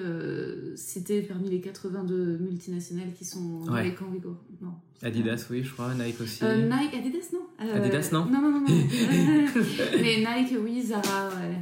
[0.76, 3.84] citées parmi les 82 multinationales qui sont dans Ouais.
[3.86, 4.42] les camps ouïghours.
[4.62, 4.74] Non.
[5.04, 5.94] Adidas, oui, je crois.
[5.94, 6.44] Nike aussi.
[6.44, 8.68] Nike, Adidas, non Adidas, non Non, non, non, non.
[10.02, 11.56] Mais Nike, oui, Zara, ouais.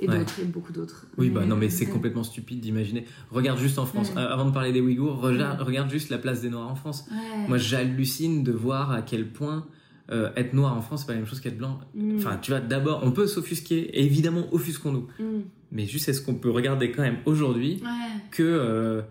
[0.00, 0.18] Et Ouais.
[0.18, 1.06] d'autres, et beaucoup d'autres.
[1.18, 3.04] Oui, bah non, mais c'est complètement stupide d'imaginer.
[3.30, 4.20] Regarde juste en France, Ouais.
[4.22, 7.06] euh, avant de parler des Ouïghours, regarde, regarde juste la place des Noirs en France.
[7.48, 9.66] Moi, j'hallucine de voir à quel point
[10.10, 11.78] euh, être noir en France, c'est pas la même chose qu'être blanc.
[11.94, 12.16] Mm.
[12.16, 15.06] Enfin, tu vois, d'abord, on peut s'offusquer, et évidemment, offusquons-nous.
[15.18, 15.40] Mm.
[15.72, 17.82] Mais juste, est-ce qu'on peut regarder quand même aujourd'hui
[18.30, 18.42] que.
[18.42, 19.02] euh,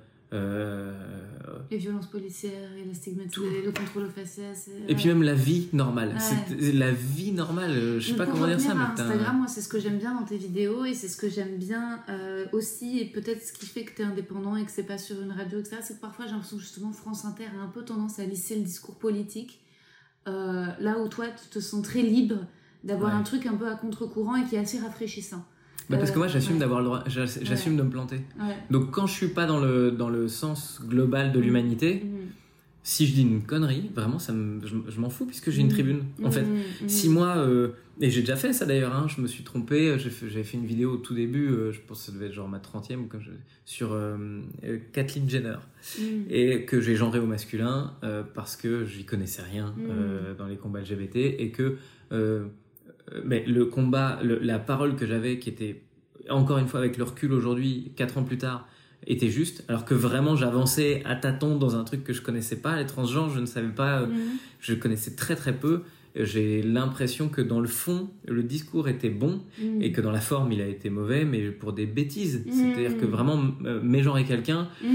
[1.71, 4.69] Les violences policières et la stigmatisation, le contrôle aux faciès.
[4.87, 6.09] et puis même la vie normale.
[6.09, 6.19] Ouais.
[6.19, 9.61] C'est- La vie normale, euh, je sais pas comment dire ça, mais Instagram, moi, c'est
[9.61, 12.99] ce que j'aime bien dans tes vidéos et c'est ce que j'aime bien euh, aussi.
[12.99, 15.31] Et peut-être ce qui fait que tu es indépendant et que c'est pas sur une
[15.31, 15.77] radio, etc.
[15.81, 18.55] C'est que parfois j'ai l'impression que justement France Inter a un peu tendance à lisser
[18.55, 19.59] le discours politique.
[20.27, 22.37] euh, là où toi, tu te sens très libre
[22.85, 23.19] d'avoir Ouais.
[23.19, 25.43] un truc un peu à contre-courant et qui est assez rafraîchissant.
[25.89, 26.59] Bah, parce que moi, j'assume ouais.
[26.59, 28.17] d'avoir le droit, j'ass- j'assume de me planter.
[28.39, 28.55] Ouais.
[28.71, 31.41] Donc, quand je suis pas dans le, dans le sens global de Mm.
[31.41, 32.19] l'humanité, Mhm.
[32.83, 35.67] si je dis une connerie, vraiment, ça me, je, je m'en fous puisque j'ai une
[35.67, 35.71] Mm.
[35.71, 35.99] tribune.
[36.23, 36.89] En fait, Mm, mm.
[36.89, 37.69] si moi, euh,
[38.01, 40.65] et j'ai déjà fait ça d'ailleurs, hein, je me suis trompé, euh, j'avais fait une
[40.65, 43.05] vidéo au tout début, euh, je pense que ça devait être genre ma 30e ou
[43.07, 43.29] comme je,
[43.65, 44.39] sur euh,
[44.93, 45.57] Kathleen Jenner,
[45.99, 46.03] Mm.
[46.29, 47.91] et que j'ai genré au masculin
[48.33, 50.35] parce que j'y connaissais rien Mm.
[50.37, 51.75] dans les combats LGBT, et que
[53.23, 55.81] mais le combat, le- la parole que j'avais, qui était
[56.29, 58.67] encore une fois avec le recul aujourd'hui, quatre ans plus tard,
[59.05, 62.77] était juste, alors que vraiment j'avançais à tâtons dans un truc que je connaissais pas,
[62.77, 64.13] les transgenres, je ne savais pas, euh, Mm.
[64.61, 65.81] je connaissais très très peu.
[66.15, 69.81] J'ai l'impression que dans le fond, le discours était bon Mm.
[69.81, 72.43] et que dans la forme, il a été mauvais, mais pour des bêtises.
[72.45, 72.51] Mm.
[72.51, 74.87] C'est-à-dire que vraiment, euh, mégenrer quelqu'un, Mm.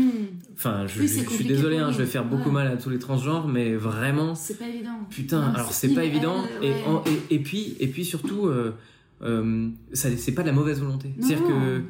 [0.55, 2.55] enfin, je, Oui, je suis désolé, hein, je vais faire beaucoup Ouais.
[2.55, 4.99] mal à tous les transgenres, mais vraiment, C'est pas évident.
[5.11, 6.37] putain, Non, alors c'est pas évident.
[6.63, 6.85] Et, ouais.
[6.87, 8.75] en- et, et puis, et puis surtout, euh,
[9.23, 11.11] euh, c'est pas de la mauvaise volonté.
[11.19, 11.83] C'est-à-dire que ouais.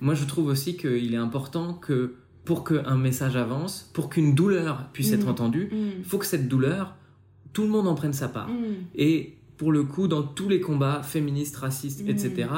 [0.00, 2.14] moi, je trouve aussi qu'il est important que
[2.46, 6.96] pour qu'un message avance, pour qu'une douleur puisse être entendue, il faut que cette douleur,
[7.52, 8.48] tout le monde en prenne sa part.
[8.48, 8.62] Mm.
[8.94, 12.08] Et pour le coup, dans tous les combats féministes, racistes, Mm.
[12.10, 12.48] etc.,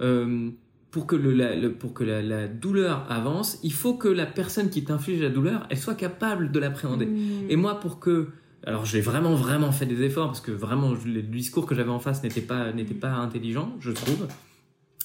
[0.00, 0.50] euh,
[0.90, 4.24] pour que, le, la, le- pour que la, la douleur avance, il faut que la
[4.26, 7.06] personne qui t'inflige la douleur, elle soit capable de l'appréhender.
[7.06, 7.50] Mm.
[7.50, 8.28] Et moi, pour que...
[8.66, 12.00] Alors, j'ai vraiment, vraiment fait des efforts, parce que vraiment, le discours que j'avais en
[12.00, 14.26] face n'était pas, n'était pas intelligent, je trouve.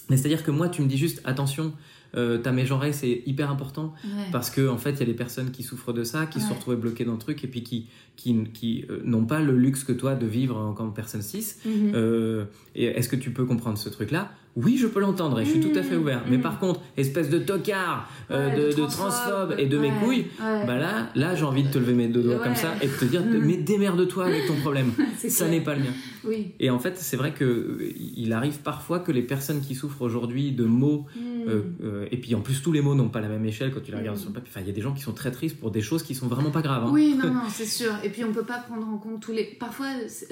[0.09, 1.73] Mais c'est-à-dire que moi, tu me dis juste, attention,
[2.15, 4.25] euh, ta mégenrée, c'est hyper important, Ouais.
[4.31, 6.47] parce que en fait il y a des personnes qui souffrent de ça qui se
[6.47, 9.57] sont retrouvées bloquées dans le truc et puis qui qui, qui euh, n'ont pas le
[9.57, 11.91] luxe que toi de vivre en tant que personne cis Mhm.
[11.95, 12.45] Euh,
[12.75, 15.49] et est-ce que tu peux comprendre ce truc là oui je peux l'entendre et je
[15.51, 16.43] suis tout à fait ouvert mais Mhm.
[16.43, 19.55] par contre espèce de tocard euh, Ouais, de, transphobe.
[19.57, 20.65] et de mes couilles ouais.
[20.67, 22.91] bah là là j'ai envie de te lever mes deux doigts comme ça et de
[22.93, 23.43] te dire Mhm.
[23.43, 24.91] mais démerde-toi avec ton problème
[25.27, 25.93] ça n'est pas le mien
[26.23, 26.51] Oui.
[26.59, 30.01] et en fait c'est vrai que euh, il arrive parfois que les personnes qui souffrent
[30.03, 31.05] aujourd'hui de mots
[31.47, 33.81] euh, euh, et puis en plus, tous les mots n'ont pas la même échelle quand
[33.81, 34.49] tu les regardes sur le papier.
[34.49, 36.27] Enfin, il y a des gens qui sont très tristes pour des choses qui sont
[36.27, 36.85] vraiment pas graves.
[36.85, 36.89] hein.
[36.93, 37.91] Oui, non, non, c'est sûr.
[38.01, 39.43] Et puis on peut pas prendre en compte tous les.
[39.59, 39.87] Parfois,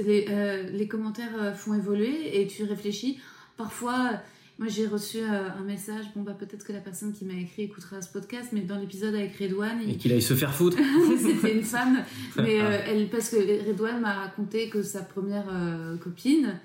[0.06, 0.26] les,
[0.72, 3.20] les commentaires font évoluer et tu réfléchis.
[3.62, 4.16] Parfois, euh,
[4.60, 6.06] moi j'ai reçu euh, un message.
[6.16, 9.16] Bon, bah peut-être que la personne qui m'a écrit écoutera ce podcast, mais dans l'épisode
[9.16, 9.98] avec Redouane, Et il...
[9.98, 10.78] qu'il aille se faire foutre.
[11.20, 12.04] c'était une femme.
[12.38, 12.90] Mais euh, Ah.
[12.90, 16.60] elle, parce que Redouane m'a raconté que sa première euh, copine,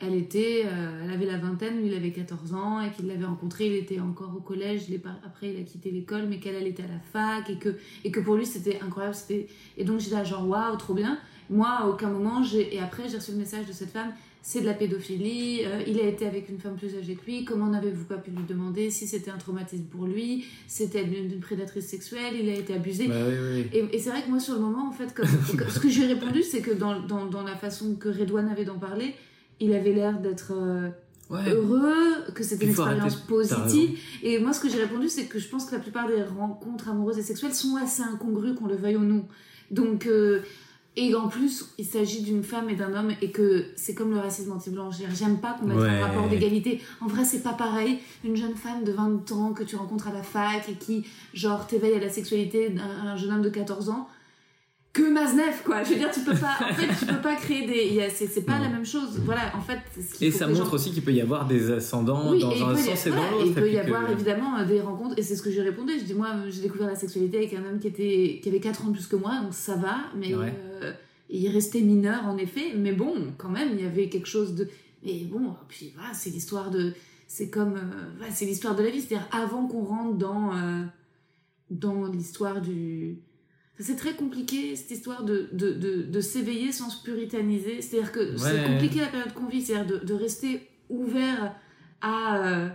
[0.00, 3.24] elle était, euh, elle avait la vingtaine, lui il avait 14 ans et qu'il l'avait
[3.24, 6.38] rencontré, il était encore au collège, il est pas- après il a quitté l'école, mais
[6.38, 9.16] qu'elle elle était à la fac et que, et que pour lui c'était incroyable.
[9.16, 9.48] C'était...
[9.76, 11.18] Et donc j'étais là genre waouh, trop bien.
[11.50, 12.76] Moi à aucun moment, j'ai...
[12.76, 14.12] et après j'ai reçu le message de cette femme,
[14.42, 17.44] c'est de la pédophilie, euh, il a été avec une femme plus âgée que lui,
[17.44, 21.40] comment n'avez-vous pas pu lui demander si c'était un traumatisme pour lui, c'était une, une
[21.40, 23.08] prédatrice sexuelle, il a été abusé.
[23.08, 23.78] Bah oui, oui, oui.
[23.92, 25.26] Et, et c'est vrai que moi, sur le moment, en fait, comme,
[25.58, 28.64] comme- ce que j'ai répondu, c'est que dans, dans, dans la façon que Redouane avait
[28.64, 29.14] d'en parler,
[29.60, 30.88] il avait l'air d'être euh,
[31.30, 31.46] Ouais.
[31.50, 33.98] heureux, que c'était une expérience positive.
[34.22, 36.88] Et moi, ce que j'ai répondu, c'est que je pense que la plupart des rencontres
[36.88, 39.26] amoureuses et sexuelles sont assez incongrues, qu'on le veuille ou non.
[39.70, 40.40] Donc, euh,
[41.00, 44.18] et en plus, il s'agit d'une femme et d'un homme, et que c'est comme le
[44.18, 44.90] racisme anti-blanc.
[45.14, 45.88] J'aime pas qu'on mette Ouais.
[45.88, 46.80] un rapport d'égalité.
[47.00, 47.98] En vrai, c'est pas pareil.
[48.24, 51.04] Une jeune femme de 20 ans que tu rencontres à la fac et qui,
[51.34, 54.08] genre, t'éveille à la sexualité d'un un jeune homme de 14 ans,
[55.02, 55.82] que Maznev, quoi.
[55.84, 58.56] Je veux dire, tu peux pas, en fait, tu peux pas créer des, c'est pas
[58.58, 58.64] Non.
[58.64, 59.20] la même chose.
[59.24, 62.32] Voilà, en fait, ce Et ça montre gens- aussi qu'il peut y avoir des ascendants
[62.32, 63.44] oui, dans un sens et dans l'autre.
[63.46, 65.92] Il peut y que- avoir évidemment euh, des rencontres, et c'est ce que j'ai répondu.
[65.98, 68.60] Je dis, moi, euh, j'ai découvert la sexualité avec un homme qui, était, qui avait
[68.60, 70.52] 4 ans plus que moi, donc ça va, mais Ouais.
[70.82, 70.92] euh,
[71.30, 74.68] il restait mineur en effet, mais bon, quand même, il y avait quelque chose de.
[75.04, 76.92] Mais bon, puis voilà, c'est l'histoire de.
[77.26, 77.74] C'est comme.
[77.76, 80.82] euh, voilà, c'est l'histoire de la vie, c'est-à-dire avant qu'on rentre dans, euh,
[81.70, 83.18] dans l'histoire du.
[83.80, 87.80] C'est très compliqué cette histoire de, de, de, de s'éveiller sans se puritaniser.
[87.80, 91.54] C'est-à-dire que c'est compliqué la période qu'on vit, c'est-à-dire de, de rester ouvert
[92.00, 92.46] à.
[92.46, 92.68] euh,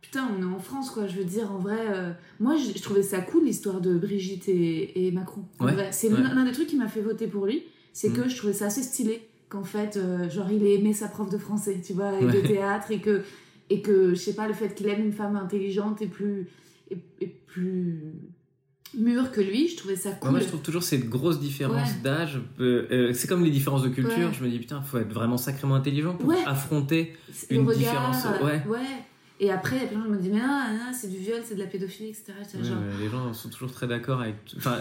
[0.00, 1.06] putain, on est en France, quoi.
[1.06, 1.78] Je veux dire, en vrai.
[1.94, 2.10] euh,
[2.40, 5.44] moi, je, je trouvais ça cool, l'histoire de Brigitte et, et Macron.
[5.60, 5.88] Ouais.
[5.92, 6.18] C'est ouais.
[6.20, 7.62] l'un des trucs qui m'a fait voter pour lui.
[7.92, 8.14] C'est Mm.
[8.14, 9.22] que je trouvais ça assez stylé.
[9.48, 12.40] Qu'en fait, euh, genre, il ait aimé sa prof de français, tu vois, et de
[12.46, 13.22] théâtre, et que,
[13.68, 16.48] et que, je sais pas, le fait qu'il aime une femme intelligente et plus.
[16.90, 18.00] et, et plus
[18.98, 20.30] mûre que lui, je trouvais ça cool.
[20.32, 22.02] Moi, je trouve toujours cette grosse différence Ouais.
[22.02, 22.38] d'âge.
[22.60, 24.28] euh, euh, c'est comme les différences de culture.
[24.28, 24.34] Ouais.
[24.38, 26.36] Je me dis, putain, faut être vraiment sacrément intelligent pour Ouais.
[26.46, 27.14] affronter.
[27.50, 28.62] Une regard, différence, ouais.
[28.68, 28.78] ouais.
[29.38, 31.08] Et après, il y a plein de gens qui me disent, mais non, non, c'est
[31.10, 32.32] du viol, c'est de la pédophilie, etc.
[32.62, 34.34] Genre, les gens sont toujours très d'accord avec.
[34.56, 34.76] Enfin.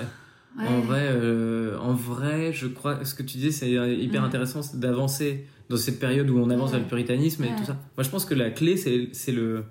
[0.57, 4.61] En vrai, euh, en vrai, je crois, ce que tu disais, c'est euh, hyper intéressant
[4.73, 7.73] d'avancer dans cette période où on avance vers le puritanisme et tout ça.
[7.95, 9.63] Moi, je pense que la clé, c'est le,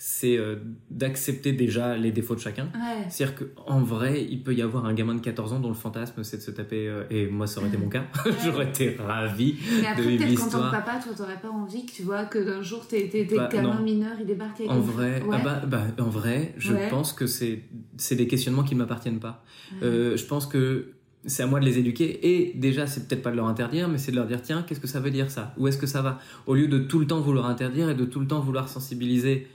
[0.00, 0.56] c'est euh,
[0.90, 2.66] d'accepter déjà les défauts de chacun.
[2.66, 3.04] Ouais.
[3.08, 6.22] C'est-à-dire qu'en vrai, il peut y avoir un gamin de 14 ans dont le fantasme
[6.22, 8.04] c'est de se taper, euh, et moi ça aurait été mon cas,
[8.44, 9.56] j'aurais été ravi.
[9.80, 10.70] Mais après, de vivre peut-être qu'en tant que l'histoire.
[10.70, 13.48] papa, toi, t'aurais pas envie que tu vois que d'un jour, t'es t'es- t'es Bah,
[13.52, 13.82] gamin non.
[13.82, 15.36] mineur, il débarque avec En vrai, Ouais.
[15.36, 17.62] ah bah, bah, en vrai, je pense que c'est
[17.96, 19.44] c'est des questionnements qui ne m'appartiennent pas.
[19.82, 20.92] Euh, je pense que
[21.26, 22.20] c'est à moi de les éduquer.
[22.30, 24.78] Et déjà, c'est peut-être pas de leur interdire, mais c'est de leur dire tiens, qu'est-ce
[24.78, 25.52] que ça veut dire ça?
[25.58, 26.20] Où est-ce que ça va?
[26.46, 29.48] Au lieu de tout le temps vouloir interdire et de tout le temps vouloir sensibiliser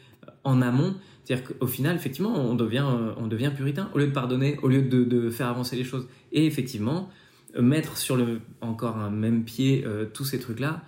[0.44, 3.90] en amont, c'est-à-dire qu'au final, effectivement, on devient, euh, on devient puritain.
[3.94, 6.08] Au lieu de pardonner, au lieu de, de faire avancer les choses.
[6.32, 7.10] Et effectivement,
[7.56, 10.82] euh, mettre sur le encore un même pied tous ces trucs-là,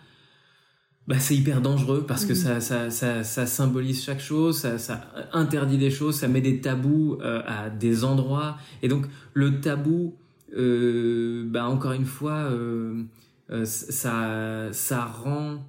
[1.07, 2.35] bah, c'est hyper dangereux parce que Mhm.
[2.35, 6.61] ça, ça, ça, ça symbolise chaque chose, ça, ça interdit des choses, ça met des
[6.61, 8.57] tabous euh, à des endroits.
[8.81, 10.15] Et donc, le tabou,
[10.57, 13.03] euh, bah, encore une fois, euh,
[13.51, 15.63] euh, ça, ça rend.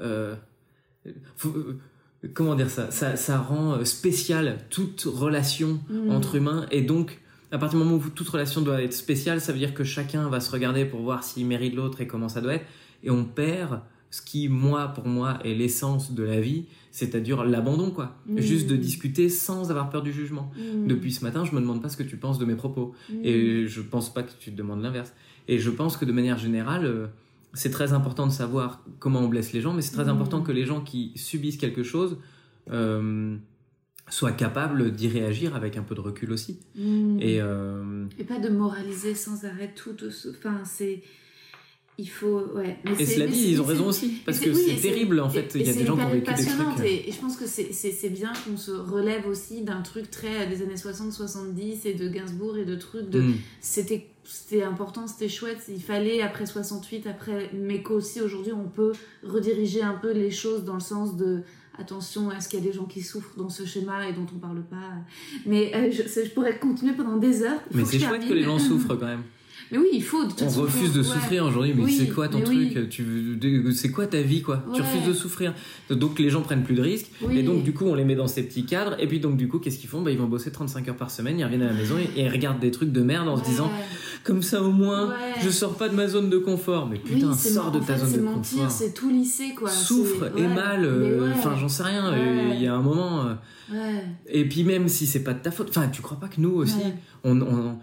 [0.00, 0.34] euh,
[1.36, 1.78] faut- euh,
[2.34, 6.10] comment dire ça, ça Ça rend euh, spécial toute relation Mm.
[6.10, 6.66] entre humains.
[6.70, 7.20] Et donc,
[7.52, 10.28] à partir du moment où toute relation doit être spéciale, ça veut dire que chacun
[10.28, 12.66] va se regarder pour voir s'il mérite l'autre et comment ça doit être.
[13.04, 13.80] Et on perd
[14.10, 18.16] ce qui, moi, pour moi, est l'essence de la vie, c'est-à-dire l'abandon, quoi.
[18.26, 18.38] Mm.
[18.40, 20.50] Juste de discuter sans avoir peur du jugement.
[20.56, 20.86] Mm.
[20.88, 22.94] Depuis ce matin, je me demande pas ce que tu penses de mes propos.
[23.22, 25.12] Et je pense pas que tu te demandes l'inverse.
[25.46, 27.06] Et je pense que de manière générale, euh,
[27.54, 30.10] c'est très important de savoir comment on blesse les gens, mais c'est très Mm.
[30.10, 32.18] important que les gens qui subissent quelque chose
[32.70, 33.36] euh,
[34.10, 36.60] soient capables d'y réagir avec un peu de recul aussi.
[36.76, 37.18] Mm.
[37.20, 39.96] Et euh, Et pas de moraliser sans arrêt tout.
[40.30, 41.02] Enfin, c'est.
[42.00, 42.42] Il faut.
[42.54, 42.78] Ouais.
[42.84, 45.18] Mais Et cela mais dit, ils ont raison aussi, parce que oui, c'est et terrible,
[45.18, 45.56] en fait.
[45.56, 46.84] et- Il y a et des gens qui ont vécu des trucs, passionnante, euh.
[46.84, 50.62] Et, et je pense que c'est- bien qu'on se relève aussi d'un truc très des
[50.62, 53.20] années 60-70 et de Gainsbourg et de trucs de.
[53.22, 53.34] Mm.
[53.60, 55.64] C'était c'était important, c'était chouette.
[55.68, 57.50] Il fallait, après 68, après.
[57.54, 58.92] Mais qu'aussi aujourd'hui, on peut
[59.22, 61.42] rediriger un peu les choses dans le sens de.
[61.78, 64.38] Attention, est-ce qu'il y a des gens qui souffrent dans ce schéma et dont on
[64.38, 64.90] parle pas?
[65.46, 67.60] Mais euh, je, je pourrais continuer pendant des heures.
[67.72, 69.22] Mais c'est chouette que les gens souffrent quand même.
[69.72, 70.24] Mais oui, il faut.
[70.24, 71.04] de toute On façon, refuse de ouais.
[71.04, 72.88] souffrir aujourd'hui, mais Oui, c'est quoi ton truc oui.
[72.88, 73.38] tu,
[73.74, 74.64] C'est quoi ta vie quoi?
[74.74, 75.54] Tu refuses de souffrir.
[75.90, 77.10] Donc les gens prennent plus de risques.
[77.22, 77.38] Oui.
[77.38, 78.96] Et donc du coup on les met dans ces petits cadres.
[78.98, 80.02] Et puis donc du coup qu'est-ce qu'ils font?
[80.02, 82.24] Bah, Ils vont bosser 35 heures par semaine, ils reviennent à la maison et, et
[82.24, 83.70] ils regardent des trucs de merde en se disant
[84.24, 86.86] comme ça au moins je sors pas de ma zone de confort.
[86.88, 88.70] Mais putain sors de ta fait, zone de mentir, confort.
[88.70, 89.68] c'est tout lycée quoi.
[89.70, 93.26] Souffre et mal, euh, enfin j'en sais rien, euh, il y a un moment.
[93.26, 93.34] euh,
[94.26, 96.50] et puis même si c'est pas de ta faute, enfin tu crois pas que nous
[96.54, 96.78] aussi,
[97.24, 97.76] on,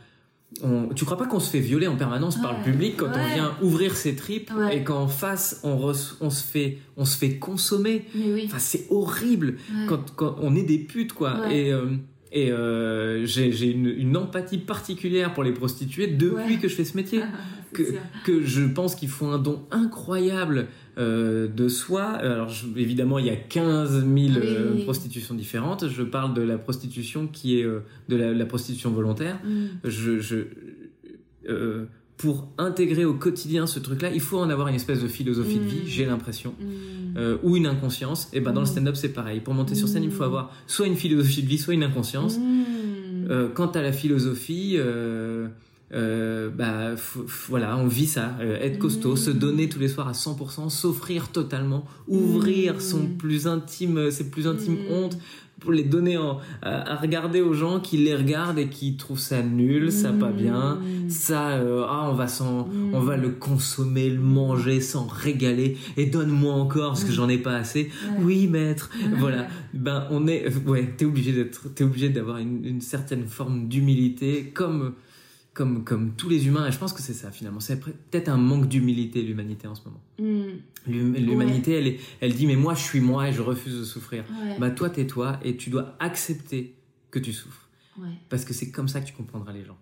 [0.63, 3.33] on- tu crois pas qu'on se fait violer en permanence par le public quand on
[3.33, 4.77] vient ouvrir ses tripes Ouais.
[4.77, 8.05] et qu'en face on, se fait on se fait consommer?
[8.15, 8.43] Oui.
[8.45, 9.55] Enfin c'est horrible
[9.87, 11.51] quand, quand on est des putes quoi.
[11.51, 11.87] Et euh,
[12.31, 16.95] et euh, j'ai une, une empathie particulière pour les prostituées depuis que je fais ce
[16.97, 17.21] métier.
[17.73, 17.83] Que,
[18.23, 20.67] que je pense qu'ils font un don incroyable
[20.97, 22.03] euh, de soi.
[22.05, 24.07] Alors je- évidemment, il y a 15 000
[24.37, 24.83] euh, Oui.
[24.83, 25.89] prostitutions différentes.
[25.89, 29.39] Je parle de la prostitution qui est euh, de la, la prostitution volontaire.
[29.43, 29.65] Mm.
[29.83, 30.35] Je, je,
[31.49, 31.85] euh,
[32.17, 35.63] pour intégrer au quotidien ce truc-là, il faut en avoir une espèce de philosophie de
[35.63, 35.67] Mm.
[35.67, 36.53] vie, j'ai l'impression.
[36.59, 37.17] Mm.
[37.17, 38.69] Euh, ou une inconscience, et ben dans le Mm.
[38.71, 39.39] stand-up c'est pareil.
[39.41, 40.27] Pour monter sur scène, il faut Mm.
[40.27, 42.37] avoir soit une philosophie de vie, soit une inconscience.
[42.37, 42.63] Mm.
[43.29, 45.47] Euh, quant à la philosophie, euh,
[45.93, 46.95] euh, bah
[47.49, 49.17] voilà, on vit ça, euh, être costaud, Mm.
[49.17, 52.79] se donner tous les soirs à 100%, s'offrir totalement, ouvrir Mm.
[52.79, 54.93] son plus intime, ses plus intimes Mm.
[54.93, 55.17] hontes
[55.61, 59.19] pour les donner en- à, à regarder aux gens qui les regardent et qui trouvent
[59.19, 61.09] ça nul, ça pas bien, Mm.
[61.09, 66.07] ça euh, ah on va s'en, on va le consommer, le manger, s'en régaler et
[66.07, 67.89] donne-moi encore parce que j'en ai pas assez.
[68.21, 72.81] Oui maître, voilà ben on est ouais t'es obligé d'être t'es obligé d'avoir une, une
[72.81, 74.93] certaine forme d'humilité comme
[75.55, 78.37] comme comme tous les humains et je pense que c'est ça finalement c'est peut-être un
[78.37, 80.59] manque d'humilité l'humanité en ce moment Mm.
[80.87, 83.83] L'hum- l'humanité elle est, elle dit mais moi je suis moi et je refuse de
[83.83, 84.55] souffrir Ouais.
[84.59, 86.75] bah toi t'es toi et tu dois accepter
[87.09, 87.67] que tu souffres
[87.99, 88.09] Ouais.
[88.29, 89.77] parce que c'est comme ça que tu comprendras les gens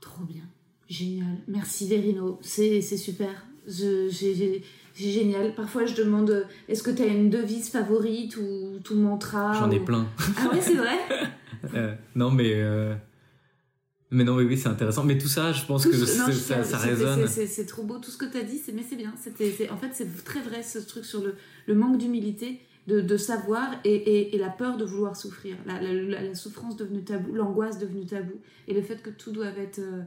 [0.00, 0.44] Trop bien.
[0.88, 1.36] Génial.
[1.48, 2.38] Merci Verino.
[2.40, 3.28] C'est super.
[3.66, 4.62] J'ai-
[4.94, 5.54] génial.
[5.54, 9.70] Parfois, je demande euh, est-ce que tu as une devise favorite ou tout mantra j'en
[9.70, 10.06] ai ou- plein
[10.38, 10.96] Ah ouais, c'est vrai
[11.74, 12.94] Euh, non mais euh,
[14.10, 16.32] mais non mais oui c'est intéressant mais tout ça je pense Tout que ce- non,
[16.32, 18.96] ça, ça résonne c'est- trop beau tout ce que tu as dit, c'est- mais c'est
[18.96, 19.12] bien.
[19.18, 21.34] C'est- En fait, c'est très vrai ce truc sur le,
[21.66, 25.56] le manque d'humilité, de, de savoir et, et- et la peur de vouloir souffrir.
[25.66, 28.32] La, la- la- la souffrance devenue tabou, l'angoisse devenue tabou,
[28.66, 30.02] et le fait que tout doit être euh,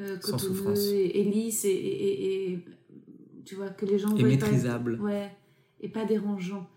[0.00, 2.64] euh, cotonneux et, et lisse et, et- et- et-
[3.46, 5.30] tu vois que les gens et veuillent pas maîtrisable Ouais,
[5.80, 6.68] et pas dérangeant.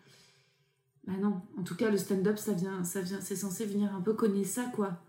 [1.06, 4.00] Bah non, en tout cas, le stand-up, ça vient, ça vient, c'est censé venir un
[4.02, 5.02] peu cogner ça, quoi.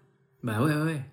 [0.42, 1.04] bah ouais ouais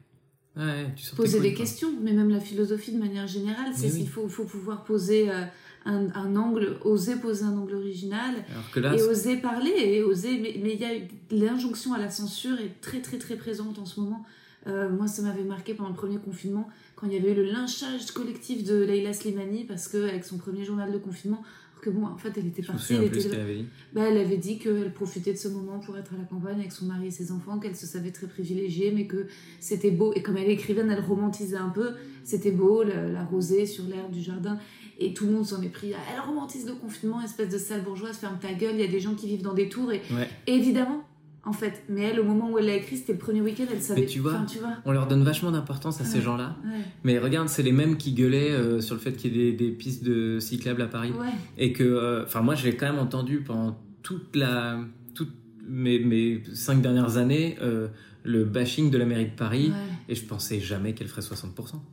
[0.60, 4.00] ouais, tu Poser des questions, mais même la philosophie de manière générale, c'est oui.
[4.00, 5.44] qu'il faut, faut pouvoir poser euh,
[5.86, 10.04] un, un angle, oser poser un angle original, alors que là et oser parler, et
[10.04, 10.38] oser.
[10.38, 10.92] Mais mais il y a
[11.32, 14.26] l'injonction à la censure est très très très présente en ce moment.
[14.68, 17.44] Euh, moi, ça m'avait marqué pendant le premier confinement, quand il y avait eu le
[17.44, 21.42] lynchage collectif de Leila Slimani, parce qu'avec son premier journal de confinement,
[21.82, 22.94] Que bon, en fait, elle était partie.
[22.94, 23.20] Elle, était...
[23.30, 23.66] qu'elle avait dit.
[23.94, 26.72] bah, elle avait dit qu'elle profitait de ce moment pour être à la campagne avec
[26.74, 29.28] son mari et ses enfants, qu'elle se savait très privilégiée, mais que
[29.62, 30.12] c'était beau.
[30.14, 31.92] Et comme elle est écrivaine, elle romantisait un peu.
[32.26, 34.60] C'était beau, la, la rosée sur l'herbe du jardin.
[35.02, 35.92] Et tout le monde s'en est pris.
[35.94, 38.76] Elle romantise le confinement, espèce de sale bourgeoise, ferme ta gueule.
[38.76, 39.94] Il y a des gens qui vivent dans des tours.
[39.94, 40.28] Et, Ouais.
[40.48, 41.04] et évidemment,
[41.46, 41.84] en fait.
[41.90, 44.02] Mais elle, au moment où elle l'a écrit, c'était le premier week-end, elle savait.
[44.02, 44.74] Mais tu vois, Enfin, tu vois.
[44.86, 46.56] On leur donne vachement d'importance à ces gens-là.
[46.66, 46.82] Ouais.
[47.04, 49.66] Mais regarde, c'est les mêmes qui gueulaient euh, sur le fait qu'il y ait des,
[49.70, 51.12] des pistes de cyclables à Paris.
[51.20, 51.28] Ouais.
[51.58, 54.80] Et que, euh, enfin, moi, j'ai quand même entendu pendant toute la,
[55.16, 55.34] toutes
[55.68, 57.88] mes, mes cinq dernières années euh,
[58.24, 59.72] le bashing de la mairie de Paris.
[60.10, 61.46] Et je pensais jamais qu'elle ferait 60%.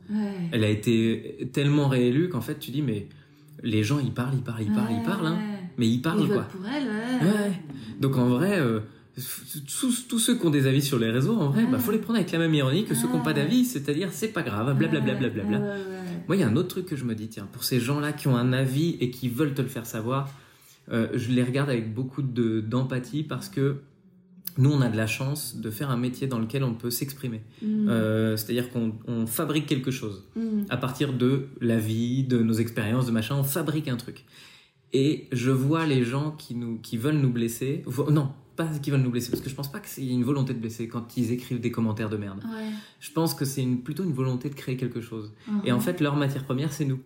[0.09, 0.17] Ouais.
[0.51, 3.07] Elle a été tellement réélue qu'en fait, tu dis, mais
[3.63, 5.39] les gens, ils parlent, ils parlent, ils parlent, ils parlent, hein.
[5.77, 6.43] Mais ils Ils parlent, votent quoi.
[6.43, 7.51] pour elle.
[8.01, 8.59] Donc en vrai,
[9.79, 11.97] tous, tous ceux qui ont des avis sur les réseaux, en vrai, bah, faut les
[11.97, 14.77] prendre avec la même ironie que ceux qui n'ont pas d'avis, c'est-à-dire c'est pas grave,
[14.77, 15.15] blablabla.
[15.15, 15.59] Bla, bla, bla.
[16.27, 18.13] Moi, il y a un autre truc que je me dis, tiens, pour ces gens-là
[18.13, 20.29] qui ont un avis et qui veulent te le faire savoir,
[20.91, 23.77] euh, je les regarde avec beaucoup de- d'empathie parce que
[24.59, 27.41] nous, on a de la chance de faire un métier dans lequel on peut s'exprimer.
[27.61, 27.87] Mm.
[27.89, 30.63] Euh, C'est-à-dire qu'on on fabrique quelque chose Mm.
[30.69, 34.25] à partir de la vie, de nos expériences, de machin, on fabrique un truc.
[34.93, 38.99] Et je vois les gens qui, nous, qui veulent nous blesser, non, pas qui veulent
[39.01, 41.15] nous blesser, parce que je pense pas qu'il y ait une volonté de blesser quand
[41.15, 42.41] ils écrivent des commentaires de merde.
[42.43, 42.69] Ouais.
[42.99, 45.31] Je pense que c'est une, plutôt une volonté de créer quelque chose.
[45.63, 46.99] Et en fait, leur matière première, c'est nous.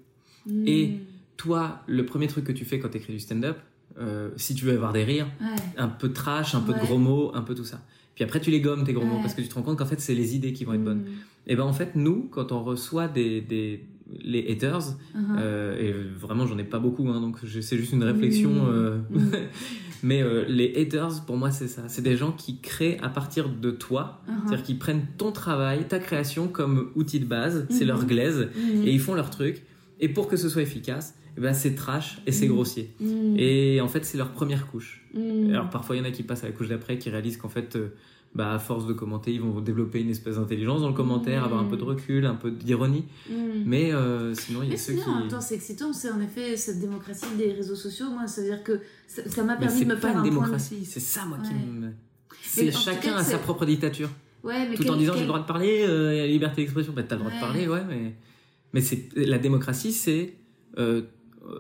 [0.48, 0.68] Mm.
[0.68, 1.00] et-
[1.38, 3.58] Toi, le premier truc que tu fais quand tu écris du stand-up,
[4.00, 5.48] euh, si tu veux avoir des rires, Ouais.
[5.78, 7.82] un peu de trash, un peu de gros mots, un peu tout ça.
[8.14, 9.86] Puis après, tu les gommes, tes gros mots, parce que tu te rends compte qu'en
[9.88, 11.00] fait, c'est les idées qui vont être bonnes.
[11.02, 11.08] Mm.
[11.48, 13.84] Et ben en fait, nous, quand on reçoit des, des
[14.24, 14.80] les haters,
[15.16, 15.20] Uh-huh.
[15.40, 18.52] euh, et vraiment, j'en ai pas beaucoup, hein, donc c'est juste une réflexion.
[18.68, 19.20] Euh, Mm.
[20.04, 21.84] Mais euh, les haters, pour moi, c'est ça.
[21.88, 24.32] C'est des gens qui créent à partir de toi, Uh-huh.
[24.48, 27.88] c'est-à-dire qu'ils prennent ton travail, ta création comme outil de base, c'est Mhm.
[27.88, 28.88] leur glaise, Mm.
[28.88, 29.62] et ils font leur truc.
[30.00, 32.52] Et pour que ce soit efficace, eh ben, c'est trash et c'est Mhm.
[32.54, 32.94] grossier.
[33.38, 35.06] Et en fait, c'est leur première couche.
[35.50, 37.50] Alors parfois, il y en a qui passent à la couche d'après, qui réalisent qu'en
[37.50, 37.78] fait,
[38.34, 41.46] bah, à force de commenter, ils vont développer une espèce d'intelligence dans le commentaire, Mhm.
[41.48, 43.04] avoir un peu de recul, un peu d'ironie.
[43.30, 43.34] Mm.
[43.66, 45.10] Mais euh, sinon, il y a ceux sinon, qui...
[45.10, 45.92] en même temps, c'est excitant.
[45.92, 48.08] C'est en effet cette démocratie des réseaux sociaux.
[48.10, 50.22] Moi, ça veut dire que ça m'a permis c'est de me pas faire une un
[50.22, 51.90] point de- démocratie, c'est ça moi qui me...
[52.44, 54.10] C'est chacun cas, a sa c'est- propre dictature.
[54.44, 56.20] Ouais, mais Tout quel- en disant quel- j'ai le droit de parler, euh, il y
[56.20, 58.16] a la liberté d'expression, bah, t'as le droit de parler, ouais, mais...
[58.74, 60.34] Mais c'est la démocratie, c'est...
[60.78, 61.02] euh,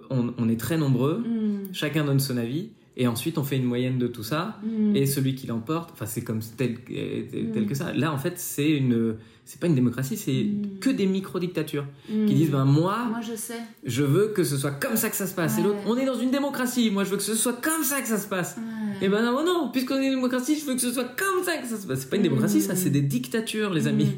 [0.09, 1.73] on, on est très nombreux, Mm.
[1.73, 4.95] chacun donne son avis, et ensuite on fait une moyenne de tout ça, Mm.
[4.95, 7.65] et celui qui l'emporte, enfin c'est comme tel, tel, tel Mm.
[7.67, 7.93] que ça.
[7.93, 9.15] Là en fait c'est une,
[9.45, 10.79] c'est pas une démocratie, c'est Mm.
[10.79, 12.25] que des micro-dictatures Mm.
[12.27, 13.59] qui disent ben moi Moi, je sais.
[13.83, 15.67] je veux que ce soit comme ça que ça se passe, et Ouais.
[15.67, 18.07] l'autre on est dans une démocratie, moi je veux que ce soit comme ça que
[18.07, 18.55] ça se passe.
[18.57, 19.05] Ouais.
[19.05, 21.57] Et ben non, non, puisqu'on est une démocratie, je veux que ce soit comme ça
[21.57, 22.01] que ça se passe.
[22.01, 22.25] C'est pas une Mm.
[22.25, 24.11] démocratie, ça, c'est des dictatures, les amis.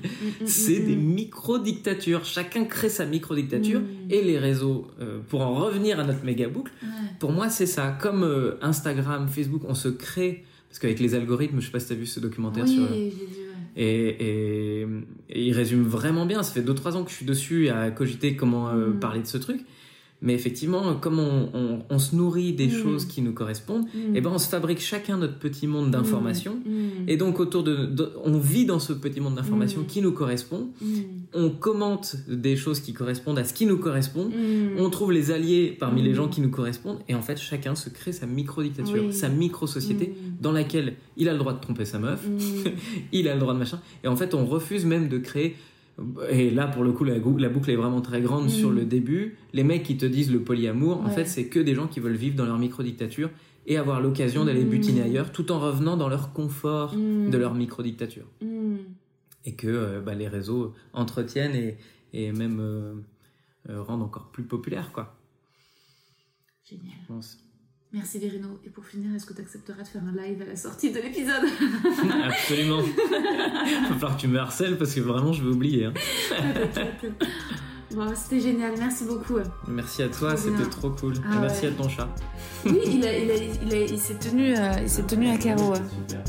[0.45, 2.25] C'est des micro-dictatures.
[2.25, 3.81] Chacun crée sa micro-dictature.
[4.09, 6.87] Et les réseaux, euh, pour en revenir à notre méga boucle, Ouais.
[7.19, 7.97] pour moi, c'est ça.
[8.01, 10.43] Comme euh, Instagram, Facebook, on se crée.
[10.69, 12.83] Parce qu'avec les algorithmes, je sais pas si t'as vu ce documentaire Oui, sur.
[13.75, 14.87] Et
[15.29, 16.43] il résume vraiment bien.
[16.43, 18.99] Ça fait 2-3 ans que je suis dessus à cogiter comment euh, Mm.
[18.99, 19.61] parler de ce truc.
[20.23, 22.81] Mais effectivement, comme on, on- on se nourrit des Mm.
[22.81, 24.15] choses qui nous correspondent, Mm.
[24.15, 26.55] et ben on se fabrique chacun notre petit monde d'informations.
[26.65, 27.09] Mm.
[27.09, 30.69] Et donc autour de, de- on vit dans ce petit monde d'informations qui nous correspond.
[31.35, 34.29] On commente des choses qui correspondent à ce qui nous correspond.
[34.77, 36.99] On trouve les alliés parmi les gens qui nous correspondent.
[37.09, 39.13] Et en fait, chacun se crée sa micro-dictature, Oui.
[39.13, 40.41] sa micro-société Mm.
[40.41, 42.21] dans laquelle il a le droit de tromper sa meuf,
[43.11, 43.79] il a le droit de machin.
[44.03, 45.55] Et en fait, on refuse même de créer.
[46.29, 48.49] Et là, pour le coup, la, boucle est vraiment très grande Mm.
[48.49, 49.37] sur le début.
[49.53, 52.15] Les mecs qui te disent le polyamour, en fait, c'est que des gens qui veulent
[52.15, 53.29] vivre dans leur micro-dictature
[53.67, 54.69] et avoir l'occasion d'aller Mm.
[54.69, 57.29] butiner ailleurs tout en revenant dans leur confort Mm.
[57.29, 58.25] de leur micro-dictature.
[58.41, 58.75] Mm.
[59.45, 61.77] Et que euh, bah, les réseaux entretiennent et,
[62.13, 62.93] et même euh,
[63.69, 65.15] euh, rendent encore plus populaire, quoi.
[66.67, 66.93] Génial.
[67.03, 67.37] je pense.
[67.93, 68.59] Merci Verino.
[68.65, 70.99] Et pour finir, est-ce que tu accepteras de faire un live à la sortie de
[70.99, 71.43] l'épisode
[72.23, 72.81] Absolument.
[73.11, 75.85] Il va falloir que tu me harcèles parce que vraiment, je vais oublier.
[75.85, 75.93] hein.
[77.93, 78.73] Bon, c'était génial.
[78.79, 79.37] Merci beaucoup.
[79.67, 81.13] Merci à toi, c'était trop cool.
[81.29, 81.71] Ah merci ouais.
[81.71, 82.09] à ton chat.
[82.65, 85.37] Oui, il, a- il, a- il, a- il s'est tenu, euh, il s'est tenu à
[85.37, 85.75] carreau.
[85.75, 86.23] Super.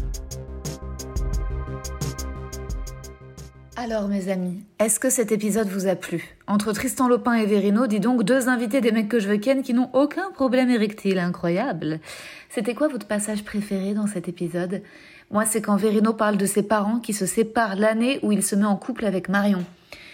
[3.77, 6.37] Alors mes amis, est-ce que cet épisode vous a plu?
[6.47, 9.63] Entre Tristan Lopin et Verino, dis donc deux invités des mecs que je veux ken
[9.65, 11.99] qui n'ont aucun problème érectile, incroyable.
[12.49, 14.81] C'était quoi votre passage préféré dans cet épisode?
[15.33, 18.55] Moi c'est quand Verino parle de ses parents qui se séparent l'année où il se
[18.55, 19.65] met en couple avec Marion.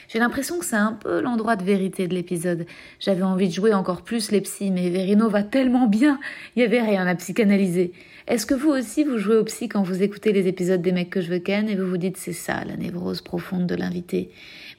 [0.09, 2.66] J'ai l'impression que c'est un peu l'endroit de vérité de l'épisode.
[2.99, 6.19] J'avais envie de jouer encore plus les psys, mais Verino va tellement bien,
[6.57, 7.93] il y avait rien à psychanalyser.
[8.26, 11.10] Est-ce que vous aussi vous jouez au psy quand vous écoutez les épisodes des mecs
[11.10, 14.30] que je veux ken et vous vous dites c'est ça la névrose profonde de l'invité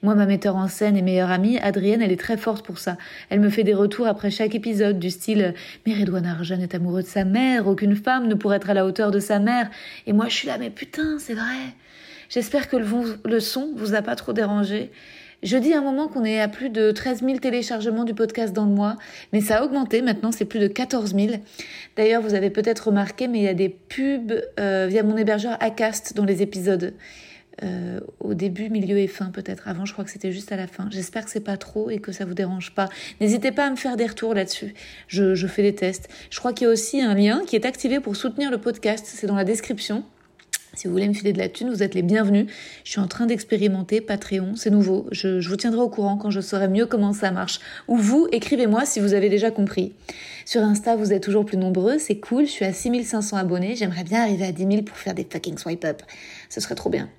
[0.03, 2.97] Moi, ma metteur en scène et meilleure amie, Adrienne, elle est très forte pour ça.
[3.29, 5.55] Elle me fait des retours après chaque épisode du style
[5.85, 8.85] Mais Redouane Arjan est amoureux de sa mère, aucune femme ne pourrait être à la
[8.85, 9.69] hauteur de sa mère.
[10.05, 11.73] Et moi, je suis là, mais putain, c'est vrai.
[12.29, 12.85] J'espère que le,
[13.25, 14.91] le son vous a pas trop dérangé.
[15.43, 18.53] Je dis à un moment qu'on est à plus de 13 000 téléchargements du podcast
[18.53, 18.97] dans le mois,
[19.33, 21.41] mais ça a augmenté, maintenant c'est plus de 14 000.
[21.95, 25.57] D'ailleurs, vous avez peut-être remarqué, mais il y a des pubs euh, via mon hébergeur
[25.59, 26.93] Acast dans les épisodes.
[27.63, 29.67] Euh, au début, milieu et fin peut-être.
[29.67, 30.87] Avant, je crois que c'était juste à la fin.
[30.89, 32.87] J'espère que c'est pas trop et que ça vous dérange pas.
[33.19, 34.73] N'hésitez pas à me faire des retours là-dessus.
[35.07, 36.07] Je, je fais des tests.
[36.29, 39.05] Je crois qu'il y a aussi un lien qui est activé pour soutenir le podcast.
[39.07, 40.03] C'est dans la description.
[40.73, 42.47] Si vous voulez me filer de la thune, vous êtes les bienvenus.
[42.85, 45.05] Je suis en train d'expérimenter Patreon, c'est nouveau.
[45.11, 47.59] Je, vous tiendrai au courant quand je saurai mieux comment ça marche.
[47.89, 49.91] Ou vous, écrivez-moi si vous avez déjà compris.
[50.45, 52.45] Sur Insta, vous êtes toujours plus nombreux, c'est cool.
[52.45, 53.75] Je suis à 6500 abonnés.
[53.75, 56.03] J'aimerais bien arriver à 10 000 pour faire des fucking swipe up.
[56.49, 57.09] Ce serait trop bien.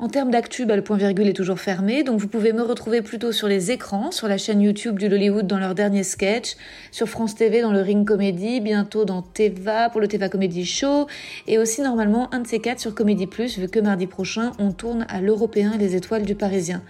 [0.00, 3.00] En termes d'actu, bah, le point virgule est toujours fermé, donc vous pouvez me retrouver
[3.00, 6.56] plutôt sur les écrans, sur la chaîne YouTube du Lollywood dans leur dernier sketch,
[6.90, 11.06] sur France TV dans le Ring Comedy, bientôt dans Teva pour le Teva Comedy Show,
[11.46, 14.72] et aussi normalement un de ces quatre sur Comédie Plus, vu que mardi prochain on
[14.72, 16.82] tourne à l'Européen et les étoiles du Parisien.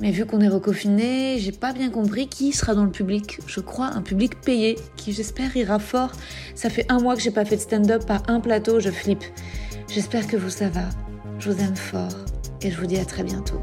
[0.00, 3.38] Mais vu qu'on est reconfiné, j'ai pas bien compris qui sera dans le public.
[3.46, 6.10] Je crois un public payé, qui j'espère ira fort.
[6.56, 9.22] Ça fait un mois que j'ai pas fait de stand-up par un plateau, je flippe.
[9.88, 10.88] J'espère que vous ça va.
[11.38, 12.14] Je vous aime fort
[12.62, 13.60] et je vous dis à très bientôt.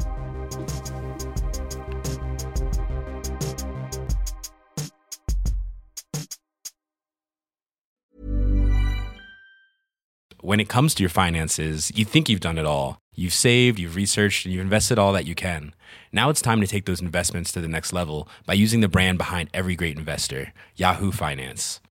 [10.43, 12.97] When it comes to your finances, you think you've done it all.
[13.15, 15.73] You've saved, you've researched, and you've invested all that you can.
[16.11, 19.17] Now it's time to take those investments to the next level by using the brand
[19.17, 21.79] behind every great investor, Yahoo Finance.